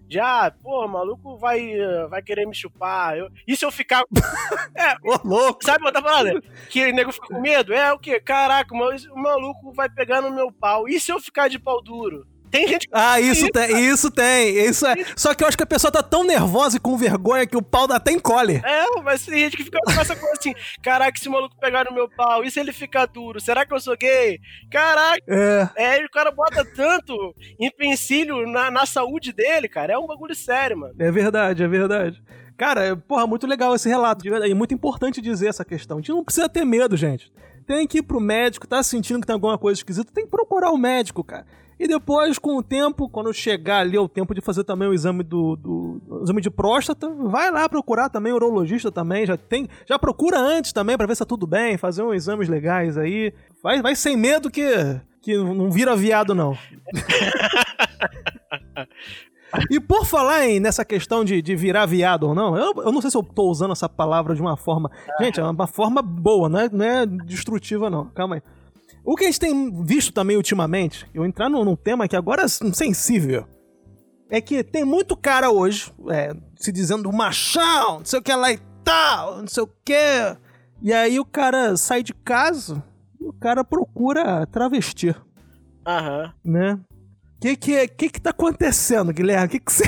De, 0.09 0.21
ah, 0.21 0.55
pô, 0.63 0.85
o 0.85 0.89
maluco 0.89 1.37
vai, 1.37 1.77
vai 2.09 2.23
querer 2.23 2.47
me 2.47 2.55
chupar. 2.55 3.19
Eu, 3.19 3.29
e 3.47 3.57
se 3.57 3.65
eu 3.65 3.73
ficar. 3.73 4.05
é, 4.77 4.95
Ô, 5.03 5.19
louco. 5.25 5.65
Sabe 5.65 5.85
outra 5.85 6.01
parada? 6.01 6.41
Que 6.71 6.87
o 6.87 6.95
nego 6.95 7.11
fica 7.11 7.27
com 7.27 7.41
medo? 7.41 7.75
É 7.75 7.93
o 7.93 7.99
quê? 7.99 8.21
Caraca, 8.21 8.73
o 8.73 9.19
maluco 9.21 9.73
vai 9.73 9.91
pegar 9.91 10.21
no 10.21 10.31
meu 10.31 10.53
pau. 10.53 10.89
E 10.89 11.01
se 11.01 11.11
eu 11.11 11.19
ficar 11.19 11.49
de 11.49 11.59
pau 11.59 11.83
duro? 11.83 12.25
Tem 12.57 12.69
gente 12.69 12.89
que. 12.89 12.95
Ah, 12.97 13.21
isso 13.21 13.49
tem, 13.51 13.87
isso 13.87 14.11
tem. 14.11 14.59
Isso 14.59 14.87
é. 14.87 14.95
Só 15.17 15.35
que 15.35 15.45
eu 15.45 15.49
acho 15.49 15.57
que 15.57 15.63
a 15.63 15.67
pessoa 15.67 15.91
tá 15.91 16.03
tão 16.03 16.25
nervosa 16.25 16.77
e 16.77 16.81
com 16.81 16.97
vergonha 16.97 17.47
que 17.47 17.57
o 17.57 17.63
pau 17.63 17.87
dá 17.87 17.97
até 17.97 18.13
encolhe. 18.13 18.63
É, 18.65 19.01
mas 19.03 19.25
tem 19.27 19.41
gente 19.41 19.57
que 19.57 19.65
fica 19.65 19.79
com 19.85 19.91
essa 19.91 20.17
coisa 20.17 20.37
assim: 20.39 20.55
caraca, 20.83 21.19
esse 21.19 21.29
maluco 21.29 21.57
pegar 21.61 21.85
no 21.85 21.95
meu 21.95 22.09
pau, 22.09 22.43
e 22.43 22.51
se 22.51 22.59
ele 22.59 22.73
ficar 22.73 23.07
duro? 23.07 23.41
Será 23.41 23.67
que 23.67 23.75
eu 23.75 23.81
sou 23.81 23.97
gay? 23.97 24.39
Caraca. 24.71 25.23
É. 25.29 25.69
É, 25.77 26.05
o 26.05 26.11
cara 26.11 26.31
bota 26.31 26.65
tanto 26.65 27.35
empecilho 27.61 28.47
na, 28.51 28.71
na 28.71 28.87
saúde 28.87 29.33
dele, 29.33 29.69
cara. 29.69 29.93
É 29.93 29.99
um 29.99 30.07
bagulho 30.07 30.35
sério, 30.35 30.79
mano. 30.79 30.95
É 30.99 31.11
verdade, 31.11 31.63
é 31.63 31.69
verdade. 31.69 32.23
Cara, 32.57 32.85
é, 32.85 32.95
porra, 32.95 33.27
muito 33.27 33.47
legal 33.47 33.75
esse 33.75 33.89
relato. 33.89 34.27
E 34.27 34.55
muito 34.55 34.73
importante 34.73 35.21
dizer 35.21 35.49
essa 35.49 35.65
questão. 35.65 35.99
A 35.99 36.01
gente 36.01 36.11
não 36.11 36.25
precisa 36.25 36.49
ter 36.49 36.65
medo, 36.65 36.97
gente. 36.97 37.31
Tem 37.67 37.87
que 37.87 37.99
ir 37.99 38.03
pro 38.03 38.21
médico, 38.21 38.67
tá 38.67 38.83
sentindo 38.83 39.21
que 39.21 39.27
tem 39.27 39.35
alguma 39.35 39.59
coisa 39.59 39.79
esquisita, 39.79 40.13
tem 40.13 40.25
que 40.25 40.31
procurar 40.31 40.71
o 40.71 40.79
médico, 40.79 41.25
cara. 41.25 41.45
E 41.79 41.87
depois, 41.87 42.39
com 42.39 42.57
o 42.57 42.63
tempo, 42.63 43.09
quando 43.09 43.33
chegar 43.35 43.81
ali 43.81 43.99
o 43.99 44.09
tempo 44.09 44.35
de 44.35 44.41
fazer 44.41 44.65
também 44.65 44.89
o 44.89 44.95
exame 44.95 45.23
do, 45.23 45.57
do, 45.57 46.01
do 46.07 46.23
exame 46.23 46.41
de 46.41 46.51
próstata, 46.51 47.09
vai 47.09 47.51
lá 47.51 47.69
procurar 47.69 48.09
também 48.09 48.33
o 48.33 48.37
urologista 48.37 48.91
também, 48.91 49.27
já 49.27 49.37
tem, 49.37 49.69
já 49.87 49.99
procura 49.99 50.39
antes 50.39 50.73
também 50.73 50.97
para 50.97 51.07
ver 51.07 51.15
se 51.15 51.19
tá 51.21 51.27
tudo 51.27 51.47
bem, 51.47 51.77
fazer 51.77 52.03
uns 52.03 52.15
exames 52.15 52.49
legais 52.49 52.97
aí. 52.97 53.33
Vai, 53.63 53.83
vai 53.83 53.95
sem 53.95 54.17
medo 54.17 54.51
que 54.51 54.65
que 55.21 55.37
não 55.37 55.73
vira 55.73 55.97
viado 55.97 56.35
não. 56.35 56.57
E 59.71 59.81
por 59.81 60.05
falar 60.05 60.47
em 60.47 60.61
nessa 60.61 60.85
questão 60.85 61.25
de, 61.25 61.41
de 61.41 61.57
virar 61.57 61.87
viado 61.87 62.25
ou 62.25 62.35
não, 62.35 62.57
eu, 62.57 62.75
eu 62.77 62.93
não 62.93 63.01
sei 63.01 63.11
se 63.11 63.17
eu 63.17 63.23
tô 63.23 63.45
usando 63.45 63.73
essa 63.73 63.89
palavra 63.89 64.35
de 64.35 64.41
uma 64.43 64.57
forma. 64.57 64.91
Gente, 65.21 65.41
é 65.41 65.45
uma 65.45 65.67
forma 65.67 66.03
boa, 66.03 66.49
não 66.49 66.61
é, 66.61 66.69
não 66.69 66.85
é 66.85 67.07
destrutiva, 67.07 67.89
não. 67.89 68.07
Calma 68.07 68.37
aí. 68.37 68.43
O 69.07 69.15
que 69.15 69.23
a 69.23 69.27
gente 69.29 69.39
tem 69.39 69.85
visto 69.85 70.13
também 70.13 70.37
ultimamente, 70.37 71.09
eu 71.15 71.25
entrar 71.25 71.49
num, 71.49 71.65
num 71.65 71.77
tema 71.77 72.09
que 72.09 72.17
agora 72.17 72.43
é 72.43 72.49
sensível, 72.49 73.47
é 74.29 74.41
que 74.41 74.65
tem 74.65 74.85
muito 74.85 75.17
cara 75.17 75.49
hoje, 75.49 75.93
é, 76.11 76.35
se 76.57 76.73
dizendo 76.73 77.13
machão, 77.13 78.01
não 78.01 78.05
sei 78.05 78.19
o 78.19 78.23
que 78.23 78.35
lá 78.35 78.51
e 78.51 78.59
tal, 78.83 79.39
não 79.39 79.47
sei 79.47 79.63
o 79.63 79.69
que. 79.85 80.37
E 80.83 80.93
aí 80.93 81.21
o 81.21 81.25
cara 81.25 81.77
sai 81.77 82.03
de 82.03 82.13
casa 82.13 82.83
e 83.21 83.25
o 83.25 83.33
cara 83.33 83.63
procura 83.63 84.45
travestir. 84.47 85.17
Aham. 85.87 86.35
Né? 86.45 86.73
O 86.75 87.41
que 87.41 87.57
que, 87.57 87.89
que 87.89 88.09
que 88.09 88.21
tá 88.21 88.31
acontecendo, 88.31 89.13
Guilherme? 89.13 89.47
O 89.47 89.49
que 89.51 89.61
que 89.61 89.73
você... 89.73 89.85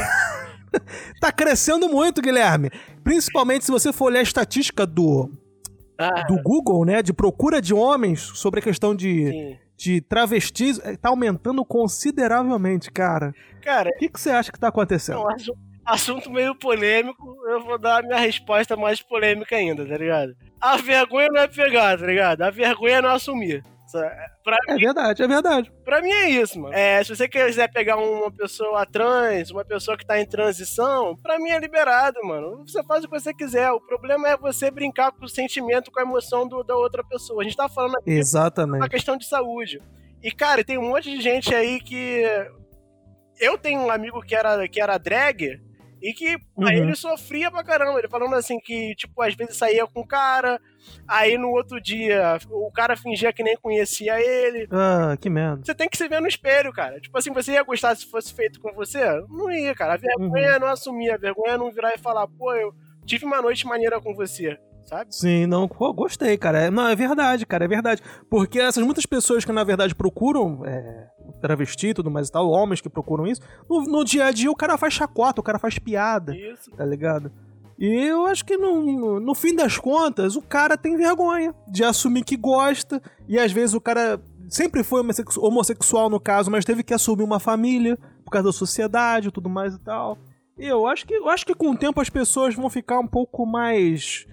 tá 1.20 1.32
crescendo 1.32 1.88
muito, 1.88 2.22
Guilherme. 2.22 2.70
Principalmente 3.02 3.64
se 3.64 3.72
você 3.72 3.92
for 3.92 4.06
olhar 4.06 4.20
a 4.20 4.22
estatística 4.22 4.86
do 4.86 5.28
ah. 5.98 6.22
do 6.22 6.40
Google, 6.42 6.84
né? 6.84 7.02
De 7.02 7.12
procura 7.12 7.60
de 7.60 7.74
homens 7.74 8.20
sobre 8.20 8.60
a 8.60 8.62
questão 8.62 8.94
de, 8.94 9.58
de 9.76 10.00
travestis, 10.00 10.80
eh, 10.84 10.96
tá 10.96 11.08
aumentando 11.08 11.64
consideravelmente, 11.64 12.90
cara. 12.90 13.34
Cara. 13.62 13.90
O 13.90 13.98
que, 13.98 14.08
que 14.08 14.20
você 14.20 14.30
acha 14.30 14.52
que 14.52 14.58
tá 14.58 14.68
acontecendo? 14.68 15.18
Eu 15.18 15.28
acho 15.28 15.52
assunto 15.84 16.30
meio 16.30 16.54
polêmico, 16.54 17.36
eu 17.48 17.62
vou 17.62 17.78
dar 17.78 18.00
a 18.00 18.02
minha 18.02 18.18
resposta 18.18 18.76
mais 18.76 19.00
polêmica 19.00 19.56
ainda, 19.56 19.86
tá 19.86 19.96
ligado? 19.96 20.36
A 20.60 20.76
vergonha 20.76 21.28
não 21.28 21.40
é 21.40 21.48
pegar, 21.48 21.98
tá 21.98 22.06
ligado? 22.06 22.42
A 22.42 22.50
vergonha 22.50 22.96
é 22.96 23.02
não 23.02 23.10
assumir. 23.10 23.64
Pra 24.44 24.56
é 24.68 24.74
mim, 24.74 24.80
verdade, 24.80 25.22
é 25.22 25.26
verdade. 25.26 25.72
Pra 25.84 26.02
mim 26.02 26.10
é 26.10 26.28
isso, 26.30 26.60
mano. 26.60 26.74
É, 26.74 27.02
se 27.02 27.14
você 27.14 27.28
quiser 27.28 27.70
pegar 27.72 27.96
uma 27.96 28.30
pessoa 28.30 28.84
trans, 28.86 29.50
uma 29.50 29.64
pessoa 29.64 29.96
que 29.96 30.06
tá 30.06 30.20
em 30.20 30.26
transição, 30.26 31.16
pra 31.16 31.38
mim 31.38 31.50
é 31.50 31.58
liberado, 31.58 32.18
mano. 32.24 32.64
Você 32.66 32.82
faz 32.84 33.04
o 33.04 33.08
que 33.08 33.18
você 33.18 33.32
quiser. 33.32 33.70
O 33.70 33.80
problema 33.80 34.28
é 34.28 34.36
você 34.36 34.70
brincar 34.70 35.12
com 35.12 35.24
o 35.24 35.28
sentimento, 35.28 35.90
com 35.90 36.00
a 36.00 36.02
emoção 36.02 36.46
do, 36.46 36.62
da 36.62 36.76
outra 36.76 37.02
pessoa. 37.04 37.42
A 37.42 37.44
gente 37.44 37.56
tá 37.56 37.68
falando 37.68 37.96
aqui 37.96 38.10
Exatamente. 38.10 38.82
uma 38.82 38.88
questão 38.88 39.16
de 39.16 39.26
saúde. 39.26 39.80
E, 40.22 40.30
cara, 40.30 40.64
tem 40.64 40.78
um 40.78 40.88
monte 40.88 41.10
de 41.10 41.20
gente 41.20 41.54
aí 41.54 41.80
que. 41.80 42.24
Eu 43.40 43.56
tenho 43.56 43.80
um 43.80 43.90
amigo 43.90 44.20
que 44.20 44.34
era, 44.34 44.66
que 44.66 44.80
era 44.80 44.98
drag, 44.98 45.60
e 46.02 46.12
que 46.12 46.36
uhum. 46.56 46.66
aí 46.66 46.78
ele 46.78 46.94
sofria 46.94 47.50
pra 47.50 47.64
caramba. 47.64 47.98
Ele 47.98 48.08
falando 48.08 48.34
assim 48.34 48.58
que, 48.58 48.94
tipo, 48.96 49.20
às 49.22 49.34
vezes 49.34 49.56
saía 49.56 49.86
com 49.86 50.00
o 50.00 50.06
cara, 50.06 50.60
aí 51.06 51.36
no 51.38 51.50
outro 51.50 51.80
dia 51.80 52.38
o 52.50 52.70
cara 52.70 52.96
fingia 52.96 53.32
que 53.32 53.42
nem 53.42 53.56
conhecia 53.56 54.20
ele. 54.20 54.68
Ah, 54.70 55.16
que 55.20 55.28
merda. 55.30 55.62
Você 55.64 55.74
tem 55.74 55.88
que 55.88 55.96
se 55.96 56.08
ver 56.08 56.20
no 56.20 56.28
espelho, 56.28 56.72
cara. 56.72 57.00
Tipo 57.00 57.16
assim, 57.18 57.32
você 57.32 57.52
ia 57.52 57.62
gostar 57.62 57.96
se 57.96 58.06
fosse 58.06 58.32
feito 58.32 58.60
com 58.60 58.72
você? 58.72 59.00
Não 59.28 59.50
ia, 59.50 59.74
cara. 59.74 59.94
A 59.94 59.96
vergonha 59.96 60.54
uhum. 60.54 60.60
não 60.60 60.68
assumir, 60.68 61.10
a 61.10 61.16
vergonha 61.16 61.54
é 61.54 61.58
não 61.58 61.70
virar 61.70 61.94
e 61.94 61.98
falar, 61.98 62.26
pô, 62.26 62.52
eu 62.54 62.74
tive 63.06 63.24
uma 63.24 63.42
noite 63.42 63.66
maneira 63.66 64.00
com 64.00 64.14
você 64.14 64.58
sabe? 64.88 65.14
Sim, 65.14 65.46
não, 65.46 65.68
pô, 65.68 65.92
gostei, 65.92 66.36
cara. 66.38 66.62
É, 66.62 66.70
não, 66.70 66.88
é 66.88 66.96
verdade, 66.96 67.44
cara, 67.44 67.66
é 67.66 67.68
verdade. 67.68 68.02
Porque 68.30 68.58
essas 68.58 68.82
muitas 68.82 69.04
pessoas 69.04 69.44
que, 69.44 69.52
na 69.52 69.62
verdade, 69.62 69.94
procuram 69.94 70.64
é, 70.64 71.08
travesti 71.40 71.88
e 71.88 71.94
tudo 71.94 72.10
mais 72.10 72.28
e 72.28 72.32
tal, 72.32 72.50
homens 72.50 72.80
que 72.80 72.88
procuram 72.88 73.26
isso, 73.26 73.40
no, 73.68 73.82
no, 73.82 74.04
dia 74.04 74.26
a 74.26 74.32
dia 74.32 74.50
o 74.50 74.56
cara 74.56 74.78
faz 74.78 74.94
chacota, 74.94 75.40
o 75.40 75.44
cara 75.44 75.58
faz 75.58 75.78
piada. 75.78 76.34
Isso. 76.34 76.70
Tá 76.70 76.84
ligado? 76.84 77.30
E 77.78 77.86
eu 77.86 78.26
acho 78.26 78.44
que 78.44 78.56
no, 78.56 79.20
no, 79.20 79.34
fim 79.36 79.54
das 79.54 79.78
contas, 79.78 80.34
o 80.34 80.42
cara 80.42 80.76
tem 80.76 80.96
vergonha 80.96 81.54
de 81.68 81.84
assumir 81.84 82.24
que 82.24 82.36
gosta, 82.36 83.00
e 83.28 83.38
às 83.38 83.52
vezes 83.52 83.74
o 83.74 83.80
cara 83.80 84.20
sempre 84.48 84.82
foi 84.82 85.00
homossexual 85.36 86.10
no 86.10 86.18
caso, 86.18 86.50
mas 86.50 86.64
teve 86.64 86.82
que 86.82 86.92
assumir 86.92 87.22
uma 87.22 87.38
família 87.38 87.96
por 88.24 88.32
causa 88.32 88.48
da 88.48 88.52
sociedade 88.52 89.28
e 89.28 89.30
tudo 89.30 89.48
mais 89.48 89.74
e 89.74 89.78
tal. 89.78 90.18
Eu 90.58 90.88
acho 90.88 91.06
que 91.06 91.14
eu 91.14 91.28
acho 91.28 91.46
que 91.46 91.54
com 91.54 91.70
o 91.70 91.76
tempo 91.76 92.00
as 92.00 92.10
pessoas 92.10 92.54
vão 92.54 92.68
ficar 92.68 92.98
um 92.98 93.06
pouco 93.06 93.46
mais 93.46 94.26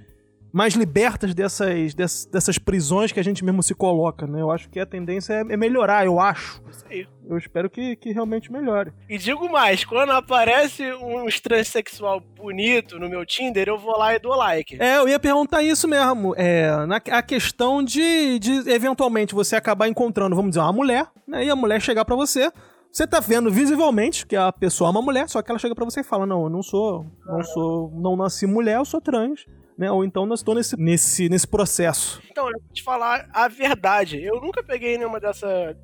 mais 0.55 0.73
libertas 0.73 1.35
dessas, 1.35 1.93
dessas, 1.93 2.25
dessas 2.27 2.57
prisões 2.57 3.11
que 3.11 3.19
a 3.19 3.23
gente 3.23 3.43
mesmo 3.43 3.61
se 3.61 3.75
coloca, 3.75 4.25
né? 4.25 4.39
Eu 4.39 4.49
acho 4.49 4.69
que 4.69 4.79
a 4.79 4.85
tendência 4.85 5.33
é, 5.33 5.39
é 5.41 5.57
melhorar, 5.57 6.05
eu 6.05 6.17
acho. 6.17 6.63
Isso 6.71 6.85
aí. 6.89 7.05
Eu 7.27 7.37
espero 7.37 7.69
que, 7.69 7.97
que 7.97 8.13
realmente 8.13 8.49
melhore. 8.49 8.93
E 9.09 9.17
digo 9.17 9.51
mais, 9.51 9.83
quando 9.83 10.11
aparece 10.11 10.93
um 10.93 11.25
transexual 11.43 12.21
bonito 12.21 12.97
no 12.97 13.09
meu 13.09 13.25
Tinder, 13.25 13.67
eu 13.67 13.77
vou 13.77 13.97
lá 13.97 14.15
e 14.15 14.19
dou 14.19 14.33
like. 14.33 14.81
É, 14.81 14.95
eu 14.97 15.09
ia 15.09 15.19
perguntar 15.19 15.61
isso 15.61 15.89
mesmo. 15.89 16.33
É, 16.37 16.85
na, 16.85 17.01
a 17.11 17.21
questão 17.21 17.83
de, 17.83 18.39
de 18.39 18.69
eventualmente 18.69 19.35
você 19.35 19.57
acabar 19.57 19.89
encontrando, 19.89 20.37
vamos 20.37 20.51
dizer, 20.51 20.61
uma 20.61 20.71
mulher, 20.71 21.05
né? 21.27 21.43
E 21.43 21.49
a 21.49 21.55
mulher 21.55 21.81
chegar 21.81 22.05
pra 22.05 22.15
você. 22.15 22.49
Você 22.89 23.05
tá 23.05 23.19
vendo 23.19 23.51
visivelmente 23.51 24.25
que 24.25 24.37
a 24.37 24.53
pessoa 24.53 24.87
é 24.87 24.91
uma 24.91 25.01
mulher, 25.01 25.27
só 25.27 25.41
que 25.41 25.51
ela 25.51 25.59
chega 25.59 25.75
pra 25.75 25.83
você 25.83 25.99
e 25.99 26.03
fala: 26.03 26.25
Não, 26.25 26.43
eu 26.43 26.49
não 26.49 26.63
sou, 26.63 27.05
não 27.25 27.43
sou, 27.43 27.91
não 27.93 28.15
nasci 28.15 28.47
mulher, 28.47 28.77
eu 28.77 28.85
sou 28.85 29.01
trans. 29.01 29.45
Né? 29.77 29.91
Ou 29.91 30.03
então 30.03 30.25
nós 30.25 30.39
estou 30.39 30.55
nesse, 30.55 30.77
nesse, 30.77 31.29
nesse 31.29 31.47
processo. 31.47 32.21
Então, 32.29 32.47
eu 32.47 32.59
vou 32.59 32.73
te 32.73 32.83
falar 32.83 33.29
a 33.33 33.47
verdade. 33.47 34.23
Eu 34.23 34.39
nunca 34.41 34.63
peguei 34.63 34.97
nenhuma 34.97 35.19
dessa. 35.19 35.77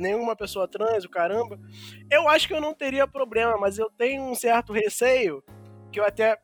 Nenhuma 0.00 0.36
pessoa 0.36 0.68
trans, 0.68 1.04
o 1.04 1.10
caramba. 1.10 1.58
Eu 2.10 2.28
acho 2.28 2.46
que 2.46 2.54
eu 2.54 2.60
não 2.60 2.72
teria 2.72 3.08
problema, 3.08 3.56
mas 3.58 3.76
eu 3.76 3.90
tenho 3.90 4.22
um 4.22 4.36
certo 4.36 4.72
receio 4.72 5.42
que 5.90 5.98
eu 5.98 6.04
até. 6.04 6.38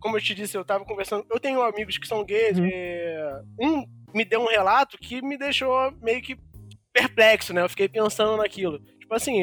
Como 0.00 0.16
eu 0.16 0.20
te 0.20 0.34
disse, 0.34 0.56
eu 0.56 0.64
tava 0.64 0.84
conversando. 0.84 1.26
Eu 1.30 1.38
tenho 1.38 1.62
amigos 1.62 1.98
que 1.98 2.06
são 2.06 2.24
gays. 2.24 2.58
Uhum. 2.58 2.66
e 2.66 3.42
um 3.60 3.84
me 4.14 4.24
deu 4.24 4.40
um 4.40 4.46
relato 4.46 4.96
que 4.96 5.20
me 5.20 5.36
deixou 5.36 5.92
meio 6.00 6.22
que 6.22 6.38
perplexo, 6.90 7.52
né? 7.52 7.62
Eu 7.62 7.68
fiquei 7.68 7.88
pensando 7.88 8.36
naquilo. 8.38 8.78
Tipo 8.98 9.14
assim, 9.14 9.42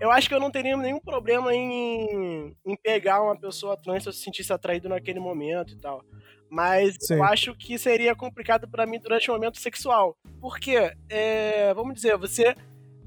eu 0.00 0.10
acho 0.10 0.28
que 0.28 0.34
eu 0.34 0.40
não 0.40 0.50
teria 0.50 0.76
nenhum 0.76 1.00
problema 1.00 1.54
em, 1.54 2.56
em 2.66 2.76
pegar 2.82 3.22
uma 3.22 3.38
pessoa 3.38 3.76
trans 3.76 4.02
se 4.02 4.08
eu 4.08 4.12
se 4.12 4.22
sentisse 4.22 4.52
atraído 4.52 4.88
naquele 4.88 5.20
momento 5.20 5.72
e 5.72 5.78
tal. 5.78 6.04
Mas 6.50 6.96
Sim. 7.00 7.14
eu 7.14 7.24
acho 7.24 7.54
que 7.54 7.78
seria 7.78 8.14
complicado 8.14 8.68
pra 8.68 8.86
mim 8.86 8.98
durante 8.98 9.30
o 9.30 9.34
momento 9.34 9.58
sexual. 9.58 10.16
Porque, 10.40 10.92
é, 11.08 11.72
vamos 11.74 11.94
dizer, 11.94 12.16
você. 12.16 12.54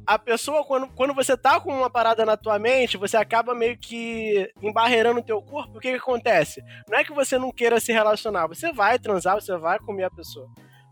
A 0.06 0.18
pessoa, 0.18 0.66
quando, 0.66 0.88
quando 0.90 1.14
você 1.14 1.38
tá 1.38 1.60
com 1.60 1.72
uma 1.72 1.90
parada 1.90 2.26
na 2.26 2.36
tua 2.36 2.58
mente, 2.58 2.98
você 2.98 3.16
acaba 3.16 3.54
meio 3.54 3.78
que 3.78 4.52
embarreirando 4.62 5.20
o 5.20 5.24
teu 5.24 5.42
corpo. 5.42 5.78
O 5.78 5.80
que, 5.80 5.92
que 5.92 5.98
acontece? 5.98 6.62
Não 6.90 6.98
é 6.98 7.04
que 7.04 7.14
você 7.14 7.38
não 7.38 7.52
queira 7.52 7.80
se 7.80 7.94
relacionar, 7.94 8.48
você 8.48 8.74
vai 8.74 8.98
transar, 8.98 9.36
você 9.36 9.56
vai 9.58 9.78
comer 9.80 10.06
a 10.06 10.12
pessoa. 10.12 10.48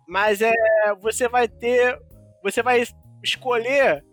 Mas 0.08 0.42
é. 0.42 0.54
Você 1.02 1.28
vai 1.28 1.48
ter. 1.48 2.00
Você 2.44 2.62
vai 2.64 2.84
escolher 3.24 4.04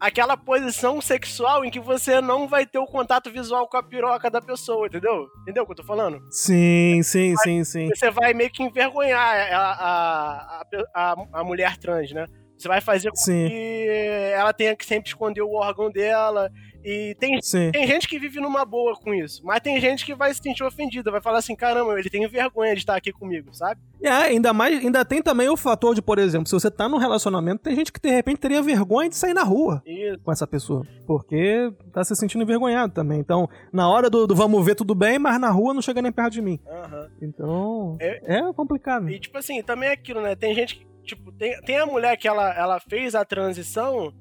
aquela 0.00 0.36
posição 0.36 1.00
sexual 1.00 1.64
em 1.64 1.70
que 1.70 1.80
você 1.80 2.20
não 2.20 2.46
vai 2.46 2.64
ter 2.66 2.78
o 2.78 2.86
contato 2.86 3.30
visual 3.30 3.68
com 3.68 3.76
a 3.76 3.82
piroca 3.82 4.30
da 4.30 4.40
pessoa, 4.40 4.86
entendeu? 4.86 5.28
Entendeu 5.42 5.62
o 5.62 5.66
que 5.66 5.72
eu 5.72 5.76
tô 5.76 5.84
falando? 5.84 6.20
Sim, 6.30 7.02
sim, 7.02 7.34
sim, 7.36 7.64
sim. 7.64 7.88
Você 7.88 8.10
vai 8.10 8.32
meio 8.32 8.50
que 8.50 8.62
envergonhar 8.62 9.52
a, 9.52 9.72
a, 9.72 10.60
a, 10.60 11.12
a, 11.12 11.40
a 11.40 11.44
mulher 11.44 11.76
trans, 11.76 12.12
né? 12.12 12.26
Você 12.58 12.68
vai 12.68 12.80
fazer 12.80 13.10
com 13.10 13.16
Sim. 13.16 13.48
que 13.48 13.86
ela 14.34 14.52
tenha 14.52 14.74
que 14.74 14.84
sempre 14.84 15.08
esconder 15.08 15.42
o 15.42 15.52
órgão 15.52 15.90
dela. 15.90 16.50
E 16.84 17.14
tem, 17.18 17.40
Sim. 17.42 17.70
tem 17.72 17.86
gente 17.86 18.06
que 18.08 18.18
vive 18.18 18.40
numa 18.40 18.64
boa 18.64 18.94
com 18.94 19.12
isso, 19.12 19.44
mas 19.44 19.60
tem 19.60 19.80
gente 19.80 20.06
que 20.06 20.14
vai 20.14 20.32
se 20.32 20.40
sentir 20.40 20.62
ofendida, 20.62 21.10
vai 21.10 21.20
falar 21.20 21.38
assim: 21.38 21.54
caramba, 21.54 21.98
ele 21.98 22.08
tem 22.08 22.26
vergonha 22.28 22.72
de 22.72 22.80
estar 22.80 22.94
aqui 22.96 23.12
comigo, 23.12 23.52
sabe? 23.52 23.80
É, 24.00 24.08
ainda 24.08 24.52
mais, 24.52 24.78
ainda 24.78 25.04
tem 25.04 25.20
também 25.20 25.48
o 25.48 25.56
fator 25.56 25.92
de, 25.94 26.00
por 26.00 26.18
exemplo, 26.20 26.46
se 26.46 26.52
você 26.54 26.70
tá 26.70 26.88
num 26.88 26.96
relacionamento, 26.96 27.62
tem 27.64 27.74
gente 27.74 27.92
que 27.92 28.00
de 28.00 28.08
repente 28.10 28.38
teria 28.38 28.62
vergonha 28.62 29.08
de 29.08 29.16
sair 29.16 29.34
na 29.34 29.42
rua 29.42 29.82
Isso. 29.84 30.20
com 30.22 30.30
essa 30.30 30.46
pessoa. 30.46 30.86
Porque 31.04 31.70
tá 31.92 32.04
se 32.04 32.14
sentindo 32.14 32.42
envergonhado 32.44 32.92
também. 32.94 33.18
Então, 33.18 33.48
na 33.72 33.88
hora 33.90 34.08
do, 34.08 34.26
do 34.26 34.34
vamos 34.36 34.64
ver 34.64 34.76
tudo 34.76 34.94
bem, 34.94 35.18
mas 35.18 35.38
na 35.40 35.50
rua 35.50 35.74
não 35.74 35.82
chega 35.82 36.00
nem 36.00 36.12
perto 36.12 36.32
de 36.34 36.40
mim. 36.42 36.60
Aham. 36.66 37.08
Então, 37.20 37.96
É- 38.00 38.38
é, 38.38 38.52
complicado. 38.52 39.10
E, 39.10 39.18
tipo 39.18 39.36
assim, 39.36 39.60
também 39.62 39.88
é 39.88 39.92
aquilo, 39.92 40.20
né? 40.22 40.36
Tem 40.36 40.54
gente 40.54 40.76
que, 40.76 40.86
tipo, 41.08 41.32
tem, 41.32 41.58
tem 41.62 41.78
a 41.78 41.86
mulher 41.86 42.16
que 42.16 42.28
ela, 42.28 42.52
ela 42.54 42.80
fez 42.80 43.14
a 43.14 43.24
transição 43.24 44.12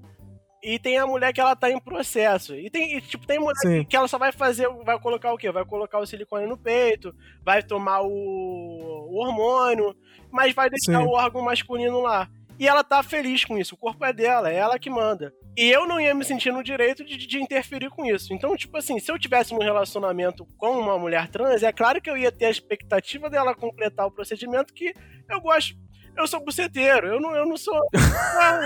e 0.63 0.79
tem 0.79 0.97
a 0.97 1.05
mulher 1.05 1.33
que 1.33 1.39
ela 1.39 1.55
tá 1.55 1.69
em 1.69 1.79
processo. 1.79 2.55
E 2.55 2.69
tem, 2.69 2.97
e, 2.97 3.01
tipo, 3.01 3.27
tem 3.27 3.39
mulher 3.39 3.55
Sim. 3.61 3.85
que, 3.85 3.95
ela 3.95 4.07
só 4.07 4.17
vai 4.17 4.31
fazer, 4.31 4.67
vai 4.83 4.99
colocar 4.99 5.33
o 5.33 5.37
quê? 5.37 5.51
Vai 5.51 5.65
colocar 5.65 5.99
o 5.99 6.05
silicone 6.05 6.47
no 6.47 6.57
peito, 6.57 7.13
vai 7.43 7.61
tomar 7.61 8.01
o, 8.01 8.07
o 8.09 9.15
hormônio, 9.17 9.95
mas 10.31 10.53
vai 10.53 10.69
deixar 10.69 10.99
Sim. 10.99 11.05
o 11.05 11.11
órgão 11.11 11.41
masculino 11.41 12.01
lá. 12.01 12.29
E 12.59 12.67
ela 12.67 12.83
tá 12.83 13.03
feliz 13.03 13.45
com 13.45 13.55
isso, 13.55 13.75
o 13.75 13.77
corpo 13.77 14.03
é 14.03 14.11
dela, 14.11 14.49
é 14.49 14.55
ela 14.55 14.79
que 14.79 14.89
manda. 14.89 15.31
E 15.55 15.69
eu 15.69 15.87
não 15.87 16.01
ia 16.01 16.13
me 16.13 16.25
sentir 16.25 16.51
no 16.51 16.63
direito 16.63 17.03
de, 17.03 17.15
de 17.15 17.39
interferir 17.39 17.89
com 17.89 18.03
isso. 18.03 18.33
Então, 18.33 18.55
tipo 18.55 18.75
assim, 18.77 18.99
se 18.99 19.11
eu 19.11 19.19
tivesse 19.19 19.53
um 19.53 19.59
relacionamento 19.59 20.45
com 20.57 20.71
uma 20.79 20.97
mulher 20.97 21.27
trans, 21.29 21.61
é 21.61 21.71
claro 21.71 22.01
que 22.01 22.09
eu 22.09 22.17
ia 22.17 22.31
ter 22.31 22.45
a 22.45 22.49
expectativa 22.49 23.29
dela 23.29 23.55
completar 23.55 24.07
o 24.07 24.11
procedimento 24.11 24.73
que 24.73 24.93
eu 25.29 25.39
gosto. 25.39 25.75
Eu 26.17 26.27
sou 26.27 26.43
buceteiro, 26.43 27.07
eu 27.07 27.19
não, 27.19 27.35
eu 27.35 27.45
não 27.45 27.57
sou. 27.57 27.79
Ah, 28.39 28.61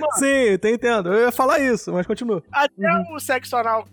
não. 0.00 0.10
Sim, 0.12 0.58
te 0.58 0.68
entendo. 0.68 1.12
Eu 1.12 1.26
ia 1.26 1.32
falar 1.32 1.60
isso, 1.60 1.92
mas 1.92 2.06
continua. 2.06 2.42
Até 2.50 2.88
o 3.12 3.20
sexo 3.20 3.56
anal 3.56 3.86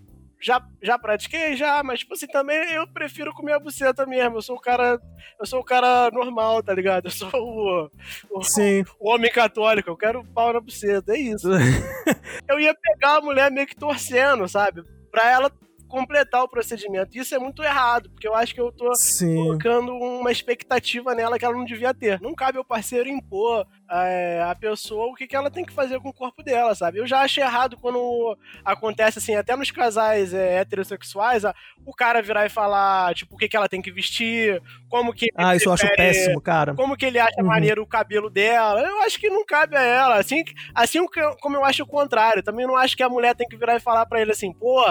já, 0.43 0.61
já 0.81 0.99
pratiquei, 0.99 1.55
já, 1.55 1.81
mas 1.83 1.99
tipo 1.99 2.13
assim, 2.13 2.27
também 2.27 2.57
eu 2.73 2.85
prefiro 2.85 3.33
comer 3.33 3.53
a 3.53 3.59
buceta 3.59 4.05
mesmo. 4.05 4.37
Eu 4.37 4.41
sou 4.41 4.57
o 4.57 4.59
cara. 4.59 4.99
Eu 5.39 5.45
sou 5.45 5.61
o 5.61 5.63
cara 5.63 6.11
normal, 6.11 6.61
tá 6.61 6.73
ligado? 6.73 7.05
Eu 7.05 7.11
sou 7.11 7.29
o, 7.33 7.89
o, 8.29 8.43
Sim. 8.43 8.83
o 8.99 9.09
homem 9.09 9.31
católico, 9.31 9.89
eu 9.89 9.95
quero 9.95 10.25
pau 10.33 10.51
na 10.51 10.59
buceta, 10.59 11.13
é 11.13 11.19
isso. 11.19 11.47
eu 12.49 12.59
ia 12.59 12.75
pegar 12.75 13.17
a 13.17 13.21
mulher 13.21 13.49
meio 13.49 13.65
que 13.65 13.75
torcendo, 13.75 14.47
sabe? 14.49 14.83
Pra 15.09 15.31
ela 15.31 15.49
completar 15.93 16.41
o 16.43 16.47
procedimento. 16.49 17.15
Isso 17.15 17.35
é 17.35 17.37
muito 17.37 17.61
errado, 17.61 18.09
porque 18.09 18.27
eu 18.27 18.33
acho 18.33 18.51
que 18.55 18.59
eu 18.59 18.71
tô 18.71 18.91
Sim. 18.95 19.35
colocando 19.35 19.93
uma 19.93 20.31
expectativa 20.31 21.13
nela 21.13 21.37
que 21.37 21.45
ela 21.45 21.55
não 21.55 21.63
devia 21.65 21.93
ter. 21.93 22.19
Não 22.19 22.33
cabe 22.33 22.57
ao 22.57 22.65
parceiro 22.65 23.07
impor 23.07 23.67
é, 23.91 24.41
a 24.49 24.55
pessoa 24.55 25.05
o 25.05 25.13
que, 25.13 25.27
que 25.27 25.35
ela 25.35 25.51
tem 25.51 25.63
que 25.63 25.71
fazer 25.71 25.99
com 25.99 26.09
o 26.09 26.13
corpo 26.13 26.41
dela, 26.41 26.73
sabe? 26.73 26.97
Eu 26.97 27.05
já 27.05 27.19
acho 27.21 27.39
errado 27.39 27.77
quando 27.77 28.35
acontece 28.65 29.19
assim, 29.19 29.35
até 29.35 29.55
nos 29.55 29.69
casais 29.69 30.33
é, 30.33 30.57
heterossexuais, 30.61 31.45
a- 31.45 31.53
o 31.85 31.93
cara 31.93 32.23
virar 32.23 32.45
e 32.45 32.49
falar, 32.49 33.13
tipo, 33.13 33.35
o 33.35 33.37
que, 33.37 33.47
que 33.47 33.55
ela 33.55 33.69
tem 33.69 33.81
que 33.81 33.91
vestir, 33.91 34.59
como 34.89 35.13
que. 35.13 35.27
Ah, 35.35 35.55
isso 35.55 35.69
eu 35.69 35.73
acho 35.73 35.87
péssimo, 35.95 36.41
cara. 36.41 36.73
Como 36.73 36.97
que 36.97 37.05
ele 37.05 37.19
acha 37.19 37.39
Uhum. 37.41 37.45
maneiro 37.47 37.83
o 37.83 37.87
cabelo 37.87 38.31
dela? 38.31 38.81
Eu 38.81 39.01
acho 39.01 39.19
que 39.19 39.29
não 39.29 39.45
cabe 39.45 39.75
a 39.77 39.81
ela. 39.83 40.15
Assim, 40.15 40.43
assim 40.73 41.05
como 41.39 41.55
eu 41.55 41.63
acho 41.63 41.83
o 41.83 41.87
contrário. 41.87 42.41
Também 42.41 42.65
não 42.65 42.75
acho 42.75 42.97
que 42.97 43.03
a 43.03 43.09
mulher 43.09 43.35
tem 43.35 43.47
que 43.47 43.55
virar 43.57 43.75
e 43.75 43.79
falar 43.79 44.05
pra 44.07 44.19
ele 44.21 44.31
assim, 44.31 44.51
pô, 44.51 44.81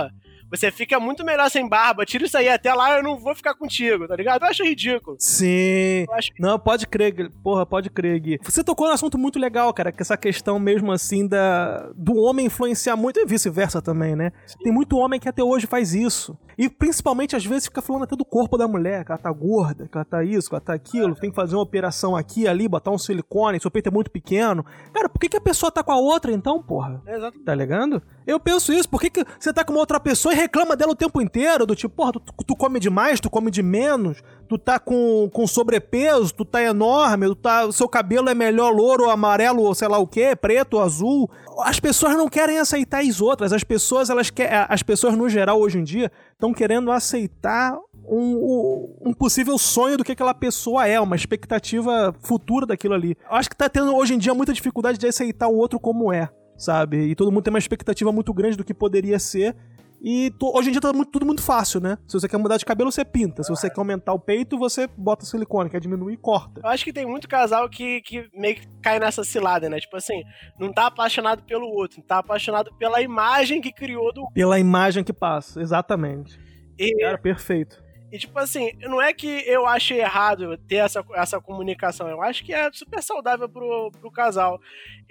você 0.53 0.71
fica 0.71 1.01
muito 1.01 1.25
melhor 1.25 1.51
sem 1.51 1.67
barba, 1.67 2.05
tira 2.05 2.25
isso 2.27 2.37
aí, 2.37 2.49
até 2.49 2.73
lá 2.75 2.99
eu 2.99 3.03
não 3.03 3.19
vou 3.19 3.35
ficar 3.35 3.55
contigo, 3.55 4.07
tá 4.07 4.15
ligado? 4.15 4.43
Eu 4.43 4.49
acho 4.49 4.63
ridículo. 4.63 5.17
Sim. 5.19 6.05
Acho 6.13 6.31
Não, 6.39 6.59
pode 6.59 6.87
crer, 6.87 7.13
Gui. 7.13 7.31
porra, 7.43 7.65
pode 7.65 7.89
crer, 7.89 8.21
Gui. 8.21 8.39
Você 8.43 8.63
tocou 8.63 8.87
num 8.87 8.93
assunto 8.93 9.17
muito 9.17 9.39
legal, 9.39 9.73
cara, 9.73 9.91
que 9.91 10.03
essa 10.03 10.17
questão 10.17 10.59
mesmo 10.59 10.93
assim 10.93 11.27
da 11.27 11.91
do 11.97 12.17
homem 12.17 12.47
influenciar 12.47 12.97
muito 12.97 13.19
e 13.19 13.25
vice-versa 13.25 13.81
também, 13.81 14.15
né? 14.15 14.31
Tem 14.63 14.73
muito 14.73 14.97
homem 14.99 15.19
que 15.19 15.29
até 15.29 15.43
hoje 15.43 15.67
faz 15.67 15.95
isso. 15.95 16.37
E 16.59 16.69
principalmente 16.69 17.35
às 17.35 17.45
vezes 17.45 17.65
fica 17.65 17.81
falando 17.81 18.05
até 18.05 18.15
do 18.15 18.25
corpo 18.25 18.59
da 18.59 18.69
mulher, 18.69 19.05
que 19.05 19.13
ela 19.13 19.19
tá 19.19 19.33
gorda, 19.33 19.89
que 19.89 19.97
ela 19.97 20.05
tá 20.05 20.23
isso, 20.23 20.49
que 20.51 20.55
ela 20.55 20.61
tá 20.61 20.75
aquilo, 20.75 21.15
tem 21.15 21.31
que 21.31 21.37
fazer 21.37 21.57
uma 21.57 21.63
operação 21.63 22.15
aqui, 22.15 22.47
ali, 22.47 22.69
botar 22.69 22.91
um 22.91 22.99
silicone, 22.99 23.59
seu 23.59 23.71
peito 23.71 23.89
é 23.89 23.93
muito 23.93 24.11
pequeno. 24.11 24.65
Cara, 24.93 25.09
por 25.09 25.19
que, 25.19 25.29
que 25.29 25.37
a 25.37 25.41
pessoa 25.41 25.73
tá 25.73 25.83
com 25.83 25.93
a 25.93 25.99
outra 25.99 26.31
então, 26.31 26.63
porra? 26.63 27.03
Exato. 27.07 27.41
Tá 27.41 27.55
ligado? 27.55 28.03
Eu 28.27 28.39
penso 28.39 28.73
isso, 28.73 28.89
por 28.89 29.01
que, 29.01 29.11
que 29.11 29.25
você 29.39 29.53
tá 29.53 29.64
com 29.64 29.73
uma 29.73 29.81
outra 29.81 29.99
pessoa 30.01 30.33
e 30.33 30.37
reclama 30.37 30.77
dela 30.77 30.93
o 30.93 30.97
tempo 30.97 31.20
inteiro? 31.20 31.66
Do 31.66 31.75
tipo, 31.75 31.95
porra, 31.95 32.12
tu, 32.12 32.20
tu 32.47 32.57
come 32.57 32.79
demais, 32.79 33.20
tu 33.20 33.29
come 33.31 33.51
de 33.51 33.62
menos, 33.62 34.23
tu 34.49 34.57
tá 34.59 34.79
com, 34.79 35.29
com 35.33 35.47
sobrepeso, 35.47 36.33
tu 36.35 36.45
tá 36.45 36.62
enorme, 36.62 37.27
tu 37.27 37.35
tá, 37.35 37.70
seu 37.73 37.89
cabelo 37.89 38.29
é 38.29 38.35
melhor 38.35 38.70
louro, 38.73 39.11
amarelo, 39.11 39.62
ou 39.62 39.75
sei 39.75 39.89
lá 39.89 39.99
o 39.99 40.07
que, 40.07 40.35
preto, 40.37 40.79
azul. 40.79 41.31
As 41.61 41.81
pessoas 41.81 42.16
não 42.16 42.29
querem 42.29 42.59
aceitar 42.59 43.03
as 43.03 43.20
outras. 43.20 43.53
As 43.53 43.64
pessoas, 43.64 44.09
elas 44.11 44.31
querem. 44.31 44.53
As 44.68 44.83
pessoas, 44.83 45.16
no 45.16 45.29
geral, 45.29 45.61
hoje 45.61 45.79
em 45.79 45.85
dia, 45.85 46.11
estão 46.33 46.53
querendo 46.53 46.91
aceitar 46.91 47.77
um- 48.05 48.97
um 49.11 49.12
possível 49.14 49.57
sonho 49.59 49.97
do 49.97 50.05
que 50.05 50.12
aquela 50.12 50.35
pessoa 50.35 50.87
é, 50.87 50.99
uma 51.01 51.16
expectativa 51.16 52.14
futura 52.20 52.66
daquilo 52.66 52.95
ali. 52.95 53.16
Eu 53.31 53.37
acho 53.37 53.49
que 53.51 53.57
tá 53.57 53.68
tendo 53.68 53.95
hoje 53.95 54.14
em 54.14 54.18
dia 54.18 54.35
muita 54.35 54.53
dificuldade 54.53 54.99
de 54.99 55.07
aceitar 55.07 55.49
o 55.49 55.57
outro 55.57 55.79
como 55.79 56.12
é, 56.12 56.29
sabe? 56.63 56.99
E 57.09 57.15
todo 57.15 57.31
mundo 57.33 57.43
tem 57.43 57.53
uma 57.53 57.59
expectativa 57.59 58.13
muito 58.13 58.33
grande 58.33 58.57
do 58.57 58.65
que 58.65 58.73
poderia 58.75 59.19
ser. 59.19 59.57
E 60.05 60.31
to- 60.33 60.51
hoje 60.57 60.69
em 60.69 60.73
dia 60.73 60.81
tá 60.81 60.93
muito- 60.93 61.13
tudo 61.13 61.25
muito 61.25 61.43
fácil, 61.43 61.81
né? 61.81 61.97
Se 62.09 62.19
você 62.19 62.29
quer 62.29 62.37
mudar 62.37 62.57
de 62.57 62.65
cabelo, 62.65 62.91
você 62.91 63.05
pinta. 63.05 63.45
Se 63.45 63.51
você 63.51 63.71
quer 63.71 63.79
aumentar 63.79 64.13
o 64.13 64.19
peito, 64.19 64.59
você 64.59 64.89
bota 64.97 65.25
silicone. 65.25 65.71
Quer 65.71 65.79
diminuir, 65.81 66.17
corta. 66.17 66.61
Eu 66.65 66.69
acho 66.71 66.83
que 66.85 66.93
tem 66.93 67.07
muito 67.07 67.29
casal 67.29 67.69
que, 67.71 68.01
que 68.01 68.29
meio 68.35 68.57
que 68.57 68.67
cai 68.83 68.99
nessa 68.99 69.23
cilada, 69.23 69.71
né? 69.71 69.79
Tipo 69.79 69.97
assim, 69.97 70.23
não 70.59 70.73
tá 70.73 70.87
apaixonado 70.87 71.45
pelo 71.45 71.69
outro, 71.69 72.03
tá 72.03 72.19
apaixonado 72.19 72.73
pela 72.79 73.01
imagem 73.01 73.61
que 73.61 73.73
criou 73.73 74.13
do. 74.13 74.27
Pela 74.35 74.59
imagem 74.59 75.05
que 75.05 75.13
passa, 75.13 75.61
exatamente. 75.63 76.37
E, 76.77 76.97
Cara, 77.01 77.19
perfeito. 77.19 77.81
E, 78.13 78.19
tipo 78.19 78.39
assim, 78.39 78.73
não 78.81 79.01
é 79.01 79.15
que 79.15 79.27
eu 79.47 79.67
ache 79.67 79.95
errado 79.95 80.59
ter 80.69 80.77
essa, 80.77 81.03
essa 81.15 81.41
comunicação. 81.41 82.07
Eu 82.09 82.23
acho 82.23 82.45
que 82.45 82.53
é 82.53 82.71
super 82.71 83.03
saudável 83.03 83.49
pro, 83.49 83.91
pro 83.91 84.11
casal. 84.11 84.61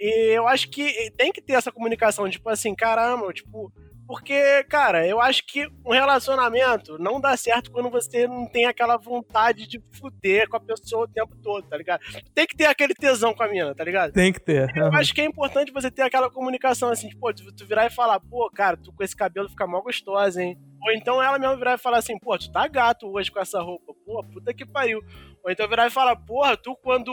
E 0.00 0.36
eu 0.36 0.46
acho 0.46 0.70
que 0.70 1.10
tem 1.16 1.32
que 1.32 1.42
ter 1.42 1.54
essa 1.54 1.72
comunicação. 1.72 2.30
Tipo 2.30 2.48
assim, 2.48 2.72
caramba, 2.76 3.32
tipo, 3.32 3.72
Porque, 4.12 4.62
cara, 4.64 5.08
eu 5.08 5.22
acho 5.22 5.42
que 5.46 5.66
um 5.86 5.90
relacionamento 5.90 6.98
não 6.98 7.18
dá 7.18 7.34
certo 7.34 7.70
quando 7.70 7.88
você 7.88 8.28
não 8.28 8.46
tem 8.46 8.66
aquela 8.66 8.98
vontade 8.98 9.66
de 9.66 9.82
fuder 9.90 10.46
com 10.50 10.58
a 10.58 10.60
pessoa 10.60 11.04
o 11.04 11.08
tempo 11.08 11.34
todo, 11.42 11.66
tá 11.66 11.78
ligado? 11.78 12.02
Tem 12.34 12.46
que 12.46 12.54
ter 12.54 12.66
aquele 12.66 12.92
tesão 12.92 13.32
com 13.32 13.42
a 13.42 13.48
mina, 13.48 13.74
tá 13.74 13.82
ligado? 13.82 14.12
Tem 14.12 14.30
que 14.30 14.38
ter. 14.38 14.70
Eu 14.76 14.88
uhum. 14.88 14.96
acho 14.96 15.14
que 15.14 15.22
é 15.22 15.24
importante 15.24 15.72
você 15.72 15.90
ter 15.90 16.02
aquela 16.02 16.30
comunicação 16.30 16.90
assim, 16.90 17.08
tipo, 17.08 17.22
pô, 17.22 17.32
tu, 17.32 17.50
tu 17.54 17.64
virar 17.64 17.86
e 17.86 17.90
falar, 17.90 18.20
pô, 18.20 18.50
cara, 18.54 18.76
tu 18.76 18.92
com 18.92 19.02
esse 19.02 19.16
cabelo 19.16 19.48
fica 19.48 19.66
mó 19.66 19.80
gostosa, 19.80 20.42
hein? 20.42 20.58
Ou 20.84 20.92
então 20.92 21.22
ela 21.22 21.38
mesmo 21.38 21.56
virar 21.56 21.76
e 21.76 21.78
falar 21.78 21.96
assim, 21.96 22.18
pô, 22.18 22.36
tu 22.36 22.52
tá 22.52 22.68
gato 22.68 23.10
hoje 23.10 23.30
com 23.30 23.40
essa 23.40 23.62
roupa, 23.62 23.94
pô, 24.04 24.22
puta 24.24 24.52
que 24.52 24.66
pariu. 24.66 25.02
Ou 25.42 25.50
então 25.50 25.66
virar 25.66 25.86
e 25.86 25.90
falar, 25.90 26.16
porra, 26.16 26.54
tu 26.54 26.76
quando. 26.76 27.10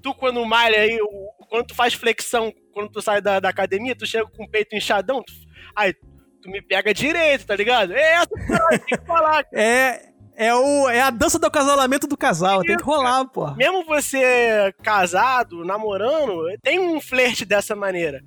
Tu 0.00 0.14
quando 0.14 0.44
malha 0.46 0.80
aí, 0.80 0.98
quando 1.50 1.66
tu 1.66 1.74
faz 1.74 1.92
flexão, 1.92 2.50
quando 2.72 2.88
tu 2.90 3.02
sai 3.02 3.20
da, 3.20 3.38
da 3.38 3.50
academia, 3.50 3.94
tu 3.94 4.06
chega 4.06 4.26
com 4.26 4.44
o 4.44 4.48
peito 4.48 4.74
inchadão, 4.74 5.22
tu, 5.22 5.32
aí 5.74 5.94
tu 6.42 6.50
me 6.50 6.60
pega 6.60 6.92
direito, 6.92 7.46
tá 7.46 7.54
ligado? 7.54 7.92
É 7.92 8.14
essa 8.14 8.28
que 8.28 8.78
tem 8.86 8.98
que 8.98 9.06
falar. 9.06 9.44
é. 9.52 10.12
É, 10.34 10.52
o, 10.54 10.88
é 10.88 11.02
a 11.02 11.10
dança 11.10 11.38
do 11.38 11.46
acasalamento 11.46 12.06
do 12.06 12.16
casal, 12.16 12.62
tem 12.62 12.76
que 12.76 12.82
rolar, 12.82 13.26
pô. 13.26 13.54
Mesmo 13.54 13.84
você 13.84 14.72
casado, 14.82 15.62
namorando, 15.62 16.46
tem 16.62 16.80
um 16.80 16.98
flerte 17.02 17.44
dessa 17.44 17.76
maneira. 17.76 18.22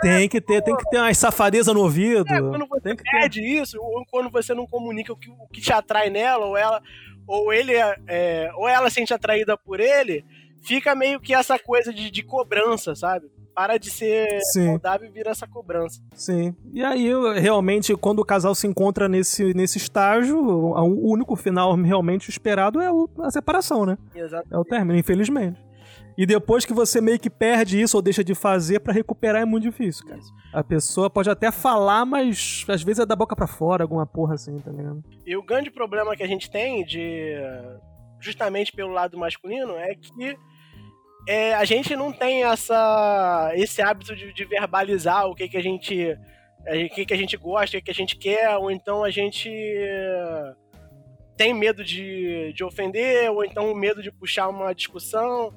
tem 0.00 0.28
que 0.28 0.40
ter, 0.40 0.62
tem 0.62 0.76
que 0.76 0.88
ter 0.88 0.98
uma 0.98 1.12
safadeza 1.12 1.74
no 1.74 1.80
ouvido. 1.80 2.24
É, 2.32 2.38
quando 2.38 2.66
você 2.68 2.94
perde 2.94 3.40
isso, 3.40 3.76
ou 3.80 4.06
quando 4.06 4.30
você 4.30 4.54
não 4.54 4.64
comunica 4.64 5.12
o 5.12 5.16
que, 5.16 5.28
o 5.28 5.48
que 5.52 5.60
te 5.60 5.72
atrai 5.72 6.08
nela, 6.08 6.46
ou 6.46 6.56
ela, 6.56 6.80
ou 7.26 7.52
ele 7.52 7.74
é, 7.74 7.96
é, 8.06 8.50
ou 8.54 8.68
ela 8.68 8.88
sente 8.88 9.12
atraída 9.12 9.56
por 9.58 9.80
ele, 9.80 10.24
fica 10.62 10.94
meio 10.94 11.20
que 11.20 11.34
essa 11.34 11.58
coisa 11.58 11.92
de, 11.92 12.12
de 12.12 12.22
cobrança, 12.22 12.94
sabe? 12.94 13.26
Para 13.54 13.78
de 13.78 13.90
ser 13.90 14.40
Sim. 14.52 14.66
saudável 14.66 15.08
e 15.08 15.12
vira 15.12 15.30
essa 15.30 15.46
cobrança. 15.46 16.00
Sim. 16.14 16.54
E 16.72 16.82
aí, 16.82 17.08
realmente, 17.40 17.94
quando 17.94 18.18
o 18.18 18.24
casal 18.24 18.54
se 18.54 18.66
encontra 18.66 19.08
nesse, 19.08 19.54
nesse 19.54 19.78
estágio, 19.78 20.38
o 20.38 21.10
único 21.10 21.36
final 21.36 21.74
realmente 21.76 22.28
esperado 22.28 22.80
é 22.80 22.88
a 23.22 23.30
separação, 23.30 23.86
né? 23.86 23.96
Exatamente. 24.14 24.54
É 24.54 24.58
o 24.58 24.64
término, 24.64 24.98
infelizmente. 24.98 25.64
E 26.16 26.24
depois 26.24 26.64
que 26.64 26.72
você 26.72 27.00
meio 27.00 27.18
que 27.18 27.28
perde 27.28 27.80
isso 27.80 27.96
ou 27.96 28.02
deixa 28.02 28.22
de 28.22 28.34
fazer, 28.34 28.80
para 28.80 28.92
recuperar 28.92 29.42
é 29.42 29.44
muito 29.44 29.64
difícil, 29.64 30.06
cara. 30.06 30.20
A 30.52 30.62
pessoa 30.62 31.10
pode 31.10 31.28
até 31.28 31.50
falar, 31.50 32.04
mas 32.04 32.64
às 32.68 32.82
vezes 32.82 33.00
é 33.00 33.06
da 33.06 33.16
boca 33.16 33.34
para 33.34 33.48
fora, 33.48 33.82
alguma 33.82 34.06
porra 34.06 34.34
assim, 34.34 34.58
tá 34.58 34.70
ligado? 34.70 35.02
E 35.26 35.36
o 35.36 35.42
grande 35.42 35.70
problema 35.70 36.16
que 36.16 36.22
a 36.22 36.26
gente 36.26 36.50
tem 36.50 36.84
de. 36.84 37.34
justamente 38.20 38.72
pelo 38.72 38.92
lado 38.92 39.18
masculino 39.18 39.76
é 39.76 39.94
que. 39.94 40.36
É, 41.26 41.54
a 41.54 41.64
gente 41.64 41.96
não 41.96 42.12
tem 42.12 42.44
essa, 42.44 43.50
esse 43.54 43.80
hábito 43.80 44.14
de, 44.14 44.32
de 44.32 44.44
verbalizar 44.44 45.26
o 45.26 45.34
que, 45.34 45.48
que 45.48 45.56
a 45.56 45.62
gente 45.62 46.18
o 46.66 46.94
que, 46.94 47.04
que 47.04 47.14
a 47.14 47.16
gente 47.16 47.36
gosta, 47.36 47.76
o 47.76 47.80
que, 47.80 47.86
que 47.86 47.90
a 47.90 47.94
gente 47.94 48.16
quer, 48.16 48.56
ou 48.56 48.70
então 48.70 49.04
a 49.04 49.10
gente 49.10 49.50
tem 51.36 51.52
medo 51.52 51.84
de, 51.84 52.52
de 52.54 52.64
ofender, 52.64 53.30
ou 53.30 53.44
então 53.44 53.74
medo 53.74 54.02
de 54.02 54.10
puxar 54.10 54.48
uma 54.48 54.74
discussão 54.74 55.52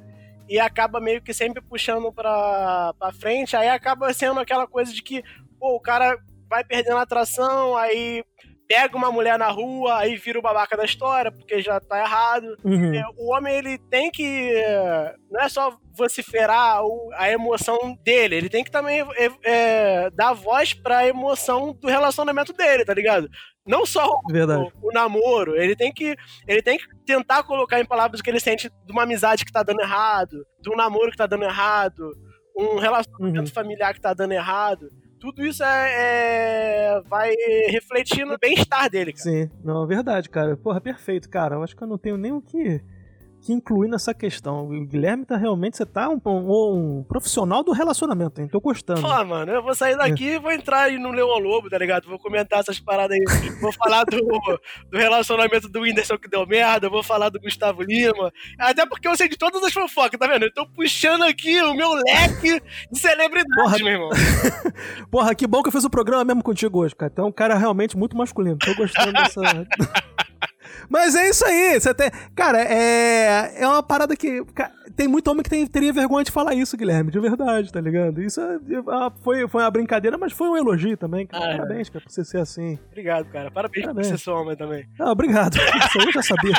e 0.49 0.59
acaba 0.59 0.99
meio 0.99 1.21
que 1.21 1.33
sempre 1.33 1.61
puxando 1.61 2.11
pra, 2.11 2.93
pra 2.97 3.13
frente, 3.13 3.55
aí 3.55 3.69
acaba 3.69 4.13
sendo 4.13 4.39
aquela 4.39 4.65
coisa 4.65 4.93
de 4.93 5.01
que, 5.01 5.23
pô, 5.59 5.75
o 5.75 5.79
cara 5.79 6.17
vai 6.49 6.63
perdendo 6.63 6.97
atração, 6.97 7.75
aí 7.75 8.23
pega 8.67 8.97
uma 8.97 9.11
mulher 9.11 9.39
na 9.39 9.49
rua, 9.49 9.99
aí 9.99 10.17
vira 10.17 10.37
o 10.37 10.41
babaca 10.41 10.75
da 10.75 10.83
história, 10.83 11.31
porque 11.31 11.61
já 11.61 11.79
tá 11.79 11.99
errado. 11.99 12.57
Uhum. 12.63 12.93
É, 12.93 13.03
o 13.17 13.31
homem, 13.31 13.55
ele 13.55 13.77
tem 13.77 14.11
que. 14.11 14.51
Não 15.31 15.41
é 15.41 15.49
só 15.49 15.77
vociferar 15.95 16.81
a 17.13 17.31
emoção 17.31 17.97
dele, 18.03 18.35
ele 18.35 18.49
tem 18.49 18.63
que 18.63 18.69
também 18.69 19.01
é, 19.15 19.31
é, 19.43 20.09
dar 20.11 20.33
voz 20.33 20.73
pra 20.73 21.07
emoção 21.07 21.73
do 21.73 21.87
relacionamento 21.87 22.53
dele, 22.53 22.85
tá 22.85 22.93
ligado? 22.93 23.27
Não 23.65 23.85
só 23.85 24.07
o, 24.07 24.71
o, 24.81 24.91
namoro, 24.93 25.55
ele 25.55 25.75
tem 25.75 25.91
que 25.91 26.15
ele 26.47 26.61
tem 26.61 26.77
que 26.77 26.85
tentar 27.05 27.43
colocar 27.43 27.79
em 27.79 27.85
palavras 27.85 28.19
o 28.19 28.23
que 28.23 28.29
ele 28.29 28.39
sente 28.39 28.69
de 28.69 28.91
uma 28.91 29.03
amizade 29.03 29.43
que 29.43 29.51
tá 29.51 29.63
dando 29.63 29.81
errado, 29.81 30.45
de 30.61 30.69
um 30.69 30.75
namoro 30.75 31.11
que 31.11 31.17
tá 31.17 31.25
dando 31.25 31.43
errado, 31.43 32.13
um 32.55 32.77
relacionamento 32.77 33.49
uhum. 33.49 33.53
familiar 33.53 33.93
que 33.93 33.99
tá 33.99 34.13
dando 34.13 34.33
errado 34.33 34.87
tudo 35.19 35.45
isso 35.45 35.63
é, 35.63 36.95
é, 36.97 37.01
vai 37.01 37.33
refletir 37.69 38.25
no 38.25 38.37
bem-estar 38.37 38.89
dele, 38.89 39.13
cara. 39.13 39.23
Sim, 39.23 39.49
não, 39.63 39.83
é 39.83 39.87
verdade, 39.87 40.29
cara. 40.29 40.55
Porra, 40.55 40.79
perfeito, 40.79 41.29
cara. 41.29 41.55
Eu 41.55 41.63
acho 41.63 41.75
que 41.75 41.81
eu 41.81 41.87
não 41.87 41.97
tenho 41.97 42.17
nem 42.17 42.31
o 42.31 42.41
que 42.41 42.81
que 43.41 43.53
incluir 43.53 43.87
nessa 43.87 44.13
questão. 44.13 44.65
O 44.65 44.85
Guilherme 44.85 45.25
tá 45.25 45.37
realmente, 45.37 45.77
você 45.77 45.85
tá 45.85 46.09
um, 46.09 46.19
um, 46.25 46.99
um, 46.99 47.03
profissional 47.03 47.63
do 47.63 47.71
relacionamento, 47.71 48.41
hein? 48.41 48.47
Tô 48.47 48.59
gostando. 48.59 49.01
Pô, 49.01 49.25
mano, 49.25 49.51
eu 49.51 49.63
vou 49.63 49.73
sair 49.73 49.95
daqui 49.95 50.31
e 50.31 50.39
vou 50.39 50.51
entrar 50.51 50.83
aí 50.83 50.97
no 50.97 51.11
Leão 51.11 51.37
Lobo, 51.39 51.69
tá 51.69 51.77
ligado? 51.77 52.07
Vou 52.07 52.19
comentar 52.19 52.59
essas 52.59 52.79
paradas 52.79 53.17
aí. 53.17 53.49
vou 53.61 53.71
falar 53.71 54.03
do, 54.05 54.17
do 54.89 54.97
relacionamento 54.97 55.69
do 55.69 55.81
Whindersson 55.81 56.17
que 56.17 56.29
deu 56.29 56.45
merda, 56.45 56.89
vou 56.89 57.03
falar 57.03 57.29
do 57.29 57.39
Gustavo 57.39 57.83
Lima. 57.83 58.31
Até 58.59 58.85
porque 58.85 59.07
eu 59.07 59.15
sei 59.15 59.29
de 59.29 59.37
todas 59.37 59.63
as 59.63 59.73
fofocas, 59.73 60.19
tá 60.19 60.27
vendo? 60.27 60.43
Eu 60.43 60.53
tô 60.53 60.67
puxando 60.67 61.23
aqui 61.23 61.61
o 61.61 61.73
meu 61.73 61.93
leque 61.93 62.61
de 62.91 62.99
celebridades, 62.99 63.63
Porra. 63.63 63.77
meu 63.79 63.87
irmão. 63.87 64.09
Porra, 65.09 65.35
que 65.35 65.47
bom 65.47 65.61
que 65.61 65.69
eu 65.69 65.73
fiz 65.73 65.83
o 65.83 65.89
programa 65.89 66.23
mesmo 66.23 66.43
contigo 66.43 66.79
hoje, 66.79 66.95
cara. 66.95 67.11
Então 67.11 67.25
é 67.25 67.27
um 67.29 67.31
cara 67.31 67.55
realmente 67.55 67.97
muito 67.97 68.17
masculino. 68.17 68.57
Tô 68.57 68.73
gostando 68.75 69.13
dessa. 69.13 69.41
Mas 70.89 71.15
é 71.15 71.29
isso 71.29 71.45
aí. 71.45 71.79
Você 71.79 71.93
tem... 71.93 72.09
Cara, 72.35 72.61
é... 72.61 73.61
é 73.61 73.67
uma 73.67 73.83
parada 73.83 74.15
que. 74.15 74.43
Tem 74.95 75.07
muito 75.07 75.27
homem 75.29 75.43
que 75.43 75.49
tem... 75.49 75.67
teria 75.67 75.93
vergonha 75.93 76.23
de 76.23 76.31
falar 76.31 76.55
isso, 76.55 76.77
Guilherme, 76.77 77.11
de 77.11 77.19
verdade, 77.19 77.71
tá 77.71 77.79
ligado? 77.79 78.21
Isso 78.21 78.41
é... 78.41 78.55
é 78.55 79.11
foi... 79.21 79.47
foi 79.47 79.63
uma 79.63 79.71
brincadeira, 79.71 80.17
mas 80.17 80.33
foi 80.33 80.49
um 80.49 80.57
elogio 80.57 80.97
também. 80.97 81.27
Cara. 81.27 81.45
Ah, 81.45 81.49
é. 81.49 81.57
Parabéns, 81.57 81.89
cara, 81.89 82.03
por 82.03 82.11
você 82.11 82.25
ser 82.25 82.39
assim. 82.39 82.79
Obrigado, 82.91 83.25
cara. 83.29 83.51
Parabéns, 83.51 83.85
Parabéns. 83.85 84.07
por 84.07 84.17
você 84.17 84.23
ser 84.23 84.29
homem 84.31 84.55
também. 84.55 84.87
Ah, 84.99 85.11
obrigado. 85.11 85.57
Isso 85.57 85.99
eu 85.99 86.11
já 86.11 86.21
sabia. 86.21 86.53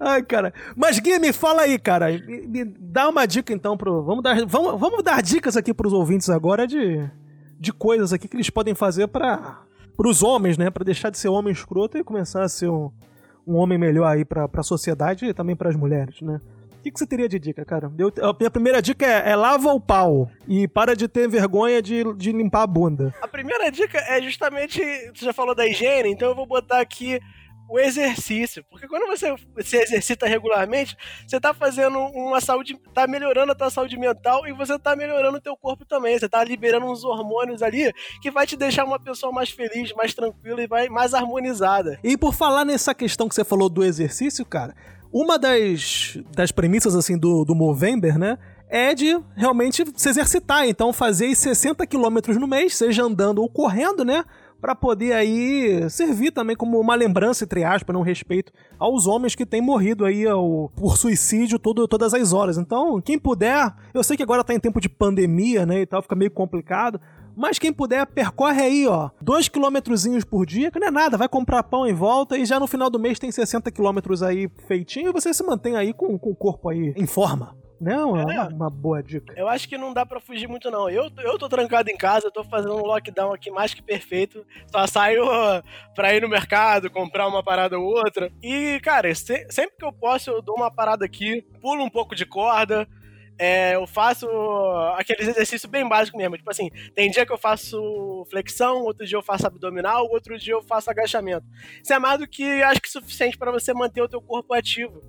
Ai, 0.00 0.22
cara. 0.22 0.52
Mas, 0.76 0.98
Gui, 0.98 1.18
me 1.18 1.32
fala 1.32 1.62
aí, 1.62 1.78
cara. 1.78 2.10
Me, 2.10 2.46
me, 2.46 2.64
dá 2.64 3.08
uma 3.08 3.26
dica, 3.26 3.52
então, 3.52 3.76
pro. 3.76 4.02
Vamos 4.02 4.22
dar, 4.22 4.36
vamos, 4.46 4.80
vamos 4.80 5.02
dar 5.02 5.22
dicas 5.22 5.56
aqui 5.56 5.74
pros 5.74 5.92
ouvintes 5.92 6.30
agora 6.30 6.66
de, 6.66 7.04
de 7.58 7.72
coisas 7.72 8.12
aqui 8.12 8.28
que 8.28 8.36
eles 8.36 8.50
podem 8.50 8.74
fazer 8.74 9.08
para 9.08 9.62
pros 9.98 10.22
homens, 10.22 10.56
né? 10.56 10.70
Para 10.70 10.84
deixar 10.84 11.10
de 11.10 11.18
ser 11.18 11.28
homem 11.28 11.52
escroto 11.52 11.98
e 11.98 12.04
começar 12.04 12.44
a 12.44 12.48
ser 12.48 12.68
um, 12.68 12.88
um 13.44 13.56
homem 13.56 13.76
melhor 13.76 14.06
aí 14.06 14.24
pra, 14.24 14.46
pra 14.48 14.62
sociedade 14.62 15.26
e 15.26 15.34
também 15.34 15.56
para 15.56 15.68
as 15.68 15.74
mulheres, 15.74 16.22
né? 16.22 16.40
O 16.78 16.80
que, 16.80 16.92
que, 16.92 16.98
você 17.00 17.06
teria 17.06 17.28
de 17.28 17.40
dica, 17.40 17.64
cara? 17.64 17.90
Eu, 17.98 18.12
a 18.22 18.32
minha 18.38 18.50
primeira 18.50 18.80
dica 18.80 19.04
é, 19.04 19.30
é, 19.30 19.36
lava 19.36 19.72
o 19.72 19.80
pau 19.80 20.30
e 20.46 20.68
para 20.68 20.94
de 20.94 21.08
ter 21.08 21.28
vergonha 21.28 21.82
de, 21.82 22.04
de 22.14 22.30
limpar 22.30 22.62
a 22.62 22.66
bunda. 22.68 23.12
A 23.20 23.26
primeira 23.26 23.68
dica 23.72 23.98
é 23.98 24.22
justamente, 24.22 24.80
você 25.12 25.24
já 25.24 25.32
falou 25.32 25.56
da 25.56 25.66
higiene, 25.66 26.08
então 26.10 26.28
eu 26.28 26.36
vou 26.36 26.46
botar 26.46 26.80
aqui 26.80 27.18
o 27.68 27.78
exercício. 27.78 28.64
Porque 28.70 28.88
quando 28.88 29.06
você 29.06 29.34
se 29.60 29.76
exercita 29.76 30.26
regularmente, 30.26 30.96
você 31.26 31.38
tá 31.38 31.52
fazendo 31.52 31.98
uma 31.98 32.40
saúde, 32.40 32.76
tá 32.94 33.06
melhorando 33.06 33.52
a 33.52 33.54
tua 33.54 33.70
saúde 33.70 33.96
mental 33.96 34.46
e 34.46 34.52
você 34.52 34.78
tá 34.78 34.96
melhorando 34.96 35.36
o 35.38 35.40
teu 35.40 35.56
corpo 35.56 35.84
também. 35.84 36.18
Você 36.18 36.28
tá 36.28 36.42
liberando 36.42 36.86
uns 36.86 37.04
hormônios 37.04 37.62
ali 37.62 37.92
que 38.22 38.30
vai 38.30 38.46
te 38.46 38.56
deixar 38.56 38.84
uma 38.84 38.98
pessoa 38.98 39.32
mais 39.32 39.50
feliz, 39.50 39.92
mais 39.92 40.14
tranquila 40.14 40.62
e 40.62 40.66
vai 40.66 40.88
mais 40.88 41.12
harmonizada. 41.12 41.98
E 42.02 42.16
por 42.16 42.34
falar 42.34 42.64
nessa 42.64 42.94
questão 42.94 43.28
que 43.28 43.34
você 43.34 43.44
falou 43.44 43.68
do 43.68 43.84
exercício, 43.84 44.44
cara, 44.44 44.74
uma 45.12 45.38
das, 45.38 46.18
das 46.34 46.50
premissas 46.50 46.94
assim 46.94 47.18
do, 47.18 47.44
do 47.44 47.54
Movember, 47.54 48.18
né? 48.18 48.38
é 48.70 48.94
de 48.94 49.18
realmente 49.34 49.84
se 49.96 50.08
exercitar. 50.08 50.68
Então, 50.68 50.92
fazer 50.92 51.34
60 51.34 51.86
quilômetros 51.86 52.36
no 52.36 52.46
mês, 52.46 52.76
seja 52.76 53.02
andando 53.02 53.40
ou 53.40 53.48
correndo, 53.48 54.04
né? 54.04 54.24
Para 54.60 54.74
poder 54.74 55.12
aí 55.12 55.88
servir 55.88 56.32
também 56.32 56.56
como 56.56 56.80
uma 56.80 56.94
lembrança, 56.94 57.44
entre 57.44 57.64
aspas, 57.64 57.94
um 57.94 58.02
respeito 58.02 58.52
aos 58.78 59.06
homens 59.06 59.34
que 59.34 59.46
têm 59.46 59.60
morrido 59.60 60.04
aí 60.04 60.26
ao, 60.26 60.70
por 60.74 60.96
suicídio 60.96 61.58
todo, 61.58 61.86
todas 61.86 62.12
as 62.14 62.32
horas. 62.32 62.58
Então, 62.58 63.00
quem 63.00 63.18
puder, 63.18 63.72
eu 63.94 64.02
sei 64.02 64.16
que 64.16 64.22
agora 64.22 64.44
tá 64.44 64.54
em 64.54 64.60
tempo 64.60 64.80
de 64.80 64.88
pandemia, 64.88 65.64
né, 65.64 65.82
e 65.82 65.86
tal, 65.86 66.02
fica 66.02 66.16
meio 66.16 66.30
complicado, 66.30 67.00
mas 67.36 67.56
quem 67.56 67.72
puder, 67.72 68.04
percorre 68.04 68.62
aí, 68.62 68.86
ó, 68.88 69.10
dois 69.20 69.48
quilômetrozinhos 69.48 70.24
por 70.24 70.44
dia, 70.44 70.72
que 70.72 70.80
não 70.80 70.88
é 70.88 70.90
nada, 70.90 71.16
vai 71.16 71.28
comprar 71.28 71.62
pão 71.62 71.86
em 71.86 71.94
volta 71.94 72.36
e 72.36 72.44
já 72.44 72.58
no 72.58 72.66
final 72.66 72.90
do 72.90 72.98
mês 72.98 73.18
tem 73.18 73.30
60 73.30 73.70
quilômetros 73.70 74.24
aí 74.24 74.50
feitinho 74.66 75.10
e 75.10 75.12
você 75.12 75.32
se 75.32 75.44
mantém 75.44 75.76
aí 75.76 75.92
com, 75.92 76.18
com 76.18 76.30
o 76.30 76.34
corpo 76.34 76.68
aí 76.68 76.92
em 76.96 77.06
forma. 77.06 77.56
Não, 77.80 78.16
é, 78.16 78.22
é 78.22 78.40
uma, 78.40 78.48
uma, 78.48 78.70
boa 78.70 79.02
dica. 79.02 79.32
Eu 79.36 79.48
acho 79.48 79.68
que 79.68 79.78
não 79.78 79.92
dá 79.92 80.04
para 80.04 80.20
fugir 80.20 80.48
muito, 80.48 80.70
não. 80.70 80.90
Eu, 80.90 81.10
eu 81.18 81.38
tô 81.38 81.48
trancado 81.48 81.90
em 81.90 81.96
casa, 81.96 82.30
tô 82.30 82.42
fazendo 82.42 82.74
um 82.74 82.84
lockdown 82.84 83.32
aqui 83.32 83.50
mais 83.50 83.72
que 83.72 83.82
perfeito. 83.82 84.44
Só 84.70 84.86
saio 84.86 85.24
pra 85.94 86.14
ir 86.14 86.22
no 86.22 86.28
mercado, 86.28 86.90
comprar 86.90 87.28
uma 87.28 87.42
parada 87.42 87.78
ou 87.78 87.84
outra. 87.84 88.32
E, 88.42 88.80
cara, 88.80 89.14
se, 89.14 89.46
sempre 89.50 89.76
que 89.78 89.84
eu 89.84 89.92
posso, 89.92 90.30
eu 90.30 90.42
dou 90.42 90.56
uma 90.56 90.70
parada 90.70 91.04
aqui, 91.04 91.42
pulo 91.60 91.84
um 91.84 91.90
pouco 91.90 92.14
de 92.14 92.26
corda. 92.26 92.88
É, 93.40 93.76
eu 93.76 93.86
faço 93.86 94.26
aqueles 94.96 95.28
exercícios 95.28 95.70
bem 95.70 95.88
básicos 95.88 96.18
mesmo. 96.18 96.36
Tipo 96.36 96.50
assim, 96.50 96.70
tem 96.94 97.08
dia 97.08 97.24
que 97.24 97.32
eu 97.32 97.38
faço 97.38 98.26
flexão, 98.28 98.82
outro 98.82 99.06
dia 99.06 99.16
eu 99.16 99.22
faço 99.22 99.46
abdominal, 99.46 100.08
outro 100.10 100.36
dia 100.36 100.54
eu 100.54 100.62
faço 100.62 100.90
agachamento. 100.90 101.46
Isso 101.80 101.92
é 101.92 101.98
mais 102.00 102.18
do 102.18 102.26
que 102.26 102.60
acho 102.62 102.80
que 102.80 102.90
suficiente 102.90 103.38
para 103.38 103.52
você 103.52 103.72
manter 103.72 104.02
o 104.02 104.08
teu 104.08 104.20
corpo 104.20 104.52
ativo. 104.52 105.00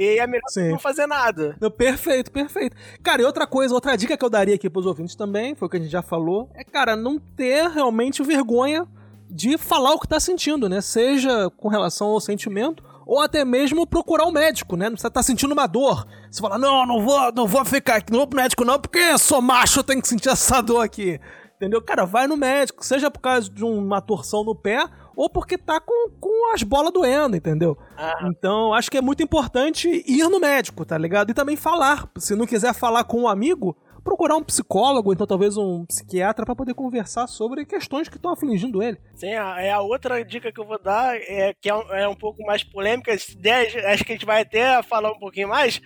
E 0.00 0.18
é 0.18 0.26
melhor 0.26 0.48
Sim. 0.48 0.70
não 0.70 0.78
fazer 0.78 1.06
nada. 1.06 1.54
Perfeito, 1.76 2.32
perfeito. 2.32 2.74
Cara, 3.02 3.20
e 3.20 3.24
outra 3.26 3.46
coisa, 3.46 3.74
outra 3.74 3.94
dica 3.96 4.16
que 4.16 4.24
eu 4.24 4.30
daria 4.30 4.54
aqui 4.54 4.70
pros 4.70 4.86
ouvintes 4.86 5.14
também, 5.14 5.54
foi 5.54 5.66
o 5.66 5.70
que 5.70 5.76
a 5.76 5.80
gente 5.80 5.92
já 5.92 6.00
falou, 6.00 6.48
é, 6.54 6.64
cara, 6.64 6.96
não 6.96 7.18
ter 7.18 7.68
realmente 7.68 8.22
vergonha 8.22 8.88
de 9.28 9.58
falar 9.58 9.92
o 9.92 10.00
que 10.00 10.08
tá 10.08 10.18
sentindo, 10.18 10.70
né? 10.70 10.80
Seja 10.80 11.50
com 11.50 11.68
relação 11.68 12.08
ao 12.08 12.20
sentimento 12.20 12.82
ou 13.04 13.20
até 13.20 13.44
mesmo 13.44 13.86
procurar 13.86 14.24
um 14.24 14.32
médico, 14.32 14.74
né? 14.74 14.88
Você 14.88 15.10
tá 15.10 15.22
sentindo 15.22 15.52
uma 15.52 15.66
dor. 15.66 16.06
Você 16.30 16.40
fala, 16.40 16.56
não, 16.56 16.86
não 16.86 17.04
vou, 17.04 17.32
não 17.34 17.46
vou 17.46 17.62
ficar 17.66 17.96
aqui, 17.96 18.10
não 18.10 18.20
vou 18.20 18.26
pro 18.26 18.40
médico 18.40 18.64
não, 18.64 18.80
porque 18.80 19.18
sou 19.18 19.42
macho, 19.42 19.80
eu 19.80 19.84
tenho 19.84 20.00
que 20.00 20.08
sentir 20.08 20.30
essa 20.30 20.62
dor 20.62 20.80
aqui. 20.80 21.20
Entendeu? 21.60 21.82
Cara, 21.82 22.06
vai 22.06 22.26
no 22.26 22.38
médico, 22.38 22.82
seja 22.82 23.10
por 23.10 23.20
causa 23.20 23.50
de 23.50 23.62
uma 23.62 24.00
torção 24.00 24.42
no 24.42 24.54
pé 24.54 24.82
ou 25.14 25.28
porque 25.28 25.58
tá 25.58 25.78
com, 25.78 26.08
com 26.18 26.54
as 26.54 26.62
bolas 26.62 26.90
doendo, 26.90 27.36
entendeu? 27.36 27.76
Ah. 27.98 28.16
Então, 28.30 28.72
acho 28.72 28.90
que 28.90 28.96
é 28.96 29.02
muito 29.02 29.22
importante 29.22 30.02
ir 30.06 30.26
no 30.30 30.40
médico, 30.40 30.86
tá 30.86 30.96
ligado? 30.96 31.28
E 31.28 31.34
também 31.34 31.56
falar. 31.56 32.10
Se 32.16 32.34
não 32.34 32.46
quiser 32.46 32.72
falar 32.72 33.04
com 33.04 33.20
um 33.20 33.28
amigo, 33.28 33.76
procurar 34.02 34.36
um 34.36 34.42
psicólogo, 34.42 35.12
então 35.12 35.26
talvez 35.26 35.58
um 35.58 35.84
psiquiatra, 35.84 36.46
para 36.46 36.56
poder 36.56 36.72
conversar 36.72 37.26
sobre 37.26 37.66
questões 37.66 38.08
que 38.08 38.16
estão 38.16 38.32
afligindo 38.32 38.82
ele. 38.82 38.98
Sim, 39.14 39.32
é 39.32 39.70
a 39.70 39.80
outra 39.80 40.24
dica 40.24 40.50
que 40.50 40.58
eu 40.58 40.66
vou 40.66 40.80
dar, 40.82 41.14
é, 41.14 41.54
que 41.60 41.68
é 41.68 41.74
um, 41.74 41.92
é 41.92 42.08
um 42.08 42.16
pouco 42.16 42.42
mais 42.42 42.64
polêmica, 42.64 43.12
acho 43.12 43.36
que 43.36 44.12
a 44.12 44.14
gente 44.14 44.24
vai 44.24 44.40
até 44.40 44.82
falar 44.82 45.12
um 45.12 45.18
pouquinho 45.18 45.48
mais, 45.48 45.82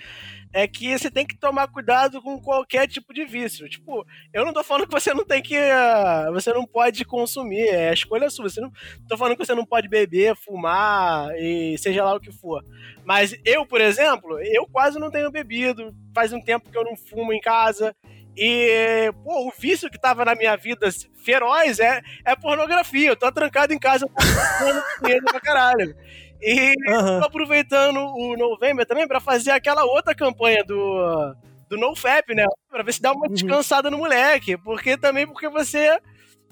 é 0.54 0.68
que 0.68 0.96
você 0.96 1.10
tem 1.10 1.26
que 1.26 1.36
tomar 1.36 1.66
cuidado 1.66 2.22
com 2.22 2.40
qualquer 2.40 2.86
tipo 2.86 3.12
de 3.12 3.24
vício. 3.24 3.68
Tipo, 3.68 4.06
eu 4.32 4.44
não 4.44 4.52
tô 4.52 4.62
falando 4.62 4.86
que 4.86 4.92
você 4.92 5.12
não 5.12 5.24
tem 5.24 5.42
que. 5.42 5.58
Uh, 5.58 6.32
você 6.32 6.52
não 6.52 6.64
pode 6.64 7.04
consumir, 7.04 7.66
é 7.66 7.90
a 7.90 7.92
escolha 7.92 8.30
sua. 8.30 8.48
Você 8.48 8.60
não, 8.60 8.70
tô 9.08 9.18
falando 9.18 9.36
que 9.36 9.44
você 9.44 9.52
não 9.52 9.66
pode 9.66 9.88
beber, 9.88 10.36
fumar 10.36 11.28
e 11.36 11.76
seja 11.78 12.04
lá 12.04 12.14
o 12.14 12.20
que 12.20 12.30
for. 12.30 12.64
Mas 13.04 13.36
eu, 13.44 13.66
por 13.66 13.80
exemplo, 13.80 14.38
eu 14.40 14.64
quase 14.68 14.96
não 14.96 15.10
tenho 15.10 15.28
bebido. 15.28 15.92
Faz 16.14 16.32
um 16.32 16.40
tempo 16.40 16.70
que 16.70 16.78
eu 16.78 16.84
não 16.84 16.96
fumo 16.96 17.32
em 17.32 17.40
casa. 17.40 17.94
E, 18.36 19.12
pô, 19.24 19.48
o 19.48 19.52
vício 19.58 19.90
que 19.90 19.98
tava 19.98 20.24
na 20.24 20.36
minha 20.36 20.56
vida 20.56 20.88
feroz 21.24 21.80
é, 21.80 22.00
é 22.24 22.36
pornografia. 22.36 23.08
Eu 23.08 23.16
tô 23.16 23.30
trancado 23.32 23.72
em 23.72 23.78
casa, 23.78 24.06
tô 24.06 25.30
pra 25.32 25.40
caralho. 25.40 25.96
E 26.44 26.74
uhum. 26.86 27.20
tô 27.20 27.26
aproveitando 27.26 27.98
o 27.98 28.36
November 28.36 28.84
também 28.84 29.08
para 29.08 29.18
fazer 29.18 29.50
aquela 29.50 29.84
outra 29.84 30.14
campanha 30.14 30.62
do, 30.62 31.34
do 31.70 31.78
NoFap, 31.78 32.34
né? 32.34 32.44
Pra 32.68 32.82
ver 32.82 32.92
se 32.92 33.00
dá 33.00 33.12
uma 33.12 33.26
uhum. 33.26 33.32
descansada 33.32 33.90
no 33.90 33.96
moleque. 33.96 34.56
Porque 34.58 34.98
também 34.98 35.26
porque 35.26 35.48
você 35.48 35.98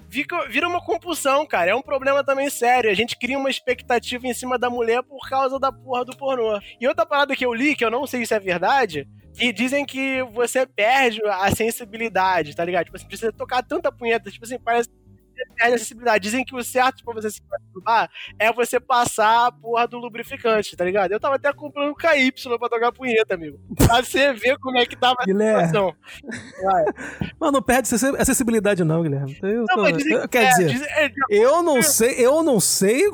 fica, 0.09 0.47
vira 0.47 0.67
uma 0.67 0.83
compulsão, 0.83 1.45
cara. 1.45 1.71
É 1.71 1.75
um 1.75 1.81
problema 1.81 2.23
também 2.23 2.49
sério. 2.49 2.89
A 2.89 2.93
gente 2.95 3.17
cria 3.17 3.37
uma 3.37 3.51
expectativa 3.51 4.27
em 4.27 4.33
cima 4.33 4.57
da 4.57 4.69
mulher 4.69 5.03
por 5.03 5.29
causa 5.29 5.59
da 5.59 5.71
porra 5.71 6.03
do 6.03 6.17
pornô. 6.17 6.59
E 6.81 6.87
outra 6.87 7.05
parada 7.05 7.35
que 7.35 7.45
eu 7.45 7.53
li, 7.53 7.75
que 7.75 7.85
eu 7.85 7.91
não 7.91 8.07
sei 8.07 8.25
se 8.25 8.33
é 8.33 8.39
verdade, 8.39 9.07
que 9.35 9.53
dizem 9.53 9.85
que 9.85 10.23
você 10.31 10.65
perde 10.65 11.21
a 11.25 11.49
sensibilidade, 11.51 12.55
tá 12.55 12.65
ligado? 12.65 12.85
Tipo 12.85 12.97
assim, 12.97 13.07
precisa 13.07 13.31
tocar 13.31 13.61
tanta 13.63 13.91
punheta, 13.91 14.31
tipo 14.31 14.45
assim, 14.45 14.59
parece 14.59 14.89
perde 15.55 15.75
a 15.75 15.77
sensibilidade. 15.77 16.23
Dizem 16.23 16.45
que 16.45 16.55
o 16.55 16.63
certo 16.63 17.03
pra 17.03 17.13
você 17.13 17.29
se 17.29 17.41
masturbar 17.49 18.09
é 18.39 18.51
você 18.51 18.79
passar 18.79 19.47
a 19.47 19.51
porra 19.51 19.87
do 19.87 19.97
lubrificante, 19.97 20.75
tá 20.75 20.85
ligado? 20.85 21.11
Eu 21.11 21.19
tava 21.19 21.35
até 21.35 21.51
comprando 21.53 21.91
o 21.91 21.95
KY 21.95 22.31
pra 22.59 22.69
tocar 22.69 22.91
punheta, 22.91 23.33
amigo. 23.35 23.59
Pra 23.75 24.01
você 24.01 24.33
ver 24.33 24.57
como 24.59 24.77
é 24.77 24.85
que 24.85 24.95
tava 24.95 25.17
a 25.19 25.23
situação. 25.23 25.95
Mas 27.39 27.51
não 27.51 27.61
perde 27.61 27.89
acessibilidade 27.93 28.83
não, 28.83 29.03
Guilherme. 29.03 29.37
Eu 29.41 29.65
não, 29.67 29.75
tô... 29.75 29.91
dizem, 29.91 30.27
Quer 30.27 30.43
é, 30.43 30.49
dizer, 30.49 30.67
dizem, 30.67 30.87
é, 30.91 31.11
eu 31.29 31.61
não 31.61 31.81
sei, 31.81 32.25
eu 32.25 32.43
não 32.43 32.59
sei 32.59 33.09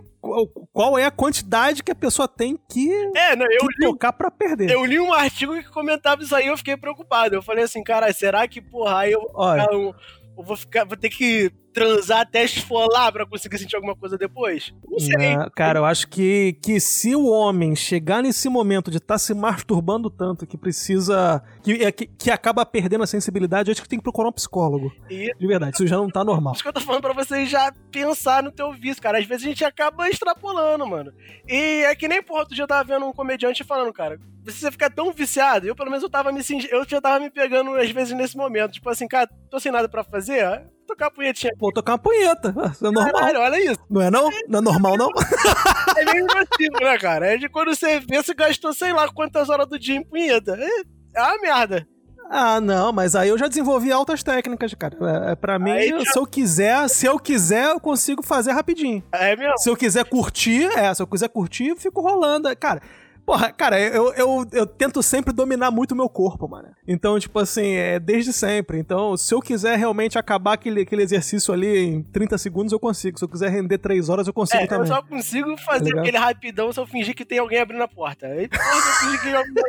qual 0.73 0.97
é 0.97 1.05
a 1.05 1.11
quantidade 1.11 1.81
que 1.81 1.91
a 1.91 1.95
pessoa 1.95 2.27
tem 2.27 2.59
que, 2.69 2.91
é, 3.15 3.35
não, 3.35 3.45
eu 3.49 3.67
que 3.67 3.75
li, 3.79 3.87
tocar 3.87 4.11
pra 4.11 4.29
perder. 4.29 4.69
Eu 4.69 4.85
li 4.85 4.99
um 4.99 5.13
artigo 5.13 5.53
que 5.53 5.69
comentava 5.69 6.21
isso 6.21 6.35
aí 6.35 6.45
e 6.45 6.49
eu 6.49 6.57
fiquei 6.57 6.75
preocupado. 6.75 7.35
Eu 7.35 7.41
falei 7.41 7.63
assim, 7.63 7.83
cara, 7.83 8.11
será 8.13 8.47
que, 8.47 8.61
porra, 8.61 8.99
aí 8.99 9.13
eu 9.13 9.21
vou, 9.21 9.79
um, 9.79 9.93
eu 10.37 10.43
vou, 10.43 10.57
ficar, 10.57 10.85
vou 10.85 10.97
ter 10.97 11.09
que 11.09 11.51
transar 11.73 12.21
até 12.21 12.43
esfolar 12.43 13.11
pra 13.11 13.25
conseguir 13.25 13.57
sentir 13.57 13.75
alguma 13.75 13.95
coisa 13.95 14.17
depois? 14.17 14.73
Não 14.87 14.99
sei. 14.99 15.35
Não, 15.35 15.49
cara, 15.49 15.79
eu 15.79 15.85
acho 15.85 16.07
que, 16.07 16.57
que 16.61 16.79
se 16.79 17.15
o 17.15 17.27
homem 17.27 17.75
chegar 17.75 18.21
nesse 18.21 18.49
momento 18.49 18.91
de 18.91 18.97
estar 18.97 19.15
tá 19.15 19.19
se 19.19 19.33
masturbando 19.33 20.09
tanto 20.09 20.45
que 20.45 20.57
precisa. 20.57 21.41
Que, 21.63 21.83
é, 21.83 21.91
que, 21.91 22.07
que, 22.07 22.31
acaba 22.31 22.65
perdendo 22.65 23.03
a 23.03 23.07
sensibilidade, 23.07 23.69
eu 23.69 23.71
acho 23.73 23.81
que 23.81 23.89
tem 23.89 23.99
que 23.99 24.03
procurar 24.03 24.29
um 24.29 24.33
psicólogo. 24.33 24.91
E... 25.09 25.33
De 25.37 25.47
verdade, 25.47 25.75
isso 25.75 25.87
já 25.87 25.97
não 25.97 26.09
tá 26.09 26.23
normal. 26.23 26.53
Isso 26.53 26.63
que 26.63 26.69
eu 26.69 26.73
tô 26.73 26.81
falando 26.81 27.01
pra 27.01 27.13
vocês 27.13 27.49
já 27.49 27.71
pensar 27.91 28.43
no 28.43 28.51
teu 28.51 28.71
vício, 28.73 29.01
cara. 29.01 29.19
Às 29.19 29.25
vezes 29.25 29.45
a 29.45 29.49
gente 29.49 29.63
acaba 29.63 30.09
extrapolando, 30.09 30.85
mano. 30.87 31.13
E 31.47 31.83
é 31.85 31.95
que 31.95 32.07
nem, 32.07 32.21
porra, 32.21 32.41
outro 32.41 32.55
dia 32.55 32.63
eu 32.63 32.67
tava 32.67 32.83
vendo 32.83 33.05
um 33.05 33.13
comediante 33.13 33.63
falando, 33.63 33.93
cara, 33.93 34.19
você 34.43 34.71
fica 34.71 34.89
tão 34.89 35.11
viciado, 35.11 35.67
eu 35.67 35.75
pelo 35.75 35.89
menos 35.89 36.03
eu 36.03 36.09
tava 36.09 36.31
me 36.31 36.41
eu 36.69 36.85
já 36.87 37.01
tava 37.01 37.19
me 37.19 37.29
pegando 37.29 37.75
às 37.75 37.91
vezes 37.91 38.15
nesse 38.15 38.35
momento, 38.35 38.73
tipo 38.73 38.89
assim, 38.89 39.07
cara, 39.07 39.29
tô 39.49 39.59
sem 39.59 39.71
nada 39.71 39.87
pra 39.87 40.03
fazer, 40.03 40.43
tocar 40.89 41.07
a 41.07 41.11
punhetinha. 41.11 41.53
Vou 41.59 41.71
tocar 41.71 41.93
uma 41.93 41.99
punheta. 41.99 42.53
Isso 42.71 42.85
é 42.85 42.91
normal. 42.91 43.13
Caralho, 43.13 43.39
olha 43.39 43.71
isso. 43.71 43.79
Não 43.89 44.01
é 44.01 44.11
não? 44.11 44.29
Não 44.47 44.59
é 44.59 44.61
normal, 44.61 44.97
não? 44.97 45.09
é 45.97 46.05
meio 46.05 46.25
nocivo, 46.25 46.83
né, 46.83 46.97
cara? 46.97 47.33
É 47.33 47.37
de 47.37 47.47
quando 47.47 47.73
você 47.75 47.99
vê, 47.99 48.21
você 48.21 48.33
gastou 48.33 48.73
sei 48.73 48.91
lá 48.91 49.07
quantas 49.09 49.49
horas 49.49 49.67
do 49.67 49.77
dia 49.77 49.95
em 49.95 50.03
punheta. 50.03 50.57
É, 50.59 51.19
é 51.19 51.21
uma 51.21 51.41
merda. 51.41 51.87
Ah, 52.31 52.61
não, 52.61 52.93
mas 52.93 53.15
aí 53.15 53.29
eu 53.29 53.37
já 53.39 53.47
desenvolvi 53.47 53.91
altas 53.91 54.21
técnicas, 54.21 54.73
cara. 54.75 54.95
É, 55.27 55.31
é 55.31 55.35
pra 55.35 55.57
mim, 55.57 55.71
se 56.05 56.17
eu 56.17 56.27
quiser, 56.27 56.87
se 56.87 57.07
eu 57.07 57.17
quiser, 57.17 57.69
eu 57.71 57.79
consigo 57.79 58.21
fazer 58.21 58.51
rapidinho. 58.51 59.03
É 59.11 59.35
mesmo? 59.35 59.57
Se 59.57 59.67
eu 59.67 59.75
quiser 59.75 60.05
curtir, 60.05 60.65
é, 60.77 60.93
se 60.93 61.01
eu 61.01 61.07
quiser 61.07 61.29
curtir, 61.29 61.69
eu 61.69 61.75
fico 61.75 62.01
rolando. 62.01 62.55
Cara, 62.55 62.81
Porra, 63.29 63.51
cara, 63.51 63.79
eu, 63.79 64.11
eu, 64.13 64.47
eu 64.51 64.65
tento 64.65 65.03
sempre 65.03 65.31
dominar 65.31 65.69
muito 65.69 65.91
o 65.91 65.95
meu 65.95 66.09
corpo, 66.09 66.47
mano. 66.47 66.69
Então, 66.87 67.19
tipo 67.19 67.37
assim, 67.37 67.73
é 67.73 67.99
desde 67.99 68.33
sempre. 68.33 68.79
Então, 68.79 69.15
se 69.15 69.35
eu 69.35 69.39
quiser 69.39 69.77
realmente 69.77 70.17
acabar 70.17 70.53
aquele, 70.53 70.81
aquele 70.81 71.03
exercício 71.03 71.53
ali 71.53 71.77
em 71.77 72.01
30 72.01 72.39
segundos, 72.39 72.73
eu 72.73 72.79
consigo. 72.79 73.19
Se 73.19 73.23
eu 73.23 73.29
quiser 73.29 73.51
render 73.51 73.77
3 73.77 74.09
horas, 74.09 74.25
eu 74.25 74.33
consigo 74.33 74.63
é, 74.63 74.65
também. 74.65 74.89
Eu 74.89 74.95
só 74.95 75.03
consigo 75.03 75.55
fazer 75.57 75.93
tá 75.93 76.01
aquele 76.01 76.17
rapidão 76.17 76.73
se 76.73 76.79
eu 76.79 76.87
fingir 76.87 77.15
que 77.15 77.23
tem 77.23 77.37
alguém 77.37 77.59
abrindo 77.59 77.83
a 77.83 77.87
porta. 77.87 78.25
Aí, 78.25 78.49
eu 78.51 78.93
fingir 78.99 79.21
que 79.21 79.35
alguém 79.35 79.63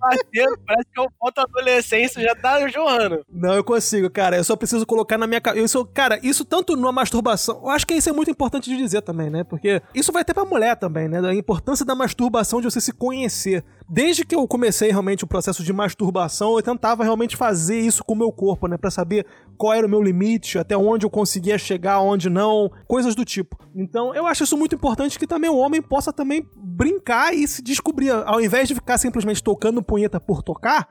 Parece 0.00 0.24
que 0.32 0.40
é 0.40 1.02
o 1.02 1.10
ponto 1.18 1.40
adolescência 1.40 2.22
já 2.22 2.34
tá 2.34 2.66
jorrando. 2.68 3.24
Não, 3.30 3.54
eu 3.54 3.64
consigo, 3.64 4.10
cara. 4.10 4.36
Eu 4.36 4.44
só 4.44 4.56
preciso 4.56 4.86
colocar 4.86 5.18
na 5.18 5.26
minha 5.26 5.40
cabeça. 5.40 5.84
Cara, 5.92 6.18
isso 6.22 6.44
tanto 6.44 6.76
numa 6.76 6.92
masturbação. 6.92 7.60
Eu 7.62 7.70
acho 7.70 7.86
que 7.86 7.94
isso 7.94 8.08
é 8.08 8.12
muito 8.12 8.30
importante 8.30 8.70
de 8.70 8.76
dizer 8.76 9.02
também, 9.02 9.30
né? 9.30 9.44
Porque 9.44 9.82
isso 9.94 10.12
vai 10.12 10.24
ter 10.24 10.34
pra 10.34 10.44
mulher 10.44 10.76
também, 10.76 11.08
né? 11.08 11.20
A 11.26 11.34
importância 11.34 11.84
da 11.84 11.94
masturbação 11.94 12.60
de 12.60 12.70
você 12.70 12.80
se 12.80 12.92
conhecer. 12.92 13.64
Desde 13.88 14.24
que 14.24 14.34
eu 14.34 14.46
comecei 14.46 14.90
realmente 14.90 15.24
o 15.24 15.26
processo 15.26 15.62
de 15.62 15.72
masturbação, 15.72 16.56
eu 16.56 16.62
tentava 16.62 17.02
realmente 17.02 17.36
fazer 17.36 17.78
isso 17.78 18.04
com 18.04 18.14
o 18.14 18.18
meu 18.18 18.30
corpo, 18.30 18.66
né? 18.66 18.76
Pra 18.76 18.90
saber 18.90 19.26
qual 19.58 19.74
era 19.74 19.86
o 19.86 19.90
meu 19.90 20.00
limite, 20.00 20.58
até 20.58 20.76
onde 20.76 21.04
eu 21.04 21.10
conseguia 21.10 21.58
chegar, 21.58 22.00
onde 22.00 22.30
não, 22.30 22.70
coisas 22.86 23.14
do 23.14 23.24
tipo. 23.24 23.58
Então, 23.74 24.14
eu 24.14 24.24
acho 24.24 24.44
isso 24.44 24.56
muito 24.56 24.76
importante 24.76 25.18
que 25.18 25.26
também 25.26 25.50
o 25.50 25.56
homem 25.56 25.82
possa 25.82 26.12
também 26.12 26.48
brincar 26.56 27.34
e 27.34 27.46
se 27.46 27.60
descobrir. 27.60 28.10
Ao 28.10 28.40
invés 28.40 28.68
de 28.68 28.74
ficar 28.74 28.96
simplesmente 28.96 29.42
tocando 29.42 29.82
punheta 29.82 30.20
por 30.20 30.42
tocar, 30.42 30.88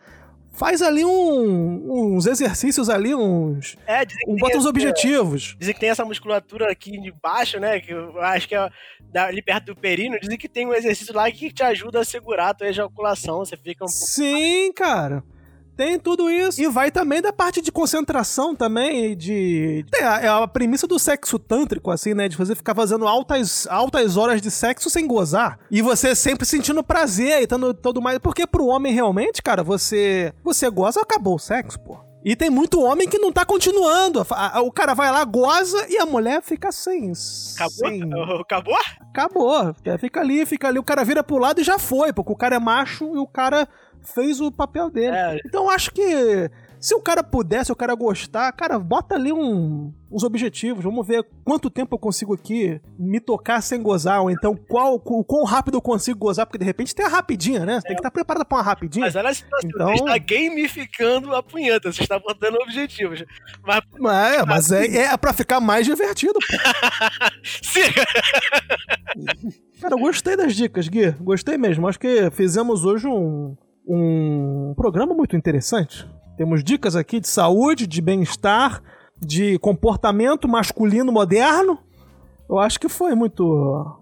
faz 0.51 0.81
ali 0.81 1.05
um, 1.05 2.15
uns 2.15 2.25
exercícios 2.25 2.89
ali, 2.89 3.15
uns. 3.15 3.77
É, 3.87 4.01
um, 4.27 4.35
bota 4.35 4.57
uns 4.57 4.65
objetivos. 4.65 5.55
dizem 5.57 5.73
que 5.73 5.79
tem 5.79 5.89
essa 5.89 6.03
musculatura 6.03 6.71
aqui 6.71 6.99
de 6.99 7.13
baixo, 7.21 7.59
né? 7.59 7.79
Que 7.79 7.93
eu 7.93 8.19
acho 8.21 8.47
que 8.47 8.55
é 8.55 8.69
ali 9.15 9.41
perto 9.41 9.67
do 9.67 9.75
perino. 9.75 10.19
Dizem 10.19 10.37
que 10.37 10.49
tem 10.49 10.67
um 10.67 10.73
exercício 10.73 11.15
lá 11.15 11.31
que 11.31 11.53
te 11.53 11.63
ajuda 11.63 12.01
a 12.01 12.05
segurar 12.05 12.49
a 12.49 12.53
tua 12.53 12.67
ejaculação. 12.67 13.39
Você 13.39 13.55
fica 13.55 13.85
um 13.85 13.87
pouco. 13.87 14.05
Sim, 14.05 14.63
mais... 14.63 14.73
cara. 14.75 15.23
Tem 15.77 15.99
tudo 15.99 16.27
isso. 16.29 16.59
E 16.59 16.67
vai 16.67 16.89
também 16.89 17.21
da 17.21 17.31
parte 17.31 17.61
de 17.61 17.71
concentração 17.71 18.55
também, 18.55 19.15
de... 19.15 19.85
É 19.93 20.03
a, 20.03 20.19
é 20.21 20.27
a 20.27 20.47
premissa 20.47 20.87
do 20.87 20.97
sexo 20.97 21.37
tântrico, 21.37 21.91
assim, 21.91 22.15
né? 22.15 22.27
De 22.27 22.35
você 22.35 22.55
ficar 22.55 22.73
fazendo 22.73 23.07
altas, 23.07 23.67
altas 23.69 24.17
horas 24.17 24.41
de 24.41 24.49
sexo 24.49 24.89
sem 24.89 25.05
gozar. 25.05 25.59
E 25.69 25.81
você 25.83 26.15
sempre 26.15 26.47
sentindo 26.47 26.83
prazer 26.83 27.43
e 27.43 27.47
tendo 27.47 27.75
todo 27.75 28.01
mais... 28.01 28.17
Porque 28.17 28.47
pro 28.47 28.65
homem, 28.65 28.91
realmente, 28.91 29.43
cara, 29.43 29.63
você... 29.63 30.33
Você 30.43 30.67
goza, 30.69 30.99
acabou 30.99 31.35
o 31.35 31.39
sexo, 31.39 31.79
pô. 31.79 32.07
E 32.25 32.35
tem 32.35 32.49
muito 32.49 32.81
homem 32.81 33.07
que 33.07 33.19
não 33.19 33.31
tá 33.31 33.45
continuando. 33.45 34.25
O 34.65 34.71
cara 34.71 34.93
vai 34.93 35.11
lá, 35.11 35.23
goza 35.23 35.85
e 35.87 35.97
a 35.97 36.05
mulher 36.05 36.41
fica 36.41 36.73
sem. 36.73 37.13
Acabou? 37.55 37.89
Sem... 37.89 38.01
Acabou? 38.41 38.77
Acabou. 38.99 39.75
Fica 39.97 40.19
ali, 40.19 40.45
fica 40.45 40.67
ali. 40.67 40.77
O 40.77 40.83
cara 40.83 41.05
vira 41.05 41.23
pro 41.23 41.37
lado 41.37 41.61
e 41.61 41.63
já 41.63 41.79
foi, 41.79 42.11
porque 42.11 42.33
o 42.33 42.35
cara 42.35 42.55
é 42.55 42.59
macho 42.59 43.15
e 43.15 43.17
o 43.17 43.27
cara 43.27 43.65
fez 44.13 44.39
o 44.41 44.51
papel 44.51 44.89
dele. 44.89 45.15
É. 45.15 45.39
Então 45.45 45.69
acho 45.69 45.91
que 45.91 46.49
Se 46.79 46.93
o 46.93 47.01
cara 47.01 47.23
puder, 47.23 47.65
se 47.65 47.71
o 47.71 47.75
cara 47.75 47.95
gostar, 47.95 48.51
cara, 48.51 48.77
bota 48.77 49.15
ali 49.15 49.33
um, 49.33 49.91
uns 50.11 50.23
objetivos. 50.23 50.83
Vamos 50.83 51.07
ver 51.07 51.25
quanto 51.43 51.71
tempo 51.71 51.95
eu 51.95 51.99
consigo 51.99 52.35
aqui 52.35 52.79
me 52.99 53.19
tocar 53.19 53.61
sem 53.61 53.81
gozar, 53.81 54.21
ou 54.21 54.29
então 54.29 54.55
qual, 54.55 54.93
o 55.03 55.23
quão 55.23 55.43
rápido 55.43 55.77
eu 55.77 55.81
consigo 55.81 56.19
gozar, 56.19 56.45
porque 56.45 56.59
de 56.59 56.65
repente 56.65 56.93
tem 56.93 57.03
a 57.03 57.09
rapidinha, 57.09 57.65
né? 57.65 57.75
Você 57.81 57.87
tem 57.87 57.95
que 57.95 57.99
estar 57.99 58.11
preparado 58.11 58.45
pra 58.45 58.57
uma 58.59 58.63
rapidinha. 58.63 59.05
Mas 59.07 59.15
olha 59.15 59.29
a 59.29 59.33
situação, 59.33 59.69
Então- 59.73 59.87
você 59.87 60.03
está 60.03 60.17
gamificando 60.19 61.33
a 61.35 61.41
punheta, 61.41 61.91
você 61.91 62.03
está 62.03 62.19
botando 62.19 62.57
objetivos. 62.61 63.23
Mas, 63.65 63.81
É, 64.35 64.45
mas 64.45 64.71
é, 64.71 64.97
é 64.97 65.17
pra 65.17 65.33
ficar 65.33 65.59
mais 65.59 65.83
divertido, 65.83 66.33
pô. 66.33 66.39
sim, 67.63 67.81
Cara, 69.81 69.93
eu 69.93 69.99
gostei 69.99 70.35
das 70.35 70.55
dicas, 70.55 70.87
Gui. 70.87 71.11
Gostei 71.21 71.57
mesmo. 71.57 71.87
Acho 71.87 71.99
que 71.99 72.29
fizemos 72.31 72.83
hoje 72.85 73.07
um, 73.07 73.55
um 73.87 74.73
programa 74.75 75.13
muito 75.13 75.35
interessante. 75.35 76.07
Temos 76.37 76.63
dicas 76.63 76.95
aqui 76.95 77.19
de 77.19 77.27
saúde, 77.27 77.87
de 77.87 78.01
bem-estar, 78.01 78.81
de 79.17 79.57
comportamento 79.59 80.47
masculino 80.47 81.11
moderno. 81.11 81.79
Eu 82.49 82.59
acho 82.59 82.79
que 82.79 82.87
foi 82.89 83.15
muito 83.15 83.99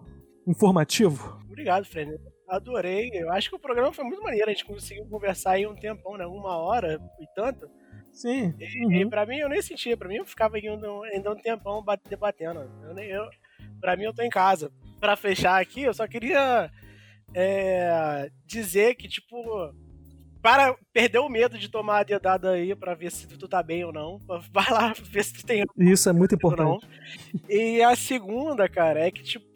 informativo. 0.48 1.38
Obrigado, 1.48 1.86
Fred. 1.86 2.12
Adorei. 2.50 3.10
Eu 3.14 3.32
acho 3.32 3.50
que 3.50 3.56
o 3.56 3.60
programa 3.60 3.92
foi 3.92 4.04
muito 4.06 4.22
maneiro. 4.22 4.46
A 4.50 4.54
gente 4.54 4.66
conseguiu 4.66 5.06
conversar 5.06 5.52
aí 5.52 5.66
um 5.66 5.76
tempão, 5.76 6.18
né? 6.18 6.26
Uma 6.26 6.58
hora 6.58 7.00
e 7.20 7.26
tanto. 7.36 7.68
Sim. 8.12 8.54
E 8.60 9.04
Uhum. 9.04 9.10
pra 9.10 9.26
mim 9.26 9.38
eu 9.38 9.50
nem 9.50 9.62
sentia. 9.62 9.98
Pra 9.98 10.08
mim 10.08 10.18
eu 10.18 10.26
ficava 10.26 10.58
aqui 10.58 10.68
ainda, 10.68 10.88
ainda 11.14 11.32
um 11.32 11.36
tempão 11.36 11.84
bate- 11.84 12.04
debatendo. 12.10 12.60
Eu, 12.84 12.94
nem- 12.94 13.10
eu, 13.10 13.24
pra 13.82 13.96
mim 13.98 14.04
eu 14.04 14.14
tô 14.14 14.22
em 14.22 14.30
casa. 14.30 14.72
Pra 15.00 15.16
fechar 15.16 15.60
aqui, 15.62 15.82
eu 15.82 15.94
só 15.94 16.08
queria 16.08 16.70
é, 17.36 18.30
dizer 18.46 18.96
que, 18.96 19.10
tipo, 19.10 19.36
para 20.42 20.76
perder 20.94 21.20
o 21.20 21.28
medo 21.28 21.58
de 21.58 21.68
tomar 21.68 22.00
a 22.00 22.04
dedada 22.04 22.52
aí 22.52 22.74
pra 22.76 22.94
ver 22.94 23.12
se 23.12 23.28
tu 23.28 23.48
tá 23.48 23.62
bem 23.62 23.84
ou 23.84 23.92
não. 23.92 24.20
Vai 24.54 24.70
lá 24.70 24.94
ver 24.94 25.24
se 25.24 25.34
tu 25.34 25.46
tem 25.46 25.66
Isso 25.78 26.08
é 26.08 26.14
muito 26.14 26.36
importante. 26.36 26.88
E 27.50 27.82
a 27.84 27.96
segunda, 27.96 28.70
cara, 28.70 29.00
é 29.00 29.12
que, 29.12 29.22
tipo, 29.22 29.54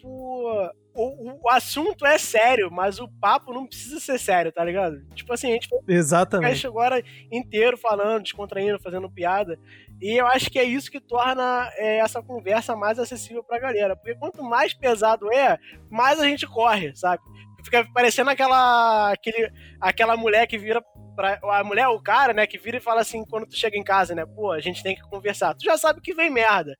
o, 0.93 1.39
o 1.41 1.49
assunto 1.49 2.05
é 2.05 2.17
sério, 2.17 2.69
mas 2.69 2.99
o 2.99 3.07
papo 3.07 3.53
não 3.53 3.65
precisa 3.65 3.99
ser 3.99 4.19
sério, 4.19 4.51
tá 4.51 4.63
ligado? 4.63 5.01
Tipo 5.13 5.31
assim, 5.31 5.51
a 5.51 5.53
gente 5.53 5.69
Exatamente. 5.87 6.67
agora 6.67 7.01
inteiro 7.31 7.77
falando, 7.77 8.23
descontraindo, 8.23 8.79
fazendo 8.79 9.09
piada. 9.09 9.57
E 10.01 10.19
eu 10.19 10.27
acho 10.27 10.49
que 10.49 10.59
é 10.59 10.63
isso 10.63 10.91
que 10.91 10.99
torna 10.99 11.69
é, 11.75 11.99
essa 11.99 12.21
conversa 12.21 12.75
mais 12.75 12.99
acessível 12.99 13.43
pra 13.43 13.59
galera. 13.59 13.95
Porque 13.95 14.15
quanto 14.15 14.43
mais 14.43 14.73
pesado 14.73 15.31
é, 15.31 15.57
mais 15.89 16.19
a 16.19 16.25
gente 16.25 16.47
corre, 16.47 16.95
sabe? 16.95 17.21
Fica 17.63 17.87
parecendo 17.93 18.29
aquela, 18.29 19.11
aquele, 19.11 19.51
aquela 19.79 20.17
mulher 20.17 20.47
que 20.47 20.57
vira 20.57 20.81
pra. 21.15 21.39
A 21.43 21.63
mulher, 21.63 21.87
o 21.87 22.01
cara, 22.01 22.33
né, 22.33 22.47
que 22.47 22.57
vira 22.57 22.77
e 22.77 22.81
fala 22.81 23.01
assim 23.01 23.23
quando 23.25 23.45
tu 23.45 23.55
chega 23.55 23.77
em 23.77 23.83
casa, 23.83 24.15
né? 24.15 24.25
Pô, 24.25 24.51
a 24.51 24.59
gente 24.59 24.81
tem 24.83 24.95
que 24.95 25.01
conversar. 25.01 25.53
Tu 25.55 25.65
já 25.65 25.77
sabe 25.77 26.01
que 26.01 26.13
vem 26.13 26.29
merda. 26.29 26.75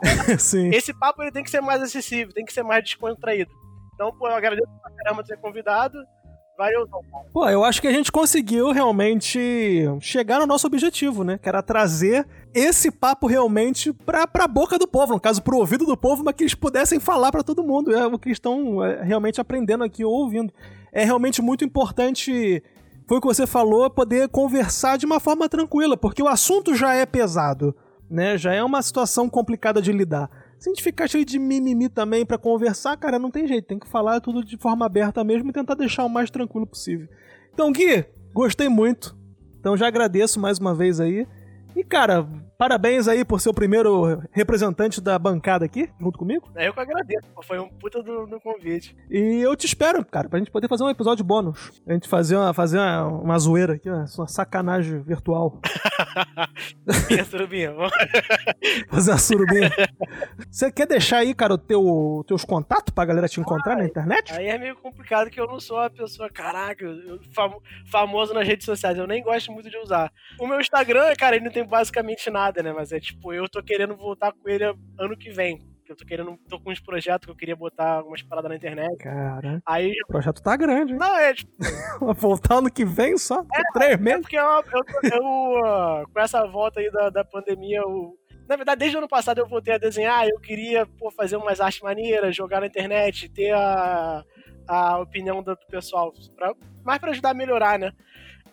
Sim. 0.38 0.70
Esse 0.72 0.92
papo 0.92 1.22
ele 1.22 1.32
tem 1.32 1.42
que 1.42 1.50
ser 1.50 1.60
mais 1.60 1.82
acessível, 1.82 2.32
tem 2.32 2.44
que 2.44 2.52
ser 2.52 2.62
mais 2.62 2.82
descontraído. 2.84 3.50
Então, 3.94 4.16
pô, 4.16 4.28
eu 4.28 4.34
agradeço 4.34 4.68
pra 4.80 4.92
caramba 4.96 5.24
ter 5.24 5.36
convidado. 5.38 5.98
Pô, 7.32 7.48
eu 7.48 7.64
acho 7.64 7.80
que 7.80 7.88
a 7.88 7.92
gente 7.92 8.12
conseguiu 8.12 8.70
realmente 8.70 9.84
chegar 10.00 10.40
no 10.40 10.46
nosso 10.46 10.66
objetivo, 10.66 11.24
né? 11.24 11.38
Que 11.38 11.48
era 11.48 11.62
trazer 11.62 12.26
esse 12.52 12.90
papo 12.90 13.26
realmente 13.26 13.92
pra, 13.92 14.26
pra 14.26 14.46
boca 14.46 14.78
do 14.78 14.86
povo, 14.86 15.14
no 15.14 15.20
caso, 15.20 15.42
pro 15.42 15.56
ouvido 15.56 15.86
do 15.86 15.96
povo, 15.96 16.22
mas 16.24 16.34
que 16.34 16.42
eles 16.42 16.54
pudessem 16.54 17.00
falar 17.00 17.32
pra 17.32 17.42
todo 17.42 17.62
mundo. 17.62 17.94
É 17.94 18.06
o 18.06 18.18
que 18.18 18.30
estão 18.30 18.84
é, 18.84 19.02
realmente 19.02 19.40
aprendendo 19.40 19.84
aqui 19.84 20.04
ou 20.04 20.12
ouvindo. 20.12 20.52
É 20.92 21.04
realmente 21.04 21.40
muito 21.40 21.64
importante, 21.64 22.62
foi 23.06 23.18
o 23.18 23.20
que 23.20 23.26
você 23.26 23.46
falou, 23.46 23.88
poder 23.88 24.28
conversar 24.28 24.98
de 24.98 25.06
uma 25.06 25.20
forma 25.20 25.48
tranquila, 25.48 25.96
porque 25.96 26.22
o 26.22 26.28
assunto 26.28 26.74
já 26.74 26.94
é 26.94 27.06
pesado, 27.06 27.74
né? 28.10 28.36
Já 28.36 28.52
é 28.52 28.62
uma 28.62 28.82
situação 28.82 29.28
complicada 29.28 29.80
de 29.80 29.92
lidar. 29.92 30.28
Se 30.60 30.68
a 30.68 30.72
gente 30.74 30.82
ficar 30.82 31.08
cheio 31.08 31.24
de 31.24 31.38
mimimi 31.38 31.88
também 31.88 32.26
pra 32.26 32.36
conversar, 32.36 32.94
cara, 32.98 33.18
não 33.18 33.30
tem 33.30 33.48
jeito. 33.48 33.64
Tem 33.64 33.78
que 33.78 33.88
falar 33.88 34.20
tudo 34.20 34.44
de 34.44 34.58
forma 34.58 34.84
aberta 34.84 35.24
mesmo 35.24 35.48
e 35.48 35.52
tentar 35.54 35.74
deixar 35.74 36.04
o 36.04 36.08
mais 36.08 36.30
tranquilo 36.30 36.66
possível. 36.66 37.08
Então, 37.50 37.72
Gui, 37.72 38.04
gostei 38.34 38.68
muito. 38.68 39.16
Então 39.58 39.74
já 39.74 39.86
agradeço 39.86 40.38
mais 40.38 40.58
uma 40.58 40.74
vez 40.74 41.00
aí. 41.00 41.26
E, 41.74 41.82
cara, 41.82 42.28
parabéns 42.64 43.08
aí 43.08 43.24
por 43.24 43.40
ser 43.40 43.48
o 43.48 43.54
primeiro 43.54 44.22
representante 44.32 45.00
da 45.00 45.18
bancada 45.18 45.64
aqui, 45.64 45.88
junto 45.98 46.18
comigo. 46.18 46.46
É 46.54 46.68
eu 46.68 46.74
que 46.74 46.80
agradeço, 46.80 47.26
foi 47.42 47.58
um 47.58 47.70
puta 47.70 48.02
do, 48.02 48.26
do 48.26 48.38
convite. 48.38 48.94
E 49.10 49.40
eu 49.40 49.56
te 49.56 49.64
espero, 49.64 50.04
cara, 50.04 50.28
pra 50.28 50.38
gente 50.38 50.50
poder 50.50 50.68
fazer 50.68 50.84
um 50.84 50.90
episódio 50.90 51.24
bônus. 51.24 51.72
A 51.86 51.94
gente 51.94 52.06
fazer 52.06 52.36
uma, 52.36 52.52
fazer 52.52 52.76
uma, 52.78 53.06
uma 53.06 53.38
zoeira 53.38 53.72
aqui, 53.76 53.88
uma, 53.88 54.04
uma 54.18 54.28
sacanagem 54.28 55.00
virtual. 55.00 55.58
Minha 57.10 57.24
surubinha, 57.24 57.72
vamos- 57.72 57.92
Fazer 58.90 59.12
uma 59.12 59.18
surubinha. 59.18 59.70
Você 60.50 60.70
quer 60.70 60.86
deixar 60.86 61.18
aí, 61.18 61.32
cara, 61.34 61.54
o 61.54 61.58
teu, 61.58 62.22
teus 62.26 62.44
contatos 62.44 62.92
pra 62.94 63.06
galera 63.06 63.26
te 63.28 63.40
encontrar 63.40 63.74
na 63.76 63.84
internet? 63.86 64.34
Aí 64.34 64.46
é 64.48 64.58
meio 64.58 64.76
complicado 64.76 65.30
que 65.30 65.40
eu 65.40 65.46
não 65.46 65.58
sou 65.58 65.78
uma 65.78 65.88
pessoa, 65.88 66.28
caraca, 66.28 66.84
eu- 66.84 67.20
famo- 67.34 67.62
famoso 67.90 68.34
nas 68.34 68.46
redes 68.46 68.66
sociais, 68.66 68.98
eu 68.98 69.06
nem 69.06 69.22
gosto 69.22 69.50
muito 69.50 69.70
de 69.70 69.78
usar. 69.78 70.12
O 70.38 70.46
meu 70.46 70.60
Instagram, 70.60 71.14
cara, 71.16 71.36
ele 71.36 71.44
não 71.46 71.52
tem 71.52 71.64
basicamente 71.64 72.28
nada, 72.28 72.49
né? 72.62 72.72
Mas 72.72 72.92
é 72.92 73.00
tipo, 73.00 73.32
eu 73.32 73.48
tô 73.48 73.62
querendo 73.62 73.96
voltar 73.96 74.32
com 74.32 74.48
ele 74.48 74.64
ano 74.98 75.16
que 75.16 75.30
vem. 75.30 75.58
Eu 75.88 75.96
tô 75.96 76.04
querendo, 76.04 76.38
tô 76.48 76.60
com 76.60 76.70
uns 76.70 76.78
projetos 76.78 77.26
que 77.26 77.32
eu 77.32 77.36
queria 77.36 77.56
botar 77.56 77.94
algumas 77.94 78.22
paradas 78.22 78.48
na 78.48 78.56
internet. 78.56 78.96
Cara, 78.98 79.60
Aí, 79.66 79.90
o 80.04 80.06
projeto 80.06 80.40
tá 80.40 80.56
grande, 80.56 80.92
hein? 80.92 80.98
não, 81.00 81.16
é 81.16 81.34
tipo, 81.34 81.52
Voltar 82.14 82.58
ano 82.58 82.70
que 82.70 82.84
vem 82.84 83.18
só? 83.18 83.44
três 83.74 83.94
é 83.94 83.96
meses? 83.96 84.20
porque 84.20 84.38
eu, 84.38 84.44
eu, 84.44 85.12
eu, 85.12 85.64
ah, 85.66 86.04
com 86.12 86.20
essa 86.20 86.46
volta 86.46 86.78
aí 86.78 86.88
da, 86.92 87.10
da 87.10 87.24
pandemia, 87.24 87.78
eu, 87.78 88.16
na 88.48 88.54
verdade, 88.54 88.78
desde 88.78 88.96
o 88.96 89.00
ano 89.00 89.08
passado 89.08 89.38
eu 89.38 89.48
voltei 89.48 89.74
a 89.74 89.78
desenhar, 89.78 90.28
eu 90.28 90.38
queria 90.38 90.86
pô, 90.86 91.10
fazer 91.10 91.36
umas 91.36 91.60
artes 91.60 91.80
maneiras, 91.80 92.36
jogar 92.36 92.60
na 92.60 92.68
internet, 92.68 93.28
ter 93.28 93.52
a, 93.52 94.22
a 94.68 94.98
opinião 95.00 95.42
do, 95.42 95.56
pessoal, 95.68 96.12
pra, 96.36 96.54
mais 96.84 97.00
pra 97.00 97.10
ajudar 97.10 97.30
a 97.30 97.34
melhorar, 97.34 97.80
né? 97.80 97.92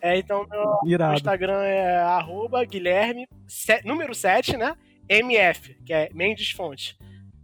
É, 0.02 0.18
então, 0.18 0.46
meu. 0.50 0.80
Instagram 1.16 1.62
é 1.64 1.98
arroba 1.98 2.64
Guilherme, 2.66 3.28
se- 3.48 3.82
número 3.86 4.14
7, 4.16 4.58
né? 4.58 4.76
MF, 5.10 5.76
que 5.86 5.94
é 5.94 6.10
Mendes 6.14 6.52
Fonte. 6.52 6.98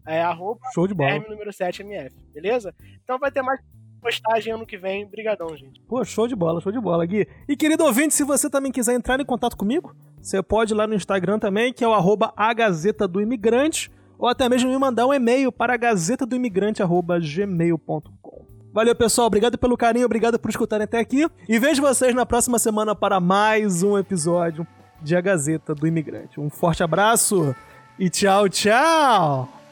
É 0.05 0.21
arroba 0.21 0.59
Show 0.73 0.85
de 0.87 0.93
bola. 0.93 1.09
Guilherme 1.11 1.29
número 1.33 1.53
7 1.53 1.81
MF, 1.81 2.13
beleza? 2.33 2.73
Então 3.03 3.17
vai 3.17 3.31
ter 3.31 3.41
mais 3.41 3.59
postagem 4.01 4.51
ano 4.53 4.65
que 4.65 4.77
vem. 4.77 5.05
Brigadão, 5.09 5.55
gente. 5.55 5.79
Pô, 5.87 6.03
show 6.03 6.27
de 6.27 6.35
bola, 6.35 6.59
show 6.59 6.73
de 6.73 6.79
bola, 6.81 7.05
Gui. 7.05 7.25
E 7.47 7.55
querido 7.55 7.85
ouvinte, 7.85 8.13
se 8.13 8.25
você 8.25 8.49
também 8.49 8.69
quiser 8.71 8.93
entrar 8.95 9.17
em 9.19 9.25
contato 9.25 9.55
comigo, 9.55 9.95
você 10.21 10.43
pode 10.43 10.73
ir 10.73 10.75
lá 10.75 10.85
no 10.85 10.93
Instagram 10.93 11.39
também, 11.39 11.71
que 11.71 11.85
é 11.85 11.87
o 11.87 11.93
arroba 11.93 12.33
a 12.35 12.53
Gazeta 12.53 13.07
do 13.07 13.21
Imigrante, 13.21 13.89
ou 14.19 14.27
até 14.27 14.49
mesmo 14.49 14.69
me 14.69 14.77
mandar 14.77 15.07
um 15.07 15.13
e-mail 15.13 15.53
para 15.53 15.77
gazetadoimigrante.gmail.com. 15.77 18.45
Valeu, 18.73 18.95
pessoal. 18.95 19.27
Obrigado 19.27 19.57
pelo 19.57 19.77
carinho, 19.77 20.05
obrigado 20.05 20.39
por 20.39 20.49
escutarem 20.49 20.85
até 20.85 20.99
aqui. 20.99 21.29
E 21.47 21.59
vejo 21.59 21.81
vocês 21.81 22.15
na 22.15 22.25
próxima 22.25 22.57
semana 22.57 22.95
para 22.95 23.19
mais 23.19 23.83
um 23.83 23.97
episódio 23.97 24.65
de 25.01 25.15
A 25.15 25.21
Gazeta 25.21 25.75
do 25.75 25.85
Imigrante. 25.85 26.39
Um 26.39 26.49
forte 26.49 26.81
abraço 26.81 27.55
e 27.99 28.09
tchau, 28.09 28.49
tchau! 28.49 29.62